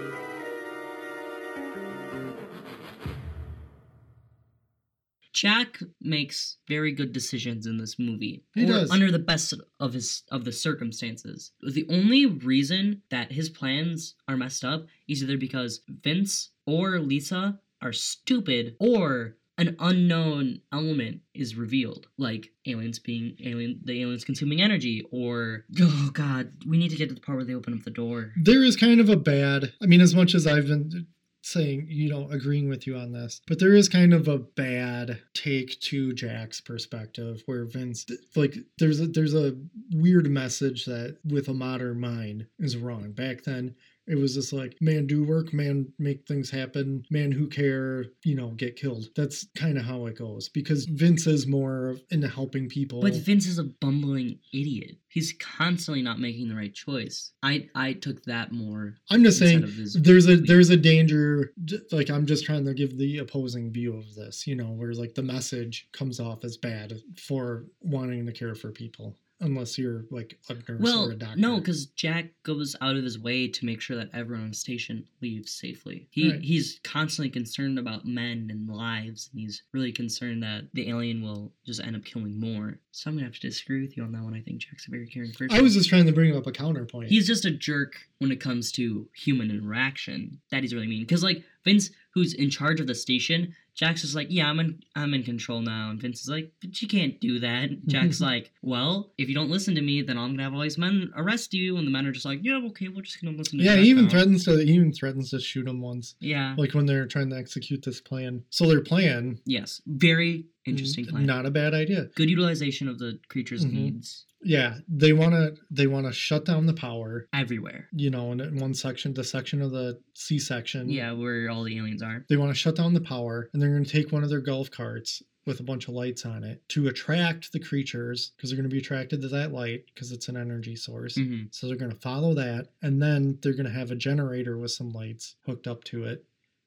Jack 5.33 5.81
makes 6.03 6.59
very 6.69 6.93
good 6.93 7.15
decisions 7.15 7.67
in 7.67 7.79
this 7.79 7.99
movie. 7.99 8.45
He 8.55 8.65
or 8.65 8.67
does. 8.67 8.91
under 8.91 9.11
the 9.11 9.19
best 9.19 9.55
of 9.79 9.95
his 9.95 10.25
of 10.31 10.45
the 10.45 10.53
circumstances. 10.53 11.53
The 11.63 11.87
only 11.89 12.27
reason 12.27 13.01
that 13.11 13.33
his 13.33 13.49
plans 13.49 14.17
are 14.29 14.37
messed 14.37 14.65
up 14.65 14.85
is 15.09 15.23
either 15.23 15.39
because 15.39 15.81
Vince 15.89 16.51
or 16.67 16.99
Lisa 16.99 17.59
are 17.81 17.95
stupid 17.95 18.77
or 18.79 19.39
an 19.61 19.77
unknown 19.79 20.63
element 20.73 21.21
is 21.35 21.55
revealed, 21.55 22.07
like 22.17 22.51
aliens 22.67 22.99
being 22.99 23.37
alien, 23.45 23.81
the 23.85 24.01
aliens 24.01 24.25
consuming 24.25 24.63
energy, 24.63 25.07
or 25.13 25.67
oh 25.81 26.11
god, 26.15 26.53
we 26.67 26.79
need 26.79 26.91
to 26.91 26.97
get 26.97 27.11
to 27.11 27.15
the 27.15 27.21
part 27.21 27.37
where 27.37 27.45
they 27.45 27.55
open 27.55 27.75
up 27.75 27.85
the 27.85 27.91
door. 27.91 28.33
There 28.37 28.65
is 28.65 28.75
kind 28.75 29.01
of 29.01 29.11
a 29.11 29.17
bad. 29.17 29.73
I 29.83 29.87
mean, 29.87 30.01
as 30.01 30.15
much 30.15 30.35
as 30.35 30.47
I've 30.47 30.67
been 30.67 31.07
saying, 31.43 31.87
you 31.89 32.09
know, 32.09 32.29
agreeing 32.31 32.69
with 32.69 32.87
you 32.87 32.97
on 32.97 33.13
this, 33.13 33.41
but 33.47 33.59
there 33.59 33.75
is 33.75 33.89
kind 33.89 34.15
of 34.15 34.29
a 34.29 34.39
bad 34.39 35.21
take 35.35 35.79
to 35.81 36.13
Jack's 36.13 36.61
perspective 36.61 37.43
where 37.47 37.65
Vince, 37.67 38.07
like, 38.37 38.57
there's 38.79 39.01
a, 39.01 39.07
there's 39.07 39.35
a 39.35 39.57
weird 39.93 40.31
message 40.31 40.87
that 40.87 41.19
with 41.25 41.49
a 41.49 41.55
modern 41.55 42.01
mind 42.01 42.47
is 42.59 42.77
wrong. 42.77 43.13
Back 43.13 43.45
then, 43.45 43.75
it 44.07 44.19
was 44.19 44.35
just 44.35 44.53
like, 44.53 44.77
man, 44.81 45.07
do 45.07 45.25
work, 45.25 45.53
man, 45.53 45.93
make 45.99 46.27
things 46.27 46.51
happen, 46.51 47.05
man, 47.11 47.31
who 47.31 47.47
care, 47.47 48.07
you 48.25 48.35
know, 48.35 48.49
get 48.51 48.77
killed. 48.77 49.07
That's 49.15 49.47
kind 49.57 49.79
of 49.79 49.85
how 49.85 50.07
it 50.07 50.19
goes 50.19 50.49
because 50.49 50.87
Vince 50.87 51.27
is 51.27 51.47
more 51.47 51.97
into 52.11 52.29
helping 52.29 52.69
people. 52.69 53.01
But 53.01 53.15
Vince 53.15 53.47
is 53.47 53.59
a 53.59 53.65
bumbling 53.65 54.39
idiot. 54.53 54.97
He's 55.09 55.35
constantly 55.39 56.03
not 56.03 56.19
making 56.19 56.49
the 56.49 56.55
right 56.55 56.73
choice. 56.73 57.33
I 57.43 57.69
I 57.75 57.95
took 57.95 58.23
that 58.25 58.53
more. 58.53 58.95
I'm 59.11 59.23
just 59.23 59.39
saying 59.39 59.65
there's 59.95 60.29
a 60.29 60.37
there's 60.37 60.71
a 60.71 60.77
danger 60.77 61.53
like 61.93 62.11
I'm 62.11 62.27
just 62.27 62.45
trying 62.45 62.65
to 62.65 62.75
give 62.75 62.97
the 62.97 63.19
opposing 63.19 63.73
view 63.73 63.97
of 63.97 64.15
this, 64.15 64.47
you 64.47 64.57
know, 64.57 64.73
where 64.73 64.93
like 64.93 65.15
the 65.15 65.23
message 65.23 65.89
comes 65.93 66.21
off 66.21 66.45
as 66.45 66.57
bad 66.57 66.95
for 67.17 67.65
wanting 67.81 68.27
to 68.27 68.33
care 68.33 68.55
for 68.55 68.71
people 68.71 69.17
unless 69.41 69.79
you're 69.79 70.05
like 70.11 70.39
a 70.49 70.55
nurse 70.55 70.95
or 70.95 71.13
a 71.13 71.15
doctor. 71.15 71.37
no, 71.39 71.59
because 71.59 71.87
Jack 71.87 72.27
goes 72.43 72.77
out 72.81 72.97
of 72.97 73.03
his 73.05 73.19
way 73.19 73.49
to 73.49 73.65
make 73.67 73.81
sure 73.81 73.97
that 73.97 74.11
everyone 74.13 74.45
on 74.45 74.51
the 74.51 74.57
station 74.57 75.07
leaves 75.23 75.51
safely. 75.53 76.07
He 76.11 76.31
Right. 76.31 76.41
he's 76.41 76.79
constantly 76.85 77.31
concerned 77.31 77.79
about 77.79 78.07
men 78.07 78.49
and 78.51 78.69
lives, 78.69 79.31
and 79.33 79.41
he's 79.41 79.63
really 79.73 79.93
concerned 79.93 80.43
that 80.43 80.65
the 80.75 80.89
alien 80.89 81.23
will 81.23 81.53
just 81.65 81.81
end 81.81 81.97
up 81.97 82.05
killing 82.05 82.39
more. 82.39 82.79
So 82.93 83.09
I'm 83.11 83.17
gonna 83.17 83.27
have 83.27 83.35
to 83.35 83.41
disagree 83.41 83.81
with 83.81 83.97
you 83.97 84.03
on 84.03 84.13
that 84.13 84.23
one. 84.23 84.35
I 84.35 84.41
think 84.41 84.59
Jack's 84.61 84.87
a 84.87 84.91
very 84.91 85.07
caring 85.07 85.33
person. 85.33 85.57
I 85.57 85.63
was 85.63 85.75
just 85.75 85.89
trying 85.89 86.07
to 86.07 86.13
bring 86.13 86.37
up 86.37 86.47
a 86.47 86.53
counterpoint. 86.53 87.09
He's 87.09 87.27
just 87.27 87.45
a 87.45 87.51
jerk 87.51 87.95
when 88.19 88.33
it 88.33 88.41
comes 88.41 88.71
to 88.73 89.09
human 89.15 89.51
interaction. 89.51 90.41
That 90.51 90.63
he's 90.63 90.75
really 90.75 90.87
mean. 90.89 91.01
Because 91.03 91.23
like 91.23 91.45
Vince, 91.65 91.91
who's 92.15 92.35
in 92.35 92.51
charge 92.51 92.81
of 92.81 92.87
the 92.87 92.95
station, 92.95 93.55
Jack's 93.75 94.03
just 94.03 94.15
like, 94.15 94.27
yeah, 94.31 94.49
I'm 94.49 94.61
in, 94.61 94.83
I'm 94.95 95.15
in 95.15 95.23
control 95.23 95.61
now. 95.61 95.91
And 95.91 96.01
Vince 96.01 96.21
is 96.23 96.29
like, 96.29 96.53
but 96.61 96.81
you 96.83 96.89
can't 96.89 97.19
do 97.21 97.39
that. 97.41 97.87
Jack's 97.87 98.21
like, 98.31 98.51
well, 98.63 99.13
if 99.19 99.29
you 99.29 99.35
don't 99.35 99.51
listen 99.51 99.75
to 99.75 99.81
me, 99.83 100.03
then 100.03 100.19
I'm 100.19 100.31
gonna 100.33 100.43
have 100.43 100.55
all 100.55 100.61
these 100.63 100.79
men 100.79 101.13
arrest 101.17 101.55
you. 101.55 101.77
And 101.77 101.87
the 101.87 101.91
men 101.91 102.07
are 102.07 102.13
just 102.13 102.27
like, 102.27 102.41
yeah, 102.43 102.61
okay, 102.69 102.89
we're 102.89 103.03
just 103.03 103.23
gonna 103.23 103.37
listen 103.37 103.59
to. 103.59 103.65
yeah, 103.65 103.75
Jack 103.77 103.85
he 103.85 103.91
even 103.91 104.05
now." 104.05 104.11
threatens 104.11 104.45
to 104.45 104.57
he 104.59 104.73
even 104.73 104.93
threatens 104.93 105.31
to 105.31 105.41
shoot 105.41 105.67
him 105.67 105.81
once. 105.81 106.15
Yeah. 106.21 106.55
Like 106.59 106.75
when 106.75 106.87
they're 106.87 107.07
trying 107.07 107.31
to 107.31 107.37
execute 107.37 107.83
this 107.85 108.01
plan. 108.01 108.43
So 108.51 108.67
their 108.67 108.83
plan 108.83 109.41
yes. 109.47 109.81
Very 109.87 110.47
interesting 110.67 111.07
plan. 111.07 111.27
Not 111.27 111.47
a 111.47 111.51
bad 111.51 111.73
idea. 111.75 112.05
Good 112.15 112.29
utilization 112.31 112.89
of 112.89 112.99
the 112.99 113.19
creature's 113.29 113.65
Mhm. 113.65 113.73
needs 113.73 114.27
Yeah, 114.43 114.79
they 114.89 115.13
want 115.13 115.33
to 115.35 115.55
they 115.71 115.87
want 115.87 116.07
to 116.07 116.13
shut 116.13 116.45
down 116.47 116.65
the 116.67 116.73
power, 116.73 117.29
everywhere. 117.33 117.89
you 117.93 118.09
know, 118.11 118.33
in 118.33 118.41
in 118.41 118.57
one 118.57 118.73
section, 118.75 119.13
the 119.13 119.23
section 119.25 119.61
of 119.63 119.71
the 119.71 120.01
C 120.15 120.39
section. 120.39 120.89
Yeah, 120.89 121.13
where 121.13 121.51
all 121.51 121.63
the 121.65 121.77
aliens 121.77 122.03
are. 122.03 122.25
They 122.29 122.37
want 122.39 122.51
to 122.51 122.55
shut 122.55 122.75
down 122.77 122.95
the 122.95 123.01
power, 123.03 123.51
and 123.61 123.69
they're 123.69 123.77
going 123.77 123.85
to 123.85 123.91
take 123.91 124.11
one 124.11 124.25
of 124.25 124.31
their 124.31 124.41
golf 124.41 124.71
carts 124.71 125.23
with 125.45 125.61
a 125.61 125.63
bunch 125.63 125.87
of 125.87 125.93
lights 125.93 126.25
on 126.25 126.45
it 126.45 126.67
to 126.69 126.89
attract 126.89 127.53
the 127.53 127.61
creatures 127.61 128.33
because 128.37 128.49
they're 128.49 128.57
going 128.57 128.69
to 128.69 128.75
be 128.75 128.81
attracted 128.81 129.21
to 129.21 129.29
that 129.29 129.53
light 129.53 129.85
because 129.93 130.13
it's 130.13 130.29
an 130.29 130.37
energy 130.37 130.75
source. 130.75 131.17
hmm 131.17 131.43
So 131.51 131.67
they're 131.67 131.77
going 131.77 131.91
to 131.91 131.97
follow 131.97 132.33
that, 132.35 132.69
and 132.81 133.03
then 133.03 133.39
they're 133.43 133.53
going 133.53 133.67
to 133.67 133.71
have 133.73 133.91
a 133.91 133.97
generator 133.97 134.57
with 134.57 134.71
some 134.71 134.93
lights 134.93 135.37
hooked 135.45 135.67
up 135.67 135.85
to 135.85 136.05
it 136.05 136.25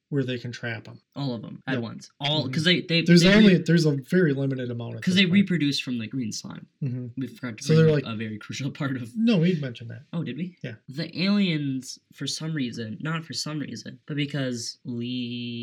where 0.09 0.23
they 0.23 0.37
can 0.37 0.51
trap 0.51 0.83
them. 0.83 0.99
All 1.15 1.33
of 1.33 1.41
them 1.41 1.61
at 1.65 1.81
once. 1.81 2.11
All 2.19 2.45
because 2.47 2.63
they 2.63 2.81
they 2.81 3.01
There's 3.01 3.21
they 3.23 3.33
only 3.33 3.57
there's 3.57 3.85
a 3.85 3.95
very 3.95 4.33
limited 4.33 4.69
amount 4.69 4.93
of 4.95 5.01
because 5.01 5.15
they 5.15 5.25
reproduce 5.25 5.79
from 5.79 5.97
the 5.97 6.05
green 6.07 6.31
slime. 6.31 6.67
hmm 6.81 7.07
We 7.17 7.27
forgot 7.27 7.57
to 7.57 7.63
So 7.63 7.75
they're 7.75 7.91
like- 7.91 8.05
a 8.05 8.15
very 8.15 8.37
crucial 8.37 8.69
part 8.71 8.95
of. 8.97 9.09
No, 9.15 9.37
we'd 9.37 9.59
mentioned 9.61 9.89
that. 9.89 10.03
Oh, 10.13 10.23
did 10.23 10.37
we? 10.37 10.55
Yeah. 10.63 10.73
The 10.89 11.09
aliens, 11.23 11.97
for 12.13 12.27
some 12.27 12.53
reason, 12.53 12.97
not 13.01 13.25
for 13.25 13.33
some 13.33 13.59
reason, 13.59 13.99
but 14.05 14.15
because 14.15 14.77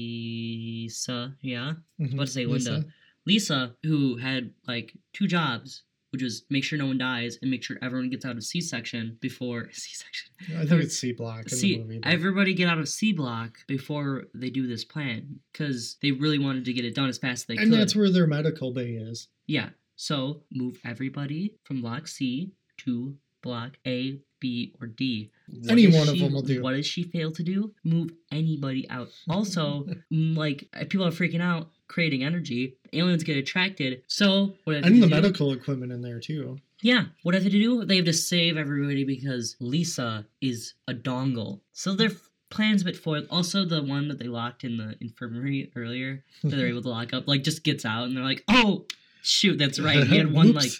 Lisa, 0.00 1.34
yeah, 1.42 1.74
Mhm. 2.00 2.14
about 2.14 2.26
to 2.26 2.32
say 2.32 2.46
Lisa? 2.46 2.72
Linda. 2.72 2.88
Lisa, 3.26 3.76
who 3.84 4.16
had 4.16 4.50
like 4.66 4.94
two 5.12 5.26
jobs, 5.26 5.82
which 6.10 6.22
is 6.22 6.44
make 6.50 6.64
sure 6.64 6.78
no 6.78 6.86
one 6.86 6.98
dies 6.98 7.38
and 7.40 7.50
make 7.50 7.62
sure 7.62 7.76
everyone 7.82 8.10
gets 8.10 8.24
out 8.24 8.36
of 8.36 8.42
C-section 8.44 9.16
before 9.20 9.68
C-section. 9.72 10.30
I 10.58 10.66
think 10.66 10.82
it's 10.82 10.98
C 10.98 11.12
block 11.12 11.44
the 11.46 11.78
movie. 11.78 12.00
everybody 12.02 12.54
get 12.54 12.68
out 12.68 12.78
of 12.78 12.88
C 12.88 13.12
block 13.12 13.58
before 13.66 14.24
they 14.34 14.50
do 14.50 14.66
this 14.66 14.84
plan 14.84 15.40
because 15.52 15.96
they 16.02 16.12
really 16.12 16.38
wanted 16.38 16.64
to 16.64 16.72
get 16.72 16.84
it 16.84 16.94
done 16.94 17.08
as 17.08 17.18
fast 17.18 17.42
as 17.42 17.46
they 17.46 17.54
and 17.54 17.64
could. 17.64 17.72
And 17.72 17.80
that's 17.80 17.94
where 17.96 18.10
their 18.10 18.26
medical 18.26 18.72
bay 18.72 18.92
is. 18.92 19.28
Yeah. 19.46 19.70
So 19.96 20.42
move 20.50 20.78
everybody 20.84 21.54
from 21.64 21.82
block 21.82 22.08
C 22.08 22.52
to 22.78 23.14
block 23.42 23.72
A, 23.86 24.18
B, 24.40 24.74
or 24.80 24.86
D. 24.86 25.30
What 25.62 25.72
Any 25.72 25.88
one 25.88 26.08
of 26.08 26.18
them 26.18 26.32
will 26.32 26.42
do. 26.42 26.62
What 26.62 26.72
does 26.72 26.86
she 26.86 27.02
fail 27.04 27.32
to 27.32 27.42
do? 27.42 27.72
Move 27.84 28.10
anybody 28.30 28.88
out. 28.90 29.08
Also, 29.28 29.86
like 30.10 30.68
people 30.88 31.06
are 31.06 31.10
freaking 31.10 31.40
out, 31.40 31.70
creating 31.88 32.22
energy. 32.24 32.76
Aliens 32.92 33.24
get 33.24 33.36
attracted. 33.36 34.02
So 34.06 34.54
what 34.64 34.76
have 34.76 34.84
And 34.84 35.02
the 35.02 35.06
do? 35.08 35.14
medical 35.14 35.52
equipment 35.52 35.92
in 35.92 36.02
there 36.02 36.20
too. 36.20 36.58
Yeah. 36.82 37.04
What 37.22 37.34
have 37.34 37.44
they 37.44 37.50
to 37.50 37.58
do? 37.58 37.84
They 37.84 37.96
have 37.96 38.06
to 38.06 38.12
save 38.12 38.56
everybody 38.56 39.04
because 39.04 39.56
Lisa 39.60 40.26
is 40.40 40.74
a 40.88 40.94
dongle. 40.94 41.60
So 41.72 41.94
their 41.94 42.10
plan's 42.48 42.82
a 42.82 42.86
bit 42.86 42.96
foiled. 42.96 43.26
Also, 43.30 43.64
the 43.64 43.82
one 43.82 44.08
that 44.08 44.18
they 44.18 44.26
locked 44.28 44.64
in 44.64 44.76
the 44.76 44.96
infirmary 45.00 45.70
earlier 45.76 46.24
that 46.42 46.56
they're 46.56 46.66
able 46.74 46.82
to 46.82 46.88
lock 46.88 47.12
up, 47.12 47.28
like 47.28 47.42
just 47.42 47.64
gets 47.64 47.84
out 47.84 48.04
and 48.04 48.16
they're 48.16 48.24
like, 48.24 48.44
oh 48.48 48.86
shoot, 49.22 49.58
that's 49.58 49.78
right. 49.78 50.08
We 50.08 50.16
had 50.16 50.32
one 50.40 50.52
like 50.52 50.70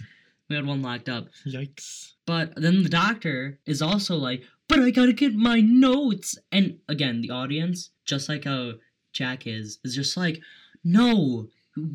we 0.49 0.57
had 0.57 0.65
one 0.67 0.81
locked 0.83 1.09
up. 1.09 1.29
Yikes. 1.47 2.13
But 2.27 2.55
then 2.57 2.83
the 2.83 2.89
doctor 2.89 3.59
is 3.67 3.83
also 3.83 4.17
like, 4.17 4.45
but 4.71 4.81
I 4.81 4.91
gotta 4.91 5.13
get 5.13 5.35
my 5.35 5.61
notes. 5.61 6.39
And 6.51 6.79
again, 6.89 7.21
the 7.21 7.31
audience, 7.31 7.91
just 8.05 8.29
like 8.29 8.45
how 8.45 8.73
Jack 9.13 9.47
is, 9.47 9.79
is 9.85 9.95
just 9.95 10.17
like, 10.17 10.41
no, 10.83 11.49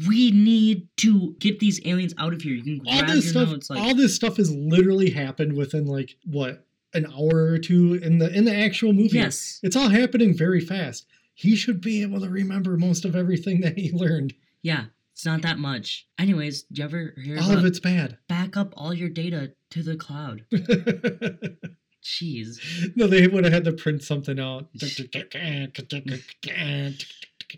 we 0.08 0.32
need 0.32 0.88
to 0.98 1.36
get 1.40 1.60
these 1.60 1.80
aliens 1.86 2.14
out 2.18 2.34
of 2.34 2.42
here. 2.42 2.54
You 2.54 2.64
can 2.64 2.82
all 2.88 3.00
grab 3.00 3.12
this 3.12 3.26
your 3.26 3.32
stuff 3.32 3.50
notes. 3.50 3.70
Like, 3.70 3.80
all 3.80 3.96
this 3.96 4.16
stuff 4.16 4.38
has 4.38 4.52
literally 4.52 5.10
happened 5.10 5.58
within 5.58 5.86
like 5.86 6.16
what 6.26 6.66
an 6.94 7.08
hour 7.08 7.52
or 7.52 7.58
two 7.58 7.96
in 7.96 8.20
the 8.20 8.32
in 8.32 8.46
the 8.46 8.56
actual 8.56 8.94
movie 8.94 9.18
yes, 9.18 9.60
it's 9.64 9.76
all 9.76 9.90
happening 9.90 10.34
very 10.34 10.62
fast 10.62 11.06
he 11.34 11.54
should 11.54 11.82
be 11.82 12.02
able 12.02 12.22
to 12.22 12.30
remember 12.30 12.78
most 12.78 13.04
of 13.04 13.18
everything 13.18 13.60
that 13.60 13.78
he 13.78 13.92
learned 13.92 14.34
yeah, 14.66 14.86
it's 15.14 15.28
not 15.28 15.44
that 15.44 15.60
much. 15.60 16.08
Anyways, 16.18 16.64
do 16.64 16.80
you 16.82 16.86
ever 16.86 17.14
hear 17.24 17.38
all 17.40 17.56
of 17.56 17.66
it's 17.66 17.80
bad 17.80 18.18
back 18.28 18.58
up 18.58 18.74
all 18.76 18.96
your 18.96 19.10
data 19.10 19.54
to 19.70 19.84
the 19.84 19.96
cloud? 19.96 20.44
Jeez. 22.06 22.60
no 22.96 23.08
they 23.08 23.26
would 23.28 23.44
have 23.46 23.54
had 23.54 23.64
to 23.66 23.72
print 23.74 24.04
something 24.04 24.40
out 24.40 24.68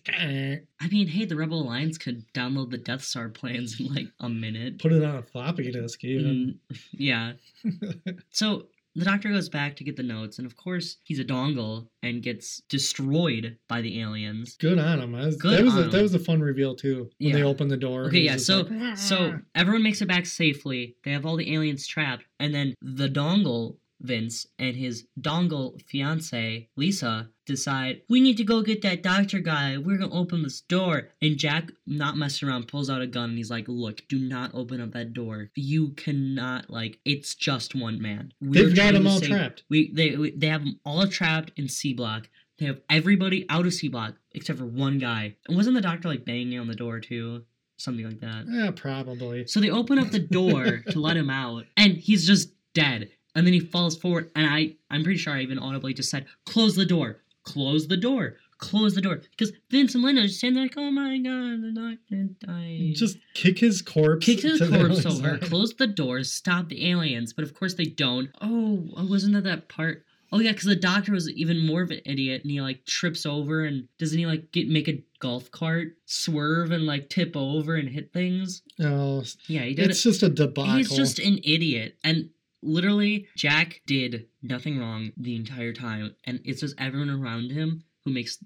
I 0.10 0.88
mean, 0.92 1.08
hey, 1.08 1.26
the 1.26 1.36
Rebel 1.36 1.62
Alliance 1.64 1.98
could 1.98 2.32
download 2.34 2.70
the 2.72 2.78
Death 2.78 3.04
Star 3.04 3.30
plans 3.30 3.80
in 3.80 3.94
like 3.94 4.08
a 4.20 4.30
minute. 4.30 4.80
put 4.80 4.92
it 4.94 5.04
on 5.04 5.16
a 5.18 5.22
floppy 5.24 5.72
disk 5.72 6.04
even 6.04 6.60
Mm, 6.72 6.78
yeah. 6.92 7.34
So 8.32 8.68
the 8.96 9.06
doctor 9.06 9.30
goes 9.30 9.48
back 9.50 9.76
to 9.78 9.84
get 9.84 9.96
the 9.96 10.04
notes, 10.04 10.38
and 10.40 10.46
of 10.48 10.56
course, 10.58 10.98
he's 11.04 11.20
a 11.20 11.24
dongle 11.26 11.88
and 12.02 12.22
gets 12.24 12.62
destroyed 12.70 13.58
by 13.68 13.82
the 13.82 14.02
aliens. 14.02 14.56
good 14.60 14.80
on 14.80 15.00
him 15.00 15.12
that 15.14 15.26
was, 15.26 15.36
Good 15.38 15.58
that, 15.60 15.64
was 15.66 15.76
a, 15.76 15.84
on 15.84 15.90
that 15.92 16.02
was 16.02 16.14
a 16.16 16.20
fun 16.20 16.42
reveal 16.42 16.76
too 16.76 17.10
when 17.20 17.34
they 17.34 17.40
Yeah. 17.40 17.46
open 17.46 17.68
the 17.68 17.78
door 17.78 18.06
Okay, 18.06 18.20
yeah. 18.22 18.38
So, 18.38 18.62
like, 18.62 18.98
so 18.98 19.40
everyone 19.56 19.84
makes 19.84 20.02
it 20.02 20.08
back 20.08 20.26
safely. 20.26 20.96
They 21.04 21.12
have 21.12 21.26
all 21.26 21.36
the 21.38 21.54
aliens 21.54 21.86
trapped, 21.88 22.26
and 22.40 22.54
then 22.54 22.74
the 22.82 23.08
dongle 23.10 23.78
Vince 24.02 24.46
and 24.60 24.76
his 24.76 25.06
dongle 25.20 25.82
fiance 25.88 26.70
Lisa 26.76 27.30
decide 27.46 28.02
we 28.10 28.20
need 28.22 28.38
to 28.38 28.44
go 28.44 28.62
get 28.62 28.82
that 28.82 29.02
doctor 29.04 29.40
guy. 29.40 29.78
We're 29.78 29.98
gonna 29.98 30.14
open 30.14 30.44
this 30.44 30.62
door. 30.62 31.10
And 31.22 31.38
Jack, 31.38 31.72
not 31.86 32.18
messing 32.18 32.48
around, 32.48 32.68
pulls 32.68 32.90
out 32.90 33.02
a 33.02 33.08
gun 33.08 33.30
and 33.30 33.38
he's 33.38 33.50
like, 33.50 33.66
"Look, 33.68 34.08
do 34.08 34.20
not 34.20 34.52
open 34.54 34.82
up 34.82 34.92
that 34.92 35.14
door. 35.14 35.50
You 35.56 35.90
cannot 35.92 36.70
like. 36.70 37.00
It's 37.06 37.36
just 37.36 37.74
one 37.76 38.02
man. 38.02 38.34
We're 38.42 38.66
they've 38.68 38.76
got 38.76 38.94
them 38.94 39.08
all 39.08 39.20
save- 39.20 39.30
trapped 39.30 39.64
We 39.70 39.92
they 39.94 40.16
we- 40.16 40.32
they 40.32 40.48
have 40.48 40.64
them 40.64 40.80
all 40.86 41.08
trapped 41.08 41.52
in 41.56 41.68
C 41.70 41.94
block. 41.94 42.30
They 42.60 42.66
have 42.66 42.82
everybody 42.90 43.46
out 43.50 43.66
of 43.66 43.74
C 43.74 43.88
block 43.88 44.16
except 44.34 44.60
for 44.60 44.66
one 44.66 44.98
guy. 45.00 45.36
And 45.48 45.56
wasn't 45.58 45.76
the 45.76 45.82
doctor 45.82 46.08
like 46.08 46.26
banging 46.26 46.60
on 46.60 46.68
the 46.68 46.76
door 46.76 47.00
too? 47.00 47.44
Something 47.80 48.06
like 48.06 48.20
that. 48.22 48.46
yeah 48.50 48.72
probably 48.76 49.46
So 49.48 49.60
they 49.60 49.70
open 49.70 50.00
up 50.00 50.10
the 50.10 50.20
door 50.20 50.84
to 50.90 51.00
let 51.00 51.16
him 51.16 51.30
out, 51.30 51.66
and 51.78 51.94
he's 51.94 52.26
just 52.26 52.50
dead. 52.74 53.12
And 53.38 53.46
then 53.46 53.54
he 53.54 53.60
falls 53.60 53.96
forward, 53.96 54.32
and 54.36 54.48
I, 54.48 54.74
I'm 54.90 55.04
pretty 55.04 55.20
sure 55.20 55.32
I 55.34 55.42
even 55.44 55.60
audibly 55.60 55.94
just 55.94 56.10
said, 56.10 56.26
"Close 56.48 56.76
the 56.76 56.86
door, 56.88 57.22
close 57.44 57.88
the 57.88 57.96
door, 57.96 58.38
close 58.58 58.96
the 58.96 59.02
door," 59.02 59.22
because 59.30 59.52
Vince 59.70 59.94
and 59.94 60.04
Linda 60.04 60.22
are 60.24 60.26
just 60.26 60.40
standing 60.40 60.56
there 60.56 60.64
like, 60.64 60.74
"Oh 60.76 60.90
my 60.90 61.18
god, 61.20 61.62
the 61.62 61.72
doctor 61.72 62.30
died." 62.46 62.96
just 62.96 63.18
kick 63.36 63.60
his 63.60 63.84
corpse 63.84 64.26
kick 64.26 64.42
his 64.42 64.60
corpse 64.60 65.06
over, 65.06 65.38
close 65.38 65.74
the 65.76 65.86
door, 65.86 66.24
stop 66.24 66.68
the 66.68 66.90
aliens. 66.90 67.32
But 67.32 67.44
of 67.44 67.54
course 67.54 67.76
they 67.76 67.86
don't. 67.86 68.30
Oh, 68.42 68.90
oh, 68.98 69.06
wasn't 69.06 69.34
that 69.36 69.44
that 69.44 69.70
part? 69.70 70.04
Oh 70.32 70.40
yeah, 70.40 70.52
because 70.52 70.66
the 70.66 70.76
doctor 70.76 71.12
was 71.14 71.30
even 71.30 71.66
more 71.66 71.84
of 71.84 71.92
an 71.92 72.02
idiot, 72.06 72.42
and 72.42 72.50
he 72.52 72.60
like 72.60 72.86
trips 72.86 73.26
over, 73.26 73.64
and 73.66 73.88
doesn't 74.00 74.18
he 74.18 74.26
like 74.26 74.52
get 74.52 74.68
make 74.68 74.88
a 74.90 75.04
golf 75.20 75.52
cart 75.52 75.90
swerve 76.06 76.72
and 76.72 76.86
like 76.88 77.10
tip 77.10 77.38
over 77.38 77.76
and 77.76 77.88
hit 77.88 78.12
things? 78.12 78.64
Oh, 78.82 79.24
Yeah, 79.48 79.62
he 79.62 79.74
did 79.76 79.90
it's 79.92 80.00
it. 80.00 80.10
just 80.10 80.24
a 80.24 80.30
debacle. 80.30 80.74
He's 80.76 80.90
just 80.90 81.20
an 81.20 81.40
idiot. 81.44 81.98
And 82.04 82.30
literally, 82.62 83.28
Jack 83.36 83.82
did 83.86 84.28
nothing 84.42 84.80
wrong 84.80 85.12
the 85.18 85.36
entire 85.36 85.74
time. 85.74 86.16
And 86.26 86.40
it's 86.44 86.62
just 86.62 86.76
everyone 86.80 87.10
around 87.10 87.52
him 87.52 87.84
who 88.06 88.12
makes 88.12 88.38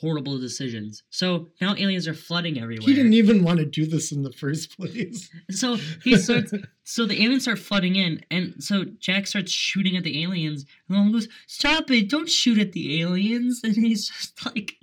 horrible 0.00 0.38
decisions. 0.38 1.02
So 1.10 1.48
now 1.60 1.74
aliens 1.76 2.06
are 2.08 2.14
flooding 2.14 2.60
everywhere. 2.60 2.86
He 2.86 2.94
didn't 2.94 3.14
even 3.14 3.42
want 3.42 3.58
to 3.60 3.64
do 3.64 3.86
this 3.86 4.12
in 4.12 4.22
the 4.22 4.32
first 4.32 4.76
place. 4.76 5.30
So 5.50 5.76
he 6.02 6.16
starts. 6.18 6.52
so 6.84 7.06
the 7.06 7.22
aliens 7.22 7.44
start 7.44 7.58
flooding 7.58 7.96
in, 7.96 8.20
and 8.30 8.54
so 8.58 8.84
Jack 8.98 9.26
starts 9.26 9.52
shooting 9.52 9.96
at 9.96 10.04
the 10.04 10.22
aliens. 10.22 10.66
And 10.88 10.98
Mom 10.98 11.12
goes, 11.12 11.28
"Stop 11.46 11.90
it! 11.90 12.10
Don't 12.10 12.28
shoot 12.28 12.58
at 12.58 12.72
the 12.72 13.00
aliens!" 13.00 13.60
And 13.64 13.74
he's 13.74 14.08
just 14.08 14.44
like, 14.44 14.74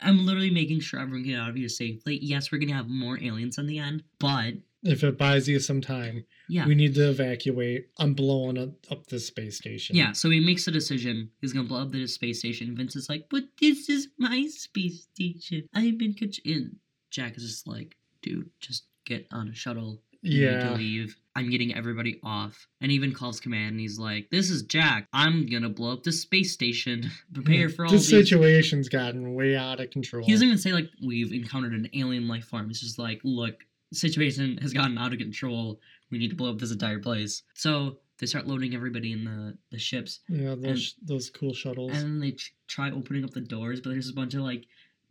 "I'm 0.00 0.24
literally 0.24 0.50
making 0.50 0.80
sure 0.80 1.00
everyone 1.00 1.24
get 1.24 1.38
out 1.38 1.50
of 1.50 1.56
here 1.56 1.68
safely. 1.68 2.18
Yes, 2.22 2.50
we're 2.50 2.58
gonna 2.58 2.72
have 2.72 2.88
more 2.88 3.18
aliens 3.20 3.58
in 3.58 3.66
the 3.66 3.78
end, 3.78 4.04
but 4.18 4.54
If 4.84 5.02
it 5.02 5.16
buys 5.16 5.48
you 5.48 5.58
some 5.60 5.80
time, 5.80 6.24
yeah, 6.48 6.66
we 6.66 6.74
need 6.74 6.94
to 6.96 7.08
evacuate. 7.08 7.88
I'm 7.98 8.14
blowing 8.14 8.58
up, 8.58 8.70
up 8.90 9.06
the 9.06 9.18
space 9.18 9.56
station. 9.56 9.96
yeah." 9.96 10.12
So 10.12 10.30
he 10.30 10.40
makes 10.40 10.66
a 10.68 10.70
decision. 10.70 11.30
He's 11.40 11.52
gonna 11.52 11.68
blow 11.68 11.82
up 11.82 11.90
the 11.90 12.06
space 12.06 12.40
station. 12.40 12.76
Vince 12.76 12.94
is 12.94 13.08
like, 13.08 13.26
"But 13.30 13.44
this 13.60 13.88
is 13.88 14.08
my 14.18 14.46
space 14.48 15.08
station. 15.14 15.68
I've 15.74 15.98
been 15.98 16.14
coach-" 16.14 16.40
in." 16.44 16.76
Jack 17.10 17.36
is 17.36 17.44
just 17.44 17.66
like, 17.66 17.96
"Dude, 18.22 18.50
just 18.60 18.84
get 19.04 19.26
on 19.32 19.48
a 19.48 19.54
shuttle." 19.54 20.02
You 20.26 20.50
need 20.50 20.60
to 20.60 20.74
leave. 20.74 21.16
I'm 21.36 21.50
getting 21.50 21.74
everybody 21.74 22.18
off. 22.22 22.66
And 22.80 22.90
he 22.90 22.96
even 22.96 23.12
calls 23.12 23.40
command 23.40 23.72
and 23.72 23.80
he's 23.80 23.98
like, 23.98 24.30
This 24.30 24.48
is 24.48 24.62
Jack. 24.62 25.06
I'm 25.12 25.46
gonna 25.46 25.68
blow 25.68 25.92
up 25.92 26.02
the 26.02 26.12
space 26.12 26.52
station. 26.52 27.10
Prepare 27.34 27.68
for 27.68 27.84
all 27.84 27.90
this 27.90 28.08
these. 28.08 28.28
situation's 28.28 28.88
gotten 28.88 29.34
way 29.34 29.54
out 29.54 29.80
of 29.80 29.90
control. 29.90 30.24
He 30.24 30.32
doesn't 30.32 30.46
even 30.46 30.58
say 30.58 30.72
like 30.72 30.88
we've 31.04 31.32
encountered 31.32 31.74
an 31.74 31.90
alien 31.92 32.26
life 32.26 32.46
form. 32.46 32.70
It's 32.70 32.80
just 32.80 32.98
like, 32.98 33.20
look, 33.22 33.66
situation 33.94 34.58
has 34.62 34.72
gotten 34.72 34.98
out 34.98 35.12
of 35.12 35.18
control. 35.18 35.80
We 36.10 36.18
need 36.18 36.28
to 36.30 36.36
blow 36.36 36.50
up 36.50 36.58
this 36.58 36.72
entire 36.72 36.98
place. 36.98 37.42
So 37.54 37.98
they 38.18 38.26
start 38.26 38.46
loading 38.46 38.74
everybody 38.74 39.12
in 39.12 39.24
the, 39.24 39.56
the 39.70 39.78
ships. 39.78 40.20
yeah, 40.28 40.54
those 40.56 40.94
those 41.02 41.30
cool 41.30 41.52
shuttles. 41.54 41.92
And 41.92 42.02
then 42.02 42.20
they 42.20 42.36
try 42.68 42.90
opening 42.90 43.24
up 43.24 43.30
the 43.30 43.40
doors, 43.40 43.80
but 43.80 43.90
there's 43.90 44.08
a 44.10 44.14
bunch 44.14 44.34
of 44.34 44.40
like 44.40 44.66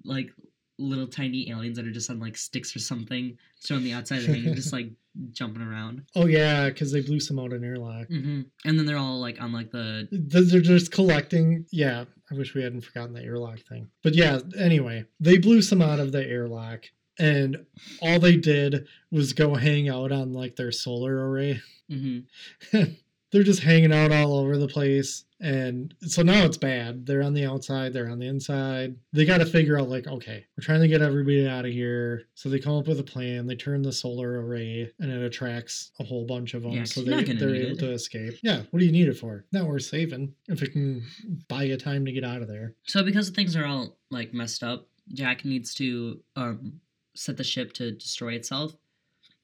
like 0.06 0.30
little 0.80 1.08
tiny 1.08 1.50
aliens 1.52 1.78
that 1.78 1.86
are 1.86 1.92
just 1.92 2.10
on 2.10 2.20
like 2.20 2.36
sticks 2.38 2.76
or 2.76 2.80
something. 2.80 3.38
So 3.60 3.76
on 3.76 3.84
the 3.84 3.94
outside 3.94 4.20
of 4.22 4.28
the 4.28 4.34
thing, 4.42 4.56
just 4.56 4.74
like 4.74 4.90
jumping 5.32 5.62
around. 5.62 6.04
oh 6.16 6.26
yeah, 6.26 6.70
because 6.70 6.92
they 6.92 7.02
blew 7.02 7.20
some 7.20 7.38
out 7.40 7.54
in 7.54 7.64
airlock. 7.64 8.08
hmm 8.08 8.42
And 8.66 8.80
then 8.80 8.86
they're 8.86 8.98
all 8.98 9.20
like 9.20 9.40
on 9.42 9.52
like 9.54 9.70
the 9.72 10.08
Th- 10.10 10.48
They're 10.50 10.62
just 10.62 10.92
collecting. 10.92 11.66
Yeah, 11.72 12.06
I 12.32 12.36
wish 12.36 12.56
we 12.56 12.64
hadn't 12.64 12.82
forgotten 12.82 13.14
the 13.14 13.22
airlock 13.22 13.60
thing. 13.60 13.90
But 14.02 14.16
yeah, 14.16 14.40
anyway, 14.58 15.06
they 15.20 15.38
blew 15.38 15.62
some 15.62 15.82
out 15.82 16.00
of 16.00 16.12
the 16.12 16.26
airlock, 16.26 16.86
and 17.20 17.66
all 18.02 18.20
they 18.20 18.38
did 18.38 18.88
was 19.12 19.34
go 19.34 19.56
hang 19.56 19.90
out 19.90 20.12
on 20.12 20.34
like 20.34 20.56
their 20.56 20.72
solar 20.72 21.30
array. 21.30 21.62
hmm 21.90 22.20
they're 23.34 23.44
just 23.44 23.64
hanging 23.64 23.92
out 23.92 24.12
all 24.12 24.38
over 24.38 24.58
the 24.58 24.68
place. 24.68 25.26
And 25.42 25.94
so 26.02 26.22
now 26.22 26.46
it's 26.46 26.56
bad. 26.56 27.06
They're 27.06 27.24
on 27.24 27.34
the 27.34 27.46
outside, 27.46 27.92
they're 27.92 28.10
on 28.10 28.20
the 28.20 28.28
inside. 28.28 28.96
They 29.12 29.26
got 29.26 29.40
to 29.40 29.46
figure 29.46 29.78
out, 29.78 29.90
like, 29.90 30.08
okay, 30.08 30.46
we're 30.56 30.64
trying 30.64 30.82
to 30.82 30.88
get 30.88 31.02
everybody 31.02 31.46
out 31.50 31.66
of 31.66 31.72
here. 31.72 32.28
So 32.36 32.48
they 32.48 32.60
come 32.60 32.78
up 32.78 32.88
with 32.88 33.00
a 33.00 33.04
plan. 33.04 33.48
They 33.48 33.56
turn 33.56 33.82
the 33.82 33.92
solar 33.92 34.40
array 34.46 34.90
and 35.00 35.12
it 35.12 35.22
attracts 35.22 35.92
a 36.00 36.04
whole 36.04 36.26
bunch 36.26 36.54
of 36.54 36.62
them. 36.62 36.72
Yeah, 36.72 36.86
so 36.86 37.02
they, 37.02 37.24
they're 37.24 37.56
able 37.56 37.72
it. 37.72 37.80
to 37.80 37.92
escape. 37.92 38.36
Yeah, 38.44 38.62
what 38.70 38.80
do 38.80 38.86
you 38.86 38.92
need 38.92 39.10
it 39.10 39.18
for? 39.18 39.46
Now 39.52 39.66
we're 39.66 39.80
saving 39.80 40.34
if 40.48 40.62
it 40.62 40.72
can 40.72 41.04
buy 41.50 41.64
you 41.64 41.76
time 41.76 42.06
to 42.06 42.12
get 42.12 42.24
out 42.24 42.44
of 42.44 42.48
there. 42.48 42.76
So 42.86 43.04
because 43.04 43.32
things 43.32 43.58
are 43.58 43.66
all 43.66 43.98
like 44.12 44.34
messed 44.34 44.64
up, 44.64 44.88
Jack 45.12 45.44
needs 45.44 45.74
to 45.76 46.22
um 46.36 46.80
set 47.16 47.38
the 47.38 47.44
ship 47.44 47.74
to 47.74 47.92
destroy 47.92 48.34
itself 48.34 48.76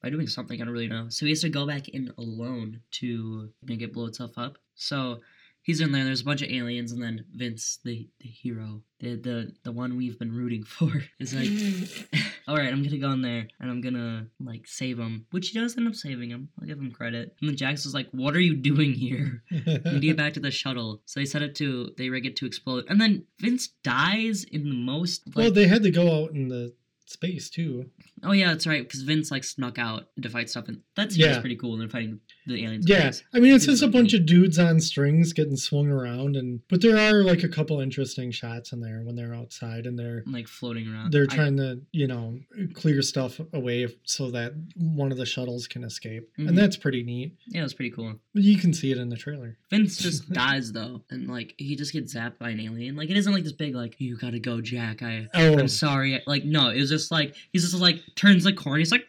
by 0.02 0.10
doing 0.10 0.28
something 0.28 0.62
I 0.62 0.66
don't 0.66 0.74
really 0.74 0.88
know. 0.88 1.08
So 1.10 1.26
he 1.26 1.32
has 1.32 1.42
to 1.42 1.50
go 1.50 1.68
back 1.68 1.90
in 1.90 2.12
alone 2.18 2.82
to 2.92 3.50
make 3.64 3.82
it 3.82 3.94
blow 3.94 4.06
itself 4.06 4.38
up. 4.38 4.58
So 4.76 5.20
he's 5.62 5.82
in 5.82 5.92
there. 5.92 6.04
There's 6.04 6.22
a 6.22 6.26
bunch 6.26 6.42
of 6.42 6.50
aliens, 6.50 6.92
and 6.92 7.02
then 7.02 7.26
Vince, 7.34 7.80
the 7.84 8.08
the 8.20 8.28
hero, 8.28 8.82
the 9.00 9.16
the 9.16 9.54
the 9.64 9.72
one 9.72 9.98
we've 9.98 10.18
been 10.18 10.32
rooting 10.32 10.64
for, 10.76 11.04
is 11.20 11.34
like, 11.34 12.24
all 12.48 12.58
right, 12.58 12.72
I'm 12.72 12.84
gonna 12.84 12.98
go 12.98 13.12
in 13.12 13.22
there 13.22 13.48
and 13.60 13.70
I'm 13.70 13.82
gonna 13.82 14.28
like 14.40 14.68
save 14.68 14.98
him, 14.98 15.26
which 15.32 15.50
he 15.50 15.60
does 15.60 15.78
end 15.78 15.88
up 15.88 15.96
saving 15.96 16.30
him. 16.30 16.50
I'll 16.60 16.68
give 16.68 16.80
him 16.80 16.92
credit. 16.92 17.36
And 17.40 17.50
then 17.50 17.58
Jack's 17.58 17.86
is 17.86 17.94
like, 17.94 18.08
what 18.12 18.36
are 18.36 18.42
you 18.42 18.56
doing 18.56 18.94
here? 18.94 19.44
We 19.52 19.60
need 19.60 19.84
to 19.84 20.00
get 20.00 20.18
back 20.18 20.34
to 20.34 20.40
the 20.40 20.52
shuttle. 20.52 21.02
So 21.06 21.20
they 21.20 21.26
set 21.26 21.42
it 21.42 21.56
to, 21.56 21.94
they 21.98 22.10
rig 22.10 22.26
it 22.26 22.36
to 22.38 22.46
explode. 22.46 22.86
And 22.90 23.00
then 23.00 23.26
Vince 23.40 23.68
dies 23.84 24.44
in 24.46 24.70
the 24.70 24.76
most. 24.76 25.28
Like, 25.28 25.36
well, 25.36 25.52
they 25.52 25.68
had 25.68 25.84
to 25.84 25.92
go 25.92 26.24
out 26.24 26.32
in 26.32 26.48
the 26.48 26.74
space 27.10 27.50
too. 27.50 27.86
oh, 28.24 28.32
yeah, 28.32 28.48
that's 28.50 28.68
right. 28.68 28.84
Because 28.84 29.02
Vince, 29.02 29.32
like, 29.32 29.44
snuck 29.44 29.78
out 29.80 30.06
to 30.22 30.30
fight 30.30 30.50
stuff. 30.50 30.68
And 30.68 30.82
that 30.96 31.12
seems 31.12 31.26
Yeah. 31.26 31.40
pretty 31.40 31.56
cool. 31.56 31.74
And 31.74 31.82
they're 31.82 31.90
fighting 31.90 32.20
the 32.50 32.64
aliens. 32.66 32.86
Yeah, 32.88 33.12
space. 33.12 33.24
I 33.34 33.40
mean 33.40 33.54
it's 33.56 33.66
Seems 33.66 33.80
just 33.82 33.90
a 33.90 33.92
bunch 33.92 34.14
of 34.14 34.26
dudes 34.26 34.58
on 34.60 34.80
strings 34.80 35.34
getting 35.34 35.56
swung 35.58 35.88
around, 35.88 36.36
and 36.36 36.62
but 36.70 36.82
there 36.82 36.98
are 36.98 37.24
like 37.24 37.44
a 37.44 37.48
couple 37.50 37.80
interesting 37.80 38.32
shots 38.32 38.72
in 38.72 38.80
there 38.82 39.02
when 39.04 39.16
they're 39.16 39.34
outside 39.36 39.86
and 39.86 39.98
they're 39.98 40.24
Like, 40.28 40.48
floating 40.48 40.88
around. 40.88 41.12
they're 41.14 41.28
I- 41.30 41.36
trying 41.36 41.58
to 41.58 41.82
you 41.92 42.08
know 42.08 42.40
clear 42.74 43.02
stuff 43.02 43.40
away 43.54 43.88
so 44.04 44.32
that 44.32 44.54
one 44.76 45.12
of 45.12 45.18
the 45.18 45.26
shuttles 45.26 45.68
can 45.68 45.84
escape, 45.84 46.30
Mhm. 46.38 46.50
and 46.50 46.58
that's 46.58 46.78
pretty 46.78 47.04
neat. 47.04 47.36
yeah, 47.48 47.62
it 47.62 47.64
was 47.64 47.74
pretty 47.74 47.92
cool. 47.92 48.20
You 48.34 48.58
can 48.58 48.74
see 48.74 48.92
it 48.92 48.98
in 48.98 49.10
the 49.10 49.18
trailer. 49.18 49.58
Vince 49.70 49.98
just 49.98 50.30
dies, 50.34 50.72
though. 50.72 51.04
And, 51.10 51.28
like, 51.28 51.54
he 51.58 51.76
just 51.76 51.92
gets 51.94 52.16
zapped 52.16 52.38
by 52.40 52.50
an 52.52 52.60
alien. 52.60 52.96
Like, 52.96 53.10
it 53.10 53.18
isn't 53.18 53.32
like 53.34 53.44
this 53.44 53.52
big, 53.54 53.76
like, 53.76 53.96
you 54.00 54.18
gotta 54.18 54.40
go, 54.40 54.62
Jack. 54.62 55.02
I. 55.04 55.28
Oh, 55.34 55.58
I'm 55.58 55.68
sorry. 55.68 56.22
Like, 56.26 56.46
no, 56.46 56.70
it 56.70 56.80
was 56.80 56.90
just 56.90 57.12
like, 57.12 57.36
he's 57.52 57.64
just 57.70 57.82
like, 57.82 58.00
turns 58.16 58.44
the 58.44 58.54
corner. 58.54 58.80
He's 58.80 58.92
like, 58.92 59.06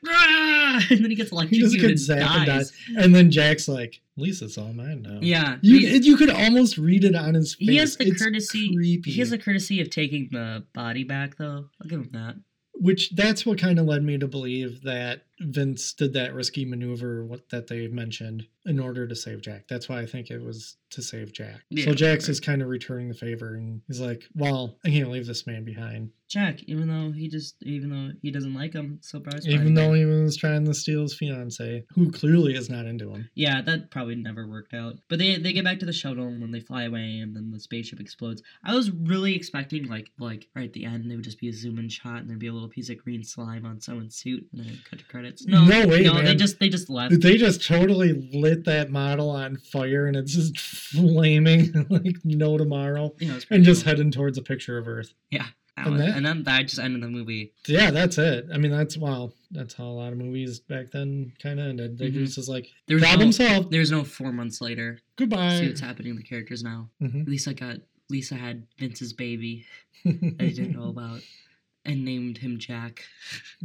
And 0.91 1.05
then 1.05 1.11
he 1.11 1.17
gets 1.17 1.31
he 1.31 1.37
electrocuted 1.37 1.71
just 1.73 1.81
gets 1.81 2.09
and 2.09 2.21
zapped 2.21 2.37
and 2.37 2.47
dies. 2.47 2.73
and 2.97 3.15
then 3.15 3.31
Jack's 3.31 3.69
like, 3.69 4.01
Lisa's 4.17 4.57
all 4.59 4.73
mine 4.73 5.03
now." 5.03 5.19
Yeah. 5.23 5.57
You 5.63 5.79
he- 5.79 5.99
you 6.07 6.17
could 6.17 6.31
almost 6.31 6.79
read 6.79 7.05
it 7.05 7.15
on 7.15 7.35
his 7.35 7.55
face. 7.55 7.69
He 7.69 7.77
has 7.77 7.97
the 7.97 8.09
It's 8.09 8.23
courtesy. 8.23 8.75
creepy. 8.75 9.11
He 9.11 9.21
has 9.21 9.31
the 9.31 9.39
courtesy 9.39 9.81
of 9.81 9.91
taking 9.91 10.29
the 10.31 10.65
body 10.75 11.05
back, 11.05 11.37
though. 11.39 11.67
I'll 11.83 11.89
give 11.89 12.01
him 12.01 12.11
that. 12.13 12.37
which 12.75 13.11
that's 13.11 13.45
what 13.45 13.59
kind 13.59 13.79
of 13.79 13.85
led 13.87 14.03
me 14.03 14.17
to 14.19 14.27
believe 14.27 14.83
that 14.83 15.23
Vince 15.41 15.93
did 15.93 16.13
that 16.13 16.35
risky 16.35 16.65
maneuver 16.65 17.25
what 17.25 17.49
that 17.51 17.67
they 17.67 17.89
mentioned 17.89 18.47
in 18.67 18.79
order 18.79 19.07
to 19.07 19.17
save 19.17 19.41
Jack. 19.41 19.69
That's 19.69 19.89
why 19.89 20.01
I 20.01 20.07
think 20.07 20.31
it 20.31 20.43
was 20.43 20.77
to 20.91 21.03
save 21.03 21.33
Jack. 21.33 21.63
Yeah, 21.71 21.87
so 21.87 21.95
Jack's 21.95 22.25
right. 22.25 22.33
is 22.33 22.41
kind 22.41 22.63
of 22.63 22.69
returning 22.69 23.09
the 23.09 23.15
favor 23.15 23.55
and 23.55 23.81
he's 23.87 24.01
like, 24.01 24.25
"Well, 24.35 24.77
I 24.85 24.91
can't 24.91 25.11
leave 25.11 25.27
this 25.27 25.47
man 25.47 25.65
behind." 25.65 26.11
Jack, 26.29 26.63
even 26.65 26.87
though 26.87 27.11
he 27.11 27.29
just, 27.29 27.57
even 27.63 27.91
though 27.91 28.13
he 28.23 28.31
doesn't 28.31 28.55
like 28.55 28.73
him, 28.73 28.99
so 29.03 29.19
surprised. 29.19 29.49
Even 29.49 29.75
though 29.75 29.93
he 29.95 30.05
was 30.05 30.37
trying 30.37 30.65
to 30.65 30.75
steal 30.75 31.03
his 31.03 31.15
fiance, 31.15 31.85
who 31.95 32.13
clearly 32.13 32.55
is 32.55 32.71
not 32.71 32.87
into 32.87 33.13
him. 33.13 33.29
Yeah, 33.35 33.63
that 33.63 33.91
probably 33.91 34.15
never 34.15 34.47
worked 34.47 34.73
out. 34.73 34.95
But 35.09 35.19
they 35.19 35.39
they 35.39 35.53
get 35.53 35.65
back 35.65 35.81
to 35.81 35.87
the 35.87 35.93
shuttle 35.93 36.29
and 36.29 36.41
then 36.41 36.53
they 36.53 36.61
fly 36.61 36.85
away 36.85 37.19
and 37.19 37.35
then 37.35 37.51
the 37.51 37.59
spaceship 37.59 37.99
explodes. 37.99 38.43
I 38.65 38.75
was 38.75 38.93
really 38.93 39.35
expecting 39.35 39.89
like 39.89 40.11
like 40.19 40.47
right 40.55 40.67
at 40.67 40.73
the 40.73 40.85
end 40.85 41.11
there 41.11 41.17
would 41.17 41.25
just 41.25 41.41
be 41.41 41.49
a 41.49 41.53
zoom 41.53 41.79
in 41.79 41.89
shot 41.89 42.19
and 42.19 42.29
there'd 42.29 42.39
be 42.39 42.47
a 42.47 42.53
little 42.53 42.69
piece 42.69 42.91
of 42.91 43.03
green 43.03 43.25
slime 43.25 43.67
on 43.67 43.81
someone's 43.81 44.15
suit 44.15 44.47
and 44.53 44.65
then 44.65 44.79
cut 44.89 45.01
to 45.01 45.05
credits. 45.07 45.30
No, 45.47 45.65
No 45.65 45.87
way, 45.87 46.03
no, 46.03 46.21
they 46.23 46.35
just 46.35 46.59
they 46.59 46.69
just 46.69 46.89
left. 46.91 47.21
They 47.21 47.37
just 47.37 47.65
totally 47.67 48.29
lit 48.33 48.65
that 48.65 48.91
model 48.91 49.31
on 49.31 49.57
fire 49.57 50.07
and 50.07 50.17
it's 50.17 50.35
just 50.35 50.59
flaming 50.59 51.87
like 51.91 52.17
no 52.25 52.59
tomorrow 52.59 53.13
it's 53.21 53.47
and 53.51 53.65
just 53.65 53.85
cool. 53.85 53.91
heading 53.91 54.11
towards 54.11 54.39
a 54.39 54.43
picture 54.43 54.79
of 54.79 54.89
Earth. 54.89 55.13
yeah. 55.31 55.47
And 55.77 55.93
was- 55.93 56.01
that- 56.03 56.17
and 56.17 56.27
then 56.27 56.43
that 56.43 56.63
just 56.67 56.79
ended 56.79 57.03
the 57.03 57.09
movie. 57.09 57.53
Yeah, 57.67 57.91
that's 57.91 58.19
it. 58.19 58.47
I 58.53 58.59
mean, 58.59 58.71
that's 58.71 58.99
wow. 58.99 59.33
That's 59.51 59.73
how 59.75 59.85
a 59.85 59.97
lot 59.97 60.13
of 60.13 60.19
movies 60.19 60.61
back 60.61 60.91
then 60.93 61.33
kind 61.43 61.59
of 61.59 61.67
ended. 61.69 61.97
They 61.99 62.11
Mhm. 62.11 62.15
just 62.25 62.37
was 62.37 62.49
like 62.51 62.69
There 62.87 62.97
was 62.97 63.03
problem 63.03 63.29
no, 63.29 63.33
solved. 63.33 63.71
There's 63.71 63.91
no 63.91 64.05
four 64.05 64.31
months 64.33 64.61
later. 64.61 64.99
Goodbye. 65.17 65.59
See 65.59 65.67
what's 65.69 65.81
happening 65.81 66.15
with 66.15 66.23
the 66.25 66.29
characters 66.29 66.63
now. 66.63 66.91
Mhm. 67.03 67.27
Lisa 67.27 67.55
got 67.55 67.77
Lisa 68.11 68.35
had 68.35 68.67
Vince's 68.79 69.13
baby 69.15 69.65
that 70.05 70.15
he 70.41 70.53
didn't 70.53 70.73
know 70.73 70.89
about 70.89 71.23
and 71.85 72.05
named 72.05 72.39
him 72.39 72.59
Jack. 72.59 73.05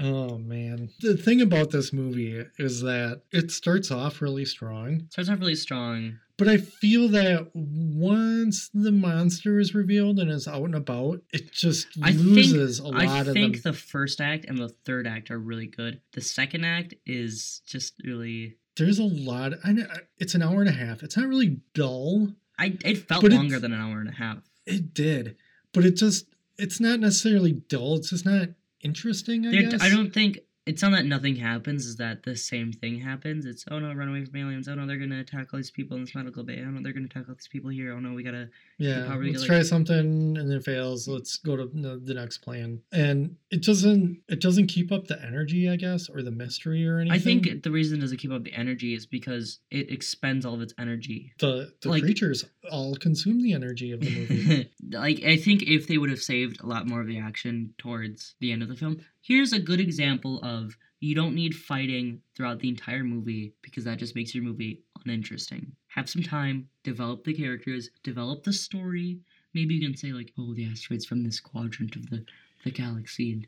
oh 0.00 0.38
man, 0.38 0.90
the 1.00 1.16
thing 1.16 1.40
about 1.40 1.70
this 1.70 1.92
movie 1.92 2.44
is 2.58 2.80
that 2.82 3.22
it 3.32 3.50
starts 3.50 3.90
off 3.90 4.20
really 4.22 4.44
strong, 4.44 5.06
Starts 5.10 5.30
off 5.30 5.40
really 5.40 5.54
strong. 5.54 6.18
but 6.36 6.48
I 6.48 6.58
feel 6.58 7.08
that 7.08 7.50
once 7.54 8.70
the 8.72 8.92
monster 8.92 9.58
is 9.58 9.74
revealed 9.74 10.18
and 10.18 10.30
is 10.30 10.46
out 10.48 10.64
and 10.64 10.74
about, 10.74 11.20
it 11.32 11.52
just 11.52 11.88
I 12.02 12.12
think- 12.12 12.22
loses 12.24 12.78
a 12.78 12.86
lot 12.88 13.22
of 13.26 13.28
I 13.28 13.32
think 13.32 13.62
the. 13.62 13.70
the 13.72 13.76
first 13.78 14.20
act 14.20 14.44
and 14.46 14.58
the 14.58 14.68
third 14.68 15.06
act 15.06 15.30
are 15.30 15.38
really 15.38 15.66
good. 15.66 16.00
The 16.12 16.20
second 16.20 16.64
act 16.64 16.94
is 17.06 17.62
just 17.66 17.94
really. 18.04 18.56
There's 18.76 18.98
a 18.98 19.04
lot. 19.04 19.52
I 19.64 19.72
know 19.72 19.86
it's 20.18 20.34
an 20.34 20.42
hour 20.42 20.60
and 20.60 20.68
a 20.68 20.72
half. 20.72 21.02
It's 21.02 21.16
not 21.16 21.26
really 21.28 21.60
dull. 21.74 22.28
I 22.58 22.76
it 22.84 23.08
felt 23.08 23.24
longer 23.24 23.58
than 23.58 23.72
an 23.72 23.80
hour 23.80 24.00
and 24.00 24.08
a 24.08 24.12
half. 24.12 24.38
It 24.66 24.92
did, 24.92 25.36
but 25.72 25.84
it 25.84 25.96
just 25.96 26.26
it's 26.58 26.80
not 26.80 27.00
necessarily 27.00 27.52
dull. 27.52 27.96
It's 27.96 28.10
just 28.10 28.24
not 28.26 28.48
interesting. 28.82 29.46
I 29.46 29.84
I 29.84 29.88
don't 29.88 30.12
think 30.12 30.40
it's 30.66 30.82
not 30.82 30.90
that 30.90 31.06
nothing 31.06 31.36
happens. 31.36 31.86
Is 31.86 31.96
that 31.96 32.24
the 32.24 32.34
same 32.34 32.72
thing 32.72 33.00
happens? 33.00 33.46
It's 33.46 33.64
oh 33.70 33.78
no, 33.78 33.94
run 33.94 34.08
away 34.08 34.24
from 34.24 34.36
aliens. 34.36 34.66
Oh 34.66 34.74
no, 34.74 34.84
they're 34.84 34.98
gonna 34.98 35.20
attack 35.20 35.48
all 35.52 35.58
these 35.58 35.70
people 35.70 35.96
in 35.96 36.04
this 36.04 36.14
medical 36.14 36.42
bay. 36.42 36.60
Oh 36.60 36.70
no, 36.70 36.82
they're 36.82 36.92
gonna 36.92 37.06
attack 37.06 37.28
all 37.28 37.36
these 37.36 37.46
people 37.46 37.70
here. 37.70 37.92
Oh 37.92 38.00
no, 38.00 38.12
we 38.14 38.24
gotta. 38.24 38.48
Yeah, 38.78 39.14
let's 39.16 39.44
try 39.44 39.62
something 39.62 40.36
and 40.36 40.52
it 40.52 40.64
fails. 40.64 41.06
Let's 41.06 41.36
go 41.36 41.56
to 41.56 41.70
the, 41.72 42.00
the 42.02 42.14
next 42.14 42.38
plan, 42.38 42.82
and 42.92 43.36
it 43.50 43.62
doesn't. 43.62 44.22
It 44.28 44.40
doesn't 44.40 44.66
keep 44.66 44.90
up 44.90 45.06
the 45.06 45.22
energy, 45.24 45.70
I 45.70 45.76
guess, 45.76 46.08
or 46.08 46.22
the 46.22 46.32
mystery 46.32 46.86
or 46.86 46.98
anything. 46.98 47.16
I 47.16 47.22
think 47.22 47.62
the 47.62 47.70
reason 47.70 47.98
it 47.98 48.00
doesn't 48.00 48.18
keep 48.18 48.32
up 48.32 48.42
the 48.42 48.52
energy 48.52 48.92
is 48.92 49.06
because 49.06 49.60
it 49.70 49.90
expends 49.92 50.44
all 50.44 50.54
of 50.54 50.62
its 50.62 50.74
energy. 50.78 51.32
the 51.38 51.72
the 51.80 51.90
like- 51.90 52.02
creatures 52.02 52.44
all 52.72 52.96
consume 52.96 53.40
the 53.40 53.52
energy 53.52 53.92
of 53.92 54.00
the 54.00 54.10
movie. 54.10 54.72
like 54.90 55.22
I 55.22 55.36
think 55.36 55.62
if 55.62 55.86
they 55.86 55.96
would 55.96 56.10
have 56.10 56.18
saved 56.18 56.60
a 56.60 56.66
lot 56.66 56.88
more 56.88 57.00
of 57.00 57.06
the 57.06 57.20
action 57.20 57.72
towards 57.78 58.34
the 58.40 58.50
end 58.50 58.62
of 58.62 58.68
the 58.68 58.74
film, 58.74 59.00
here's 59.26 59.52
a 59.52 59.58
good 59.58 59.80
example 59.80 60.38
of 60.44 60.76
you 61.00 61.14
don't 61.14 61.34
need 61.34 61.54
fighting 61.54 62.20
throughout 62.34 62.60
the 62.60 62.68
entire 62.68 63.02
movie 63.02 63.52
because 63.60 63.84
that 63.84 63.98
just 63.98 64.14
makes 64.14 64.34
your 64.34 64.44
movie 64.44 64.82
uninteresting. 65.04 65.72
Have 65.88 66.08
some 66.08 66.22
time, 66.22 66.68
develop 66.84 67.24
the 67.24 67.34
characters, 67.34 67.90
develop 68.04 68.44
the 68.44 68.52
story. 68.52 69.18
Maybe 69.52 69.74
you 69.74 69.80
can 69.80 69.96
say 69.96 70.12
like, 70.12 70.32
oh, 70.38 70.54
the 70.54 70.68
asteroids 70.70 71.04
from 71.04 71.24
this 71.24 71.40
quadrant 71.40 71.96
of 71.96 72.08
the 72.08 72.24
the 72.64 72.70
galaxy, 72.70 73.32
and 73.32 73.46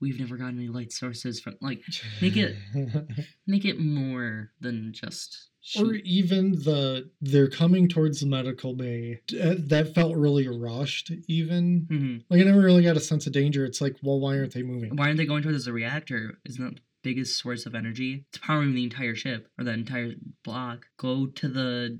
we've 0.00 0.18
never 0.20 0.36
gotten 0.36 0.58
any 0.58 0.68
light 0.68 0.92
sources 0.92 1.40
from 1.40 1.54
like 1.60 1.82
make 2.22 2.36
it 2.36 2.56
make 3.46 3.64
it 3.64 3.78
more 3.80 4.50
than 4.60 4.92
just 4.92 5.50
or 5.78 5.94
even 6.04 6.52
the 6.52 7.10
they're 7.20 7.50
coming 7.50 7.88
towards 7.88 8.20
the 8.20 8.26
medical 8.26 8.74
bay 8.74 9.20
uh, 9.42 9.54
that 9.58 9.94
felt 9.94 10.16
really 10.16 10.48
rushed 10.48 11.10
even 11.26 11.86
Mhm. 11.90 12.24
like 12.30 12.40
i 12.40 12.44
never 12.44 12.60
really 12.60 12.82
got 12.82 12.96
a 12.96 13.00
sense 13.00 13.26
of 13.26 13.32
danger 13.32 13.64
it's 13.64 13.80
like 13.80 13.96
well 14.02 14.18
why 14.20 14.38
aren't 14.38 14.54
they 14.54 14.62
moving 14.62 14.96
Why 14.96 15.06
aren't 15.06 15.18
they 15.18 15.26
going 15.26 15.42
towards 15.42 15.64
the 15.64 15.72
reactor? 15.72 16.38
Isn't 16.46 16.64
that 16.64 16.74
the 16.76 16.80
biggest 17.02 17.38
source 17.38 17.66
of 17.66 17.74
energy? 17.74 18.24
It's 18.30 18.38
powering 18.38 18.74
the 18.74 18.84
entire 18.84 19.14
ship 19.14 19.48
or 19.58 19.64
the 19.64 19.72
entire 19.72 20.12
block. 20.44 20.86
Go 20.96 21.26
to 21.26 21.48
the. 21.48 21.98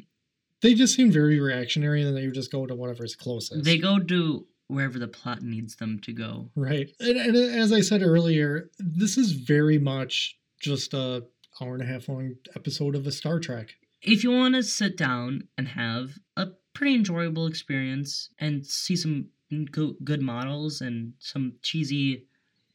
they 0.62 0.74
just 0.74 0.94
seem 0.96 1.10
very 1.12 1.38
reactionary 1.38 2.02
and 2.02 2.08
then 2.08 2.14
they 2.22 2.30
just 2.32 2.50
go 2.50 2.66
to 2.66 2.74
whatever's 2.74 3.14
closest 3.14 3.64
They 3.64 3.78
go 3.78 3.98
to 3.98 4.46
wherever 4.68 4.98
the 4.98 5.08
plot 5.08 5.42
needs 5.42 5.76
them 5.76 5.98
to 6.00 6.12
go. 6.12 6.50
right 6.54 6.90
and, 7.00 7.16
and 7.16 7.36
as 7.36 7.72
i 7.72 7.80
said 7.80 8.02
earlier 8.02 8.70
this 8.78 9.16
is 9.18 9.32
very 9.32 9.78
much 9.78 10.36
just 10.60 10.94
a 10.94 11.24
hour 11.60 11.74
and 11.74 11.82
a 11.82 11.86
half 11.86 12.08
long 12.08 12.34
episode 12.54 12.94
of 12.94 13.06
a 13.06 13.12
star 13.12 13.38
trek 13.40 13.74
If 14.02 14.22
you 14.22 14.30
want 14.30 14.54
to 14.54 14.62
sit 14.62 14.96
down 14.96 15.48
and 15.56 15.66
have 15.68 16.10
a 16.36 16.48
pretty 16.74 16.94
enjoyable 16.94 17.46
experience 17.48 18.30
and 18.38 18.64
see 18.64 18.94
some 18.94 19.26
go- 19.72 19.96
good 20.04 20.22
models 20.22 20.80
and 20.80 21.14
some 21.18 21.54
cheesy 21.62 22.26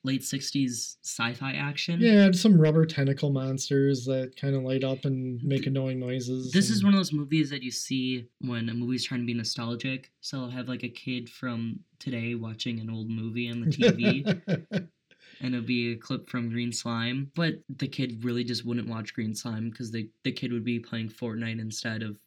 late 0.06 0.22
60s 0.22 0.97
sci-fi 1.01 1.54
action. 1.54 1.99
yeah 2.01 2.26
and 2.26 2.36
some 2.36 2.60
rubber 2.60 2.86
tentacle 2.86 3.30
monsters 3.32 4.04
that 4.06 4.34
kind 4.36 4.54
of 4.56 4.64
light 4.64 4.84
up 4.84 5.06
and 5.06 5.41
make 5.43 5.66
annoying 5.66 5.99
noises 5.99 6.51
This 6.51 6.70
is 6.70 6.84
one 6.84 6.93
of 6.93 6.99
those 6.99 7.14
movies 7.14 7.49
that 7.51 7.64
you 7.64 7.72
see 7.72 8.28
when 8.41 8.68
a 8.70 8.74
movie's 8.74 9.06
trying 9.06 9.22
to 9.22 9.26
be 9.26 9.34
nostalgic. 9.34 10.12
So 10.22 10.39
I'll 10.41 10.49
have 10.49 10.68
like 10.68 10.84
a 10.84 10.89
kid 10.89 11.30
from 11.30 11.80
today 11.99 12.36
watching 12.36 12.80
an 12.80 12.89
old 12.89 13.10
movie 13.10 13.49
on 13.49 13.62
the 13.62 13.68
TV, 13.68 14.26
and 15.41 15.56
it'll 15.56 15.66
be 15.66 15.93
a 15.93 15.95
clip 15.97 16.30
from 16.30 16.49
Green 16.49 16.72
Slime. 16.74 17.32
But 17.36 17.56
the 17.70 17.88
kid 17.88 18.24
really 18.26 18.43
just 18.43 18.66
wouldn't 18.66 18.89
watch 18.89 19.14
Green 19.14 19.34
Slime 19.34 19.70
because 19.70 19.91
the 19.91 20.10
the 20.24 20.32
kid 20.32 20.51
would 20.51 20.66
be 20.66 20.80
playing 20.80 21.10
Fortnite 21.10 21.62
instead 21.62 22.04
of 22.04 22.18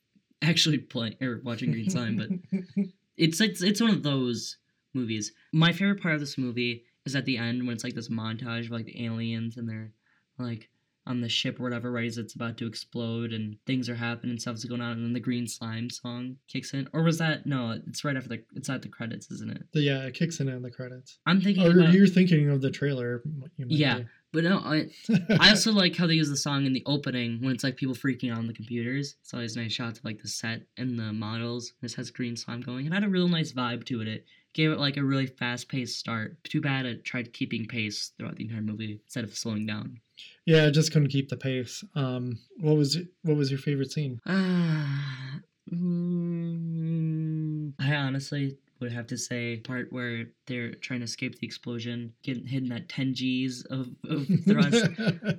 actually 0.43 0.79
playing 0.79 1.17
or 1.23 1.41
watching 1.45 1.73
Green 1.73 1.91
Slime. 1.91 2.17
But 2.17 2.85
it's 3.17 3.41
it's 3.41 3.63
it's 3.63 3.81
one 3.81 3.91
of 3.91 4.03
those 4.03 4.57
movies. 4.95 5.33
My 5.53 5.73
favorite 5.73 6.01
part 6.01 6.15
of 6.15 6.21
this 6.21 6.39
movie 6.39 6.85
is 7.07 7.17
at 7.17 7.25
the 7.25 7.39
end 7.39 7.67
when 7.67 7.75
it's 7.75 7.85
like 7.85 7.95
this 7.95 8.09
montage 8.09 8.67
of 8.67 8.71
like 8.73 8.85
the 8.87 9.05
aliens 9.05 9.57
and 9.57 9.69
they're 9.69 9.93
like 10.39 10.69
on 11.09 11.21
the 11.21 11.29
ship 11.29 11.61
or 11.61 11.63
whatever, 11.63 11.93
right 11.93 12.07
as 12.09 12.19
it's 12.19 12.35
about 12.35 12.57
to 12.59 12.67
explode 12.67 13.33
and 13.33 13.57
things 13.65 13.89
are 13.89 13.95
happening, 13.95 14.31
and 14.33 14.43
stuff's 14.43 14.65
going 14.65 14.81
on, 14.81 14.91
and 14.91 15.05
then 15.05 15.13
the 15.13 15.21
green 15.21 15.47
slime 15.47 15.89
song 15.89 16.35
kicks 16.49 16.75
in. 16.75 16.89
Or 16.93 17.05
was 17.05 17.19
that 17.19 17.47
no? 17.47 17.79
It's 17.87 18.05
right 18.05 18.17
after 18.17 18.29
the 18.29 18.43
it's 18.57 18.69
at 18.69 18.83
the 18.83 18.89
credits, 18.89 19.31
isn't 19.31 19.51
it? 19.53 19.63
The- 19.73 19.83
yeah, 19.83 20.03
it 20.07 20.15
kicks 20.15 20.41
in 20.41 20.53
on 20.53 20.63
the 20.63 20.71
credits. 20.71 21.19
I'm 21.25 21.41
thinking 21.41 21.65
Or 21.65 21.79
about 21.79 21.93
you're 21.95 22.09
thinking 22.09 22.51
of 22.51 22.61
the 22.61 22.71
trailer. 22.73 23.23
Yeah. 23.57 23.99
be. 23.99 24.07
but 24.33 24.43
no, 24.43 24.59
I 24.59 24.91
I 25.39 25.51
also 25.51 25.71
like 25.71 25.95
how 25.95 26.09
they 26.09 26.15
use 26.15 26.29
the 26.29 26.37
song 26.37 26.67
in 26.67 26.73
the 26.73 26.83
opening 26.87 27.39
when 27.41 27.55
it's 27.55 27.63
like 27.63 27.77
people 27.77 27.95
freaking 27.95 28.33
out 28.33 28.39
on 28.39 28.49
the 28.49 28.53
computers. 28.53 29.15
It's 29.23 29.33
always 29.33 29.55
nice 29.57 29.73
shots 29.73 30.01
of 30.01 30.05
like 30.05 30.21
the 30.21 30.27
set 30.29 30.63
and 30.77 30.99
the 30.99 31.13
models. 31.13 31.73
This 31.83 31.95
has 31.95 32.11
green 32.11 32.35
slime 32.37 32.63
going. 32.63 32.85
It 32.85 32.93
had 32.93 33.05
a 33.05 33.09
real 33.09 33.29
nice 33.29 33.53
vibe 33.53 33.85
to 33.87 34.01
it. 34.03 34.09
It 34.09 34.27
gave 34.57 34.73
it 34.73 34.81
like 34.81 34.97
a 34.97 35.05
really 35.05 35.27
fast 35.27 35.69
paced 35.69 35.99
start. 35.99 36.43
Too 36.43 36.63
bad 36.63 36.87
it 36.87 37.05
tried 37.05 37.35
keeping 37.35 37.67
pace 37.67 38.13
throughout 38.17 38.37
the 38.37 38.45
entire 38.45 38.63
movie 38.63 38.99
instead 39.05 39.23
of 39.23 39.37
slowing 39.37 39.67
down. 39.67 40.01
yeah, 40.47 40.67
I 40.67 40.71
just 40.71 40.93
couldn't 40.93 41.09
keep 41.09 41.29
the 41.29 41.37
pace. 41.37 41.85
Um, 41.95 42.39
what 42.59 42.77
was 42.77 42.97
what 43.23 43.37
was 43.37 43.51
your 43.51 43.59
favorite 43.59 43.93
scene? 43.93 44.19
Ah, 44.27 45.41
mm, 45.73 47.73
I 47.79 47.95
honestly 47.95 48.57
would 48.81 48.93
have 48.93 49.07
to 49.09 49.17
say 49.17 49.59
part 49.59 49.93
where 49.93 50.27
they're 50.47 50.75
trying 50.75 51.01
to 51.01 51.05
escape 51.05 51.39
the 51.39 51.47
explosion, 51.47 52.13
getting 52.23 52.47
hitting 52.47 52.69
that 52.69 52.89
10 52.89 53.15
G's 53.15 53.65
of, 53.71 53.89
of 54.09 54.27
thrust. 54.45 54.89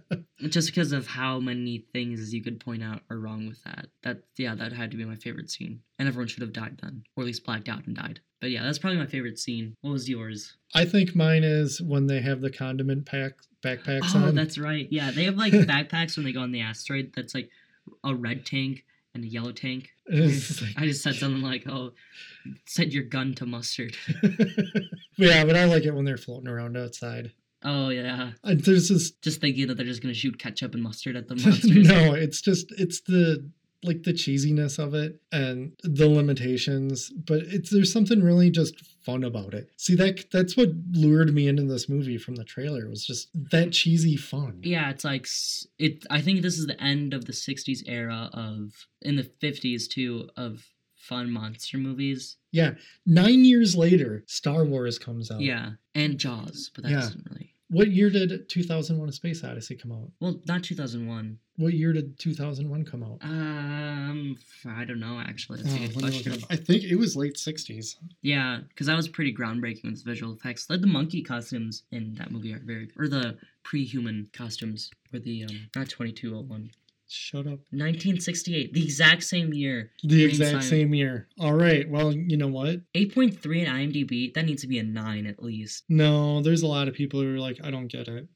just 0.49 0.67
because 0.67 0.91
of 0.91 1.07
how 1.07 1.39
many 1.39 1.85
things 1.93 2.33
you 2.33 2.43
could 2.43 2.59
point 2.59 2.83
out 2.83 3.01
are 3.09 3.17
wrong 3.17 3.47
with 3.47 3.63
that. 3.63 3.87
That 4.03 4.23
yeah, 4.37 4.55
that 4.55 4.73
had 4.73 4.91
to 4.91 4.97
be 4.97 5.05
my 5.05 5.15
favorite 5.15 5.49
scene, 5.49 5.81
and 5.97 6.07
everyone 6.07 6.27
should 6.27 6.41
have 6.41 6.53
died 6.53 6.79
then, 6.81 7.03
or 7.15 7.23
at 7.23 7.27
least 7.27 7.45
blacked 7.45 7.69
out 7.69 7.87
and 7.87 7.95
died. 7.95 8.21
But 8.39 8.51
yeah, 8.51 8.63
that's 8.63 8.77
probably 8.77 8.99
my 8.99 9.07
favorite 9.07 9.39
scene. 9.39 9.75
What 9.81 9.91
was 9.91 10.07
yours? 10.07 10.55
I 10.75 10.85
think 10.85 11.15
mine 11.15 11.43
is 11.43 11.81
when 11.81 12.05
they 12.05 12.21
have 12.21 12.41
the 12.41 12.51
condiment 12.51 13.05
pack 13.05 13.33
backpacks 13.63 14.13
on 14.13 14.23
oh, 14.23 14.27
on. 14.27 14.35
that's 14.35 14.57
right. 14.57 14.87
Yeah, 14.91 15.11
they 15.11 15.23
have 15.23 15.35
like 15.35 15.53
backpacks 15.53 16.15
when 16.15 16.25
they 16.25 16.33
go 16.33 16.41
on 16.41 16.51
the 16.51 16.61
asteroid. 16.61 17.13
That's 17.15 17.33
like 17.33 17.49
a 18.03 18.13
red 18.13 18.45
tank 18.45 18.85
and 19.13 19.23
a 19.23 19.27
yellow 19.27 19.51
tank. 19.51 19.89
Like- 20.09 20.77
I 20.77 20.85
just 20.85 21.01
said 21.03 21.15
something 21.15 21.41
like, 21.41 21.67
"Oh, 21.67 21.91
set 22.65 22.91
your 22.91 23.03
gun 23.03 23.33
to 23.35 23.45
mustard." 23.45 23.95
yeah, 25.17 25.43
but 25.45 25.55
I 25.55 25.65
like 25.65 25.83
it 25.83 25.93
when 25.93 26.05
they're 26.05 26.17
floating 26.17 26.47
around 26.47 26.77
outside. 26.77 27.31
oh 27.63 27.89
yeah, 27.89 28.31
And 28.43 28.59
there's 28.61 28.89
this 28.89 29.11
just 29.11 29.41
thinking 29.41 29.67
that 29.67 29.75
they're 29.77 29.85
just 29.85 30.01
gonna 30.01 30.13
shoot 30.13 30.37
ketchup 30.39 30.73
and 30.73 30.83
mustard 30.83 31.15
at 31.15 31.27
the 31.27 31.35
monsters. 31.43 31.87
no, 31.87 32.13
it's 32.13 32.41
just 32.41 32.71
it's 32.77 33.01
the 33.01 33.49
like 33.83 34.03
the 34.03 34.13
cheesiness 34.13 34.79
of 34.79 34.93
it 34.93 35.21
and 35.31 35.73
the 35.83 36.07
limitations, 36.09 37.09
but 37.11 37.39
it's 37.43 37.69
there's 37.69 37.93
something 37.93 38.23
really 38.23 38.49
just 38.49 38.83
fun 39.05 39.23
about 39.23 39.53
it. 39.53 39.69
See 39.77 39.95
that 39.95 40.29
that's 40.31 40.57
what 40.57 40.69
lured 40.91 41.33
me 41.33 41.47
into 41.47 41.63
this 41.63 41.87
movie 41.87 42.17
from 42.17 42.35
the 42.35 42.43
trailer 42.43 42.89
was 42.89 43.05
just 43.05 43.29
that 43.51 43.71
cheesy 43.71 44.15
fun. 44.15 44.59
Yeah, 44.63 44.89
it's 44.89 45.03
like 45.03 45.27
it. 45.79 46.05
I 46.09 46.21
think 46.21 46.41
this 46.41 46.57
is 46.57 46.67
the 46.67 46.81
end 46.81 47.13
of 47.13 47.25
the 47.25 47.33
'60s 47.33 47.83
era 47.87 48.29
of, 48.33 48.73
in 49.01 49.15
the 49.15 49.23
'50s 49.23 49.87
too, 49.87 50.29
of 50.35 50.65
fun 50.95 51.31
monster 51.31 51.77
movies. 51.77 52.37
Yeah, 52.51 52.71
nine 53.05 53.45
years 53.45 53.75
later, 53.75 54.23
Star 54.27 54.65
Wars 54.65 54.97
comes 54.97 55.29
out. 55.31 55.41
Yeah, 55.41 55.71
and 55.93 56.17
Jaws, 56.17 56.71
but 56.73 56.83
that 56.83 56.91
Yeah. 56.91 56.99
doesn't 57.01 57.25
really. 57.29 57.53
What 57.69 57.91
year 57.91 58.09
did 58.09 58.47
2001: 58.49 59.09
A 59.09 59.11
Space 59.11 59.43
Odyssey 59.43 59.75
come 59.75 59.91
out? 59.91 60.09
Well, 60.21 60.39
not 60.47 60.63
2001. 60.63 61.37
What 61.57 61.73
year 61.73 61.91
did 61.91 62.17
2001 62.19 62.85
come 62.85 63.03
out? 63.03 63.17
Um, 63.23 64.37
I 64.65 64.85
don't 64.85 64.99
know 64.99 65.19
actually. 65.19 65.61
That's 65.63 65.73
Oh, 65.73 65.83
a 65.83 65.87
good 65.87 65.95
let 66.01 66.11
me 66.11 66.17
look 66.17 66.27
it 66.27 66.29
question. 66.29 66.43
I 66.49 66.55
think 66.55 66.83
it 66.83 66.95
was 66.95 67.15
late 67.15 67.35
60s. 67.35 67.95
Yeah, 68.21 68.59
because 68.69 68.87
that 68.87 68.95
was 68.95 69.07
pretty 69.09 69.33
groundbreaking 69.33 69.91
with 69.91 70.03
visual 70.05 70.33
effects. 70.33 70.69
Like 70.69 70.81
the 70.81 70.87
monkey 70.87 71.21
costumes 71.23 71.83
in 71.91 72.13
that 72.15 72.31
movie 72.31 72.53
are 72.53 72.59
very, 72.63 72.89
or 72.97 73.07
the 73.07 73.37
pre-human 73.63 74.29
costumes, 74.33 74.89
or 75.13 75.19
the 75.19 75.43
um, 75.45 75.69
not 75.75 75.89
2201. 75.89 76.69
Shut 77.09 77.41
up. 77.47 77.59
1968, 77.71 78.73
the 78.73 78.83
exact 78.83 79.23
same 79.23 79.53
year. 79.53 79.91
The 80.03 80.25
exact 80.25 80.63
same 80.63 80.93
year. 80.93 81.27
All 81.39 81.53
right. 81.53 81.89
Well, 81.89 82.11
you 82.11 82.35
know 82.35 82.47
what? 82.47 82.81
8.3 82.93 83.65
in 83.65 83.73
IMDb. 83.73 84.33
That 84.33 84.45
needs 84.45 84.61
to 84.63 84.67
be 84.67 84.79
a 84.79 84.83
nine 84.83 85.25
at 85.25 85.41
least. 85.41 85.85
No, 85.87 86.41
there's 86.41 86.63
a 86.63 86.67
lot 86.67 86.87
of 86.87 86.93
people 86.93 87.21
who 87.21 87.35
are 87.35 87.39
like, 87.39 87.59
I 87.63 87.71
don't 87.71 87.87
get 87.87 88.07
it. 88.07 88.27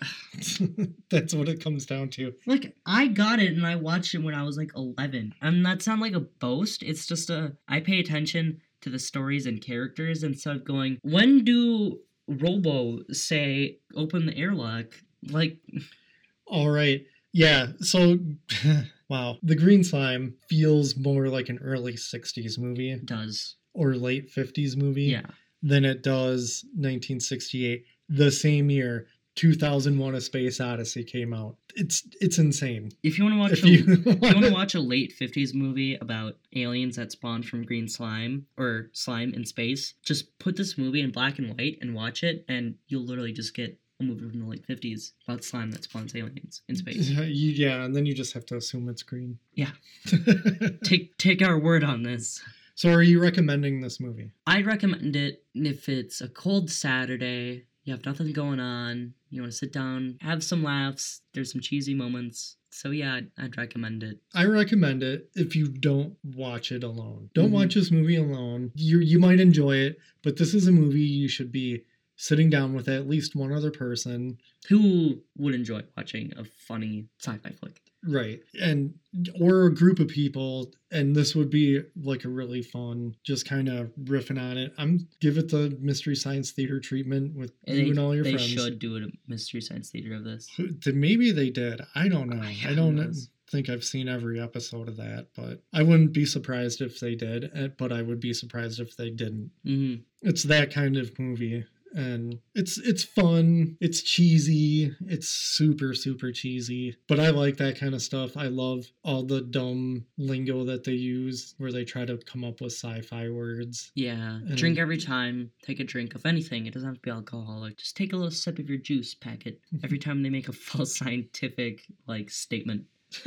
That's 1.10 1.34
what 1.34 1.48
it 1.48 1.62
comes 1.62 1.86
down 1.86 2.08
to. 2.10 2.32
Like 2.46 2.74
I 2.86 3.08
got 3.08 3.38
it 3.38 3.52
and 3.52 3.66
I 3.66 3.76
watched 3.76 4.14
it 4.14 4.22
when 4.22 4.34
I 4.34 4.42
was 4.42 4.56
like 4.56 4.72
11. 4.76 5.34
I'm 5.42 5.62
not 5.62 5.82
sound 5.82 6.00
like 6.00 6.14
a 6.14 6.20
boast. 6.20 6.82
It's 6.82 7.06
just 7.06 7.30
a 7.30 7.56
I 7.68 7.80
pay 7.80 8.00
attention 8.00 8.60
to 8.80 8.90
the 8.90 8.98
stories 8.98 9.46
and 9.46 9.60
characters 9.60 10.22
instead 10.24 10.56
of 10.56 10.64
going, 10.64 10.98
when 11.02 11.44
do 11.44 11.98
Robo 12.26 13.00
say 13.12 13.78
open 13.94 14.26
the 14.26 14.36
airlock? 14.36 14.86
Like 15.28 15.58
All 16.46 16.70
right. 16.70 17.04
Yeah. 17.32 17.68
So, 17.80 18.18
wow. 19.08 19.36
The 19.42 19.56
Green 19.56 19.82
Slime 19.84 20.34
feels 20.48 20.96
more 20.96 21.28
like 21.28 21.48
an 21.48 21.58
early 21.62 21.94
60s 21.94 22.58
movie 22.58 22.90
it 22.92 23.06
does. 23.06 23.56
or 23.74 23.94
late 23.94 24.30
50s 24.34 24.76
movie 24.76 25.04
Yeah. 25.04 25.26
than 25.62 25.84
it 25.84 26.02
does 26.02 26.64
1968. 26.74 27.84
The 28.08 28.30
same 28.30 28.68
year, 28.70 29.06
2001 29.36 30.14
A 30.14 30.20
Space 30.20 30.60
Odyssey 30.60 31.04
came 31.04 31.32
out. 31.32 31.56
It's 31.74 32.06
it's 32.20 32.36
insane. 32.36 32.90
If 33.02 33.16
you 33.16 33.24
want 33.24 33.34
to 33.36 33.38
watch 33.40 33.52
If 33.52 33.64
a, 33.64 33.68
you 33.70 33.78
if 33.88 34.04
you 34.22 34.34
want 34.34 34.44
to 34.44 34.52
watch 34.60 34.74
a 34.74 34.80
late 34.80 35.14
50s 35.18 35.54
movie 35.54 35.94
about 35.94 36.36
aliens 36.54 36.96
that 36.96 37.12
spawn 37.12 37.42
from 37.42 37.64
green 37.64 37.88
slime 37.88 38.44
or 38.58 38.90
slime 38.92 39.32
in 39.32 39.46
space, 39.46 39.94
just 40.04 40.38
put 40.38 40.56
this 40.56 40.76
movie 40.76 41.00
in 41.00 41.10
black 41.12 41.38
and 41.38 41.56
white 41.56 41.78
and 41.80 41.94
watch 41.94 42.22
it 42.22 42.44
and 42.46 42.74
you'll 42.88 43.06
literally 43.06 43.32
just 43.32 43.54
get 43.54 43.78
a 44.02 44.06
movie 44.06 44.28
from 44.28 44.40
the 44.40 44.46
late 44.46 44.66
50s 44.66 45.12
about 45.26 45.44
slime 45.44 45.70
that 45.70 45.84
spawns 45.84 46.14
aliens 46.14 46.62
in 46.68 46.76
space. 46.76 47.08
Yeah, 47.10 47.84
and 47.84 47.94
then 47.94 48.06
you 48.06 48.14
just 48.14 48.34
have 48.34 48.46
to 48.46 48.56
assume 48.56 48.88
it's 48.88 49.02
green. 49.02 49.38
Yeah. 49.54 49.70
take 50.84 51.16
take 51.18 51.42
our 51.42 51.58
word 51.58 51.84
on 51.84 52.02
this. 52.02 52.42
so, 52.74 52.90
are 52.90 53.02
you 53.02 53.20
recommending 53.20 53.80
this 53.80 54.00
movie? 54.00 54.30
I'd 54.46 54.66
recommend 54.66 55.16
it 55.16 55.44
if 55.54 55.88
it's 55.88 56.20
a 56.20 56.28
cold 56.28 56.70
Saturday 56.70 57.64
you 57.84 57.92
have 57.92 58.06
nothing 58.06 58.32
going 58.32 58.60
on, 58.60 59.12
you 59.28 59.40
want 59.42 59.50
to 59.50 59.58
sit 59.58 59.72
down, 59.72 60.16
have 60.20 60.44
some 60.44 60.62
laughs, 60.62 61.22
there's 61.34 61.50
some 61.50 61.60
cheesy 61.60 61.94
moments. 61.94 62.56
So 62.70 62.90
yeah, 62.90 63.16
I'd, 63.16 63.30
I'd 63.36 63.56
recommend 63.58 64.04
it. 64.04 64.20
I 64.34 64.44
recommend 64.44 65.02
it 65.02 65.28
if 65.34 65.56
you 65.56 65.66
don't 65.66 66.14
watch 66.22 66.70
it 66.70 66.84
alone. 66.84 67.28
Don't 67.34 67.48
Mhm. 67.50 67.54
watch 67.54 67.74
this 67.74 67.90
movie 67.90 68.16
alone. 68.16 68.70
You 68.76 69.00
you 69.00 69.18
might 69.18 69.40
enjoy 69.40 69.76
it, 69.78 69.98
but 70.22 70.36
this 70.36 70.54
is 70.54 70.68
a 70.68 70.72
movie 70.72 71.00
you 71.00 71.26
should 71.28 71.50
be 71.50 71.82
sitting 72.22 72.48
down 72.48 72.72
with 72.72 72.88
at 72.88 73.08
least 73.08 73.34
one 73.34 73.52
other 73.52 73.72
person. 73.72 74.38
Who 74.68 75.18
would 75.36 75.54
enjoy 75.56 75.82
watching 75.96 76.32
a 76.36 76.44
funny 76.44 77.06
sci-fi 77.20 77.50
flick? 77.50 77.80
Right. 78.04 78.40
And 78.60 78.94
or 79.40 79.66
a 79.66 79.74
group 79.74 79.98
of 80.00 80.08
people 80.08 80.72
and 80.90 81.14
this 81.16 81.34
would 81.36 81.50
be 81.50 81.80
like 82.00 82.24
a 82.24 82.28
really 82.28 82.62
fun 82.62 83.14
just 83.24 83.48
kind 83.48 83.68
of 83.68 83.90
riffing 84.04 84.40
on 84.40 84.56
it. 84.58 84.72
I'm 84.78 85.08
give 85.20 85.36
it 85.38 85.48
the 85.50 85.76
mystery 85.80 86.14
science 86.16 86.50
theater 86.52 86.78
treatment 86.80 87.36
with 87.36 87.52
And 87.66 87.76
you 87.78 87.84
they, 87.84 87.90
and 87.90 87.98
all 87.98 88.14
your 88.14 88.24
they 88.24 88.32
friends. 88.34 88.48
should 88.52 88.78
do 88.78 88.96
a 88.96 89.06
mystery 89.28 89.60
science 89.60 89.90
theater 89.90 90.14
of 90.14 90.24
this. 90.24 90.48
Th- 90.56 90.94
Maybe 90.94 91.30
they 91.32 91.50
did. 91.50 91.80
I 91.94 92.08
don't 92.08 92.28
know. 92.28 92.42
Yeah, 92.48 92.70
I 92.70 92.74
don't 92.74 92.96
knows? 92.96 93.28
think 93.50 93.68
I've 93.68 93.84
seen 93.84 94.08
every 94.08 94.40
episode 94.40 94.88
of 94.88 94.96
that, 94.96 95.28
but 95.36 95.60
I 95.72 95.82
wouldn't 95.82 96.12
be 96.12 96.24
surprised 96.24 96.80
if 96.80 96.98
they 97.00 97.14
did. 97.14 97.50
eh, 97.54 97.68
But 97.76 97.92
I 97.92 98.02
would 98.02 98.18
be 98.20 98.32
surprised 98.32 98.80
if 98.80 98.96
they 98.96 99.10
didn't. 99.10 99.50
hmm 99.64 99.94
It's 100.22 100.42
that 100.44 100.72
kind 100.72 100.96
of 100.96 101.16
movie, 101.18 101.64
and 101.94 102.38
it's 102.54 102.78
it's 102.78 103.04
fun. 103.04 103.76
It's 103.80 104.02
cheesy. 104.02 104.94
It's 105.06 105.28
super 105.28 105.94
super 105.94 106.32
cheesy. 106.32 106.96
But 107.08 107.20
I 107.20 107.30
like 107.30 107.56
that 107.58 107.78
kind 107.78 107.94
of 107.94 108.02
stuff. 108.02 108.36
I 108.36 108.46
love 108.46 108.86
all 109.04 109.22
the 109.22 109.40
dumb 109.42 110.06
lingo 110.18 110.64
that 110.64 110.84
they 110.84 110.92
use, 110.92 111.54
where 111.58 111.72
they 111.72 111.84
try 111.84 112.04
to 112.04 112.18
come 112.18 112.44
up 112.44 112.60
with 112.60 112.72
sci-fi 112.72 113.28
words. 113.28 113.92
Yeah, 113.94 114.36
And- 114.36 114.56
drink 114.56 114.78
every 114.78 114.98
time. 114.98 115.50
Take 115.62 115.80
a 115.80 115.84
drink 115.84 116.14
of 116.14 116.24
anything. 116.26 116.66
It 116.66 116.74
doesn't 116.74 116.88
have 116.88 116.96
to 116.96 117.00
be 117.02 117.10
alcoholic. 117.10 117.76
Just 117.78 117.96
take 117.96 118.12
a 118.12 118.16
little 118.16 118.30
sip 118.30 118.58
of 118.58 118.68
your 118.68 118.78
juice 118.78 119.14
packet 119.14 119.60
every 119.84 119.98
time 119.98 120.22
they 120.22 120.30
make 120.30 120.48
a 120.48 120.52
false 120.52 120.96
scientific 120.98 121.86
like 122.06 122.30
statement. 122.30 122.84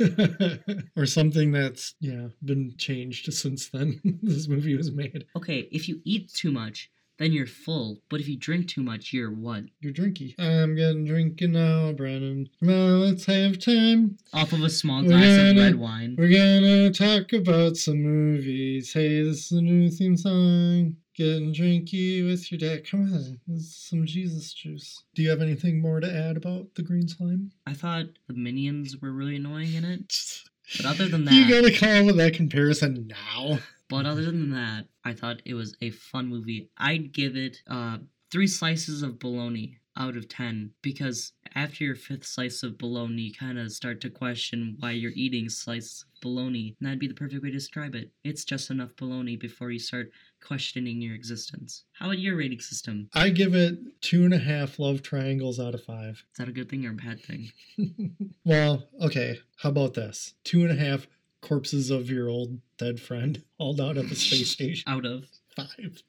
or 0.96 1.06
something 1.06 1.52
that's 1.52 1.94
yeah 2.00 2.26
been 2.44 2.74
changed 2.76 3.32
since 3.32 3.68
then 3.68 4.00
this 4.20 4.48
movie 4.48 4.76
was 4.76 4.90
made 4.90 5.24
Okay, 5.36 5.68
if 5.70 5.88
you 5.88 6.00
eat 6.04 6.32
too 6.32 6.50
much, 6.50 6.90
then 7.18 7.32
you're 7.32 7.46
full. 7.46 8.00
But 8.08 8.20
if 8.20 8.28
you 8.28 8.36
drink 8.36 8.68
too 8.68 8.82
much, 8.82 9.12
you're 9.12 9.30
what? 9.30 9.64
you're 9.80 9.92
drinky. 9.92 10.34
I'm 10.38 10.74
getting 10.76 11.04
drinking 11.06 11.52
now 11.52 11.92
brennan. 11.92 12.48
Now 12.60 12.96
let's 12.96 13.24
have 13.26 13.58
time. 13.58 14.18
Off 14.32 14.52
of 14.52 14.62
a 14.62 14.70
small 14.70 15.02
glass 15.02 15.38
of 15.38 15.54
gonna- 15.54 15.60
red 15.60 15.76
wine. 15.76 16.16
we're 16.18 16.28
gonna 16.28 16.90
talk 16.90 17.32
about 17.32 17.76
some 17.76 18.02
movies. 18.02 18.92
Hey 18.92 19.22
this 19.22 19.46
is 19.50 19.58
a 19.58 19.62
new 19.62 19.90
theme 19.90 20.16
song. 20.16 20.96
Getting 21.14 21.54
drinky 21.54 22.26
with 22.26 22.52
your 22.52 22.58
dad. 22.58 22.86
Come 22.88 23.10
on 23.12 23.40
this 23.46 23.74
some 23.74 24.04
jesus 24.04 24.52
juice. 24.52 25.02
Do 25.14 25.22
you 25.22 25.30
have 25.30 25.40
anything 25.40 25.80
more 25.80 25.98
to 26.00 26.14
add 26.14 26.36
about 26.36 26.74
the 26.74 26.82
green 26.82 27.08
slime? 27.08 27.52
I 27.66 27.72
thought 27.72 28.06
the 28.28 28.34
minions 28.34 28.98
were 29.00 29.12
really 29.12 29.36
annoying 29.36 29.74
in 29.74 29.84
it. 29.84 30.14
But 30.76 30.86
other 30.86 31.06
than 31.06 31.24
that, 31.26 31.32
you 31.32 31.48
gotta 31.48 31.72
come 31.72 32.00
up 32.00 32.06
with 32.06 32.16
that 32.16 32.34
comparison 32.34 33.06
now 33.06 33.60
but 33.88 34.06
other 34.06 34.24
than 34.24 34.50
that, 34.50 34.86
I 35.04 35.12
thought 35.12 35.42
it 35.44 35.54
was 35.54 35.76
a 35.80 35.90
fun 35.90 36.28
movie. 36.28 36.70
I'd 36.78 37.12
give 37.12 37.36
it 37.36 37.58
uh 37.68 37.98
three 38.30 38.46
slices 38.48 39.02
of 39.02 39.18
bologna 39.18 39.78
out 39.98 40.16
of 40.16 40.28
ten 40.28 40.72
because 40.82 41.32
after 41.54 41.84
your 41.84 41.94
fifth 41.94 42.26
slice 42.26 42.62
of 42.62 42.76
bologna, 42.76 43.22
you 43.22 43.32
kind 43.32 43.58
of 43.58 43.72
start 43.72 44.00
to 44.02 44.10
question 44.10 44.76
why 44.78 44.90
you're 44.90 45.12
eating 45.14 45.48
slices 45.48 46.04
of 46.14 46.20
bologna, 46.20 46.76
and 46.78 46.86
that'd 46.86 46.98
be 46.98 47.08
the 47.08 47.14
perfect 47.14 47.42
way 47.42 47.48
to 47.48 47.54
describe 47.56 47.94
it. 47.94 48.10
It's 48.22 48.44
just 48.44 48.70
enough 48.70 48.94
bologna 48.96 49.36
before 49.36 49.70
you 49.70 49.78
start 49.78 50.10
questioning 50.44 51.00
your 51.00 51.14
existence. 51.14 51.84
How 51.92 52.06
about 52.06 52.18
your 52.18 52.36
rating 52.36 52.60
system? 52.60 53.08
i 53.14 53.30
give 53.30 53.54
it 53.54 53.78
two 54.02 54.24
and 54.24 54.34
a 54.34 54.38
half 54.38 54.78
love 54.78 55.02
triangles 55.02 55.58
out 55.58 55.74
of 55.74 55.82
five 55.82 56.24
Is 56.32 56.38
that 56.38 56.48
a 56.48 56.52
good 56.52 56.68
thing 56.68 56.84
or 56.84 56.90
a 56.90 56.94
bad 56.94 57.20
thing? 57.22 57.50
well, 58.44 58.86
okay. 59.00 59.38
How 59.56 59.70
about 59.70 59.94
this? 59.94 60.34
Two 60.44 60.62
and 60.62 60.70
a 60.70 60.76
half 60.84 61.06
corpses 61.42 61.90
of 61.90 62.10
your 62.10 62.28
old 62.28 62.58
dead 62.78 63.00
friend 63.00 63.42
hauled 63.58 63.80
out 63.80 63.96
of 63.96 64.08
the 64.08 64.14
space 64.16 64.50
station. 64.50 64.84
Out 64.86 65.04
of 65.06 65.26
Five. 65.56 66.02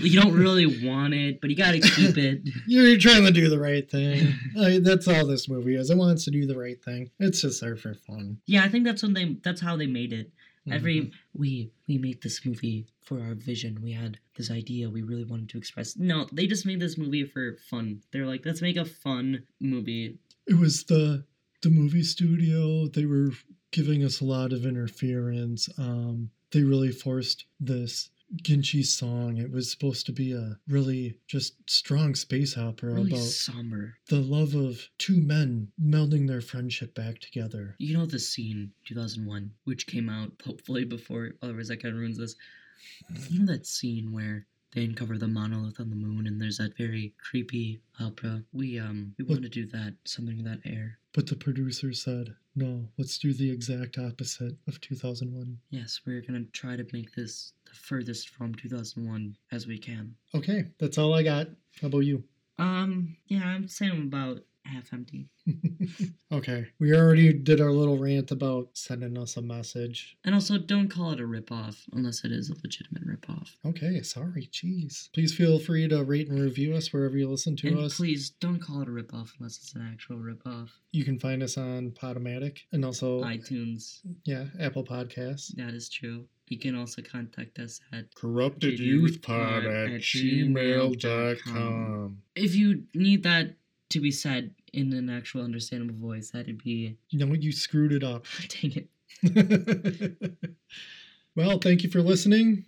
you 0.00 0.20
don't 0.20 0.32
really 0.34 0.66
want 0.86 1.14
it, 1.14 1.40
but 1.40 1.50
you 1.50 1.56
gotta 1.56 1.78
keep 1.80 2.16
it. 2.16 2.40
You're 2.66 2.98
trying 2.98 3.24
to 3.24 3.30
do 3.30 3.48
the 3.48 3.58
right 3.60 3.88
thing. 3.88 4.34
Like, 4.54 4.82
that's 4.82 5.06
all 5.08 5.26
this 5.26 5.48
movie 5.48 5.76
is. 5.76 5.90
It 5.90 5.96
wants 5.96 6.24
to 6.24 6.30
do 6.30 6.46
the 6.46 6.58
right 6.58 6.82
thing. 6.82 7.10
It's 7.18 7.42
just 7.42 7.60
there 7.60 7.76
for 7.76 7.94
fun. 7.94 8.38
Yeah, 8.46 8.64
I 8.64 8.68
think 8.68 8.84
that's 8.84 9.02
when 9.02 9.12
they 9.14 9.36
that's 9.44 9.60
how 9.60 9.76
they 9.76 9.86
made 9.86 10.12
it. 10.12 10.30
Every 10.70 11.00
Mhm. 11.02 11.12
we 11.34 11.70
we 11.88 11.98
made 11.98 12.22
this 12.22 12.44
movie 12.44 12.86
for 13.02 13.20
our 13.20 13.34
vision. 13.34 13.80
We 13.82 13.92
had 13.92 14.18
this 14.36 14.50
idea 14.50 14.88
we 14.90 15.02
really 15.02 15.24
wanted 15.24 15.48
to 15.50 15.58
express. 15.58 15.96
No, 15.96 16.28
they 16.32 16.46
just 16.46 16.66
made 16.66 16.80
this 16.80 16.96
movie 16.98 17.24
for 17.24 17.56
fun. 17.68 18.02
They're 18.12 18.26
like, 18.26 18.44
let's 18.44 18.62
make 18.62 18.76
a 18.76 18.84
fun 18.84 19.42
movie. 19.60 20.18
it 20.46 20.54
was 20.58 20.84
the 20.84 21.24
the 21.62 21.70
movie 21.70 22.02
studio. 22.02 22.86
They 22.88 23.06
were 23.06 23.30
giving 23.72 24.04
us 24.04 24.20
a 24.20 24.24
lot 24.24 24.52
of 24.52 24.64
interference. 24.66 25.68
Um, 25.78 26.30
they 26.52 26.62
really 26.62 26.90
forced 26.92 27.44
this 27.58 28.10
Ginchi 28.42 28.84
song. 28.84 29.38
It 29.38 29.50
was 29.50 29.70
supposed 29.70 30.06
to 30.06 30.12
be 30.12 30.32
a 30.32 30.56
really 30.68 31.18
just 31.26 31.54
strong 31.68 32.14
space 32.14 32.56
opera 32.56 32.94
Really 32.94 33.10
about 33.10 33.22
somber. 33.24 33.94
the 34.08 34.20
love 34.20 34.54
of 34.54 34.88
two 34.98 35.20
men 35.20 35.68
melding 35.82 36.28
their 36.28 36.40
friendship 36.40 36.94
back 36.94 37.18
together. 37.18 37.74
You 37.78 37.96
know 37.98 38.06
the 38.06 38.20
scene 38.20 38.72
2001, 38.86 39.50
which 39.64 39.86
came 39.86 40.08
out 40.08 40.32
hopefully 40.44 40.84
before. 40.84 41.32
Otherwise, 41.42 41.68
that 41.68 41.82
kind 41.82 41.94
of 41.94 42.00
ruins 42.00 42.18
this. 42.18 42.36
You 43.28 43.40
know 43.40 43.52
that 43.52 43.66
scene 43.66 44.12
where 44.12 44.46
they 44.72 44.84
uncover 44.84 45.18
the 45.18 45.28
monolith 45.28 45.80
on 45.80 45.90
the 45.90 45.96
moon, 45.96 46.26
and 46.26 46.40
there's 46.40 46.58
that 46.58 46.76
very 46.76 47.14
creepy 47.18 47.80
opera. 47.98 48.42
We 48.52 48.78
um 48.78 49.14
we 49.18 49.24
want 49.24 49.42
to 49.42 49.48
do 49.48 49.66
that 49.66 49.94
something 50.04 50.38
in 50.38 50.44
that 50.44 50.60
air. 50.64 50.98
But 51.12 51.26
the 51.26 51.34
producer 51.34 51.92
said, 51.92 52.36
no, 52.54 52.86
let's 52.96 53.18
do 53.18 53.32
the 53.32 53.50
exact 53.50 53.98
opposite 53.98 54.56
of 54.68 54.80
2001. 54.80 55.58
Yes, 55.70 56.00
we're 56.06 56.20
gonna 56.20 56.44
try 56.52 56.76
to 56.76 56.86
make 56.92 57.14
this 57.14 57.52
the 57.64 57.74
furthest 57.74 58.28
from 58.28 58.54
2001 58.54 59.36
as 59.50 59.66
we 59.66 59.78
can. 59.78 60.14
Okay, 60.34 60.66
that's 60.78 60.98
all 60.98 61.14
I 61.14 61.22
got. 61.22 61.48
How 61.80 61.88
about 61.88 62.00
you? 62.00 62.22
Um, 62.58 63.16
yeah, 63.26 63.44
I'm 63.44 63.68
saying 63.68 64.02
about 64.02 64.42
half 64.64 64.92
empty. 64.92 65.28
Okay, 66.32 66.66
we 66.78 66.94
already 66.94 67.32
did 67.32 67.60
our 67.60 67.72
little 67.72 67.98
rant 67.98 68.30
about 68.30 68.68
sending 68.74 69.18
us 69.18 69.36
a 69.36 69.42
message. 69.42 70.16
And 70.24 70.34
also, 70.34 70.58
don't 70.58 70.88
call 70.88 71.10
it 71.12 71.20
a 71.20 71.24
ripoff 71.24 71.76
unless 71.92 72.24
it 72.24 72.30
is 72.32 72.50
a 72.50 72.54
legitimate 72.62 73.06
ripoff. 73.06 73.48
Okay, 73.66 74.00
sorry, 74.02 74.48
jeez. 74.52 75.10
Please 75.12 75.34
feel 75.34 75.58
free 75.58 75.88
to 75.88 76.04
rate 76.04 76.28
and 76.28 76.38
review 76.40 76.74
us 76.76 76.92
wherever 76.92 77.16
you 77.16 77.28
listen 77.28 77.56
to 77.56 77.68
and 77.68 77.78
us. 77.80 77.96
please 77.96 78.30
don't 78.30 78.60
call 78.60 78.82
it 78.82 78.88
a 78.88 78.90
ripoff 78.92 79.30
unless 79.38 79.56
it's 79.58 79.74
an 79.74 79.88
actual 79.92 80.16
ripoff. 80.18 80.68
You 80.92 81.04
can 81.04 81.18
find 81.18 81.42
us 81.42 81.56
on 81.58 81.90
Podomatic 81.90 82.58
and 82.72 82.84
also, 82.84 83.22
iTunes, 83.22 84.00
yeah, 84.24 84.44
Apple 84.60 84.84
Podcasts. 84.84 85.54
that 85.56 85.74
is 85.74 85.88
true. 85.88 86.26
You 86.48 86.58
can 86.58 86.74
also 86.74 87.00
contact 87.02 87.58
us 87.60 87.80
at 87.92 88.12
corruptedyouthpod 88.16 89.66
at 89.94 90.00
gmail.com. 91.00 92.18
if 92.34 92.54
you 92.56 92.82
need 92.94 93.22
that 93.22 93.54
to 93.90 94.00
be 94.00 94.10
said 94.10 94.54
in 94.72 94.92
an 94.92 95.10
actual 95.10 95.42
understandable 95.42 95.98
voice, 95.98 96.30
that'd 96.30 96.62
be 96.62 96.96
No, 97.12 97.26
you 97.26 97.52
screwed 97.52 97.92
it 97.92 98.02
up. 98.02 98.24
dang 98.48 98.86
it. 99.22 100.38
well, 101.36 101.58
thank 101.58 101.82
you 101.82 101.90
for 101.90 102.00
listening. 102.00 102.64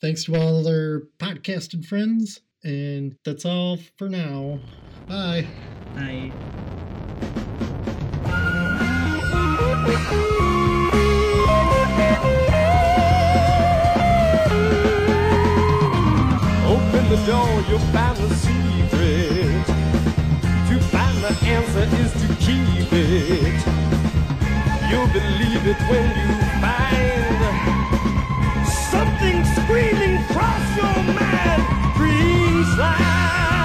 Thanks 0.00 0.24
to 0.24 0.36
all 0.36 0.66
our 0.68 1.02
podcasted 1.18 1.86
friends. 1.86 2.40
And 2.64 3.16
that's 3.24 3.44
all 3.44 3.78
for 3.96 4.08
now. 4.08 4.58
Bye. 5.08 5.46
I 5.94 6.32
Open 16.66 17.08
the 17.08 17.16
door, 17.26 17.64
you'll 17.68 17.78
find 17.92 18.67
the 21.20 21.34
answer 21.46 21.86
is 22.02 22.12
to 22.12 22.28
keep 22.36 22.92
it. 22.92 23.60
You'll 24.88 25.08
believe 25.08 25.66
it 25.66 25.80
when 25.90 26.06
you 26.20 26.30
find 26.62 27.40
something 28.90 29.44
screaming 29.56 30.18
across 30.22 30.76
your 30.76 30.98
mind. 31.14 31.62
Green 31.96 32.64
slime. 32.76 33.57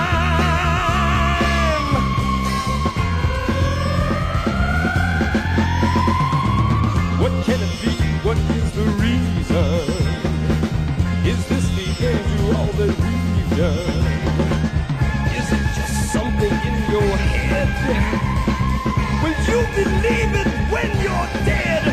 Will 19.24 19.40
you 19.50 19.60
believe 19.76 20.34
it 20.36 20.48
when 20.72 20.90
you're 21.02 21.30
dead? 21.46 21.84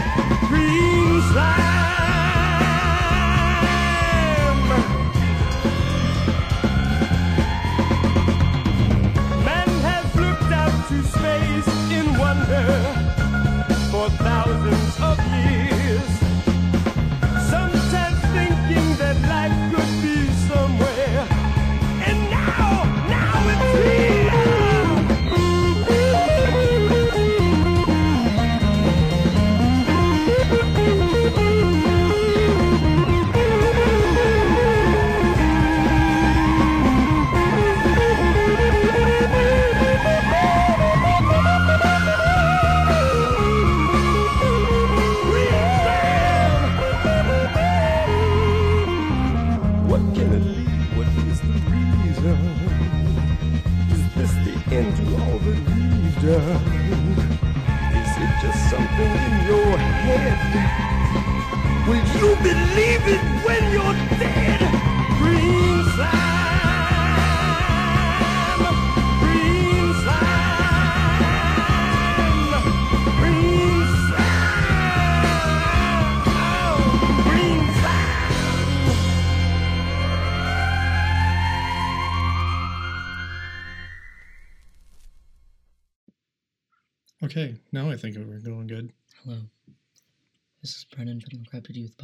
Slime. 1.32 1.99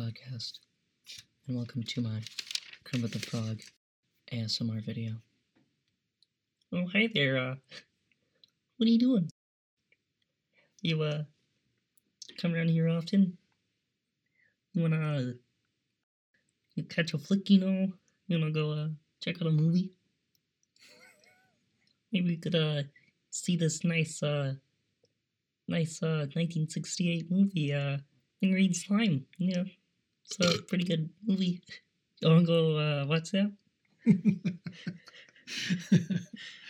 Podcast, 0.06 0.60
and 1.48 1.56
welcome 1.56 1.82
to 1.82 2.00
my 2.00 2.20
Kermit 2.84 3.10
the 3.10 3.18
Frog 3.18 3.60
ASMR 4.32 4.84
video. 4.84 5.14
Oh, 6.72 6.86
hey 6.92 7.10
there, 7.12 7.36
uh, 7.36 7.54
what 8.76 8.86
are 8.86 8.90
you 8.90 9.00
doing? 9.00 9.28
You, 10.80 11.02
uh, 11.02 11.24
come 12.40 12.54
around 12.54 12.68
here 12.68 12.88
often? 12.88 13.36
You 14.74 14.82
wanna, 14.82 15.16
uh, 15.16 15.32
you 16.76 16.84
catch 16.84 17.12
a 17.12 17.18
flick, 17.18 17.50
you 17.50 17.58
know? 17.58 17.92
You 18.28 18.38
wanna 18.38 18.52
go, 18.52 18.70
uh, 18.70 18.88
check 19.20 19.42
out 19.42 19.48
a 19.48 19.50
movie? 19.50 19.90
Maybe 22.12 22.28
we 22.28 22.36
could, 22.36 22.54
uh, 22.54 22.82
see 23.30 23.56
this 23.56 23.82
nice, 23.82 24.22
uh, 24.22 24.54
nice, 25.66 26.00
uh, 26.00 26.28
1968 26.32 27.28
movie, 27.28 27.74
uh, 27.74 27.98
Green 28.40 28.72
Slime. 28.72 29.26
You 29.38 29.54
know, 29.56 29.64
a 30.40 30.62
pretty 30.62 30.84
good 30.84 31.10
movie. 31.26 31.60
You 32.20 32.28
wanna 32.28 32.44
go 32.44 32.78
uh, 32.78 33.06
watch 33.06 33.30
that? 33.32 33.52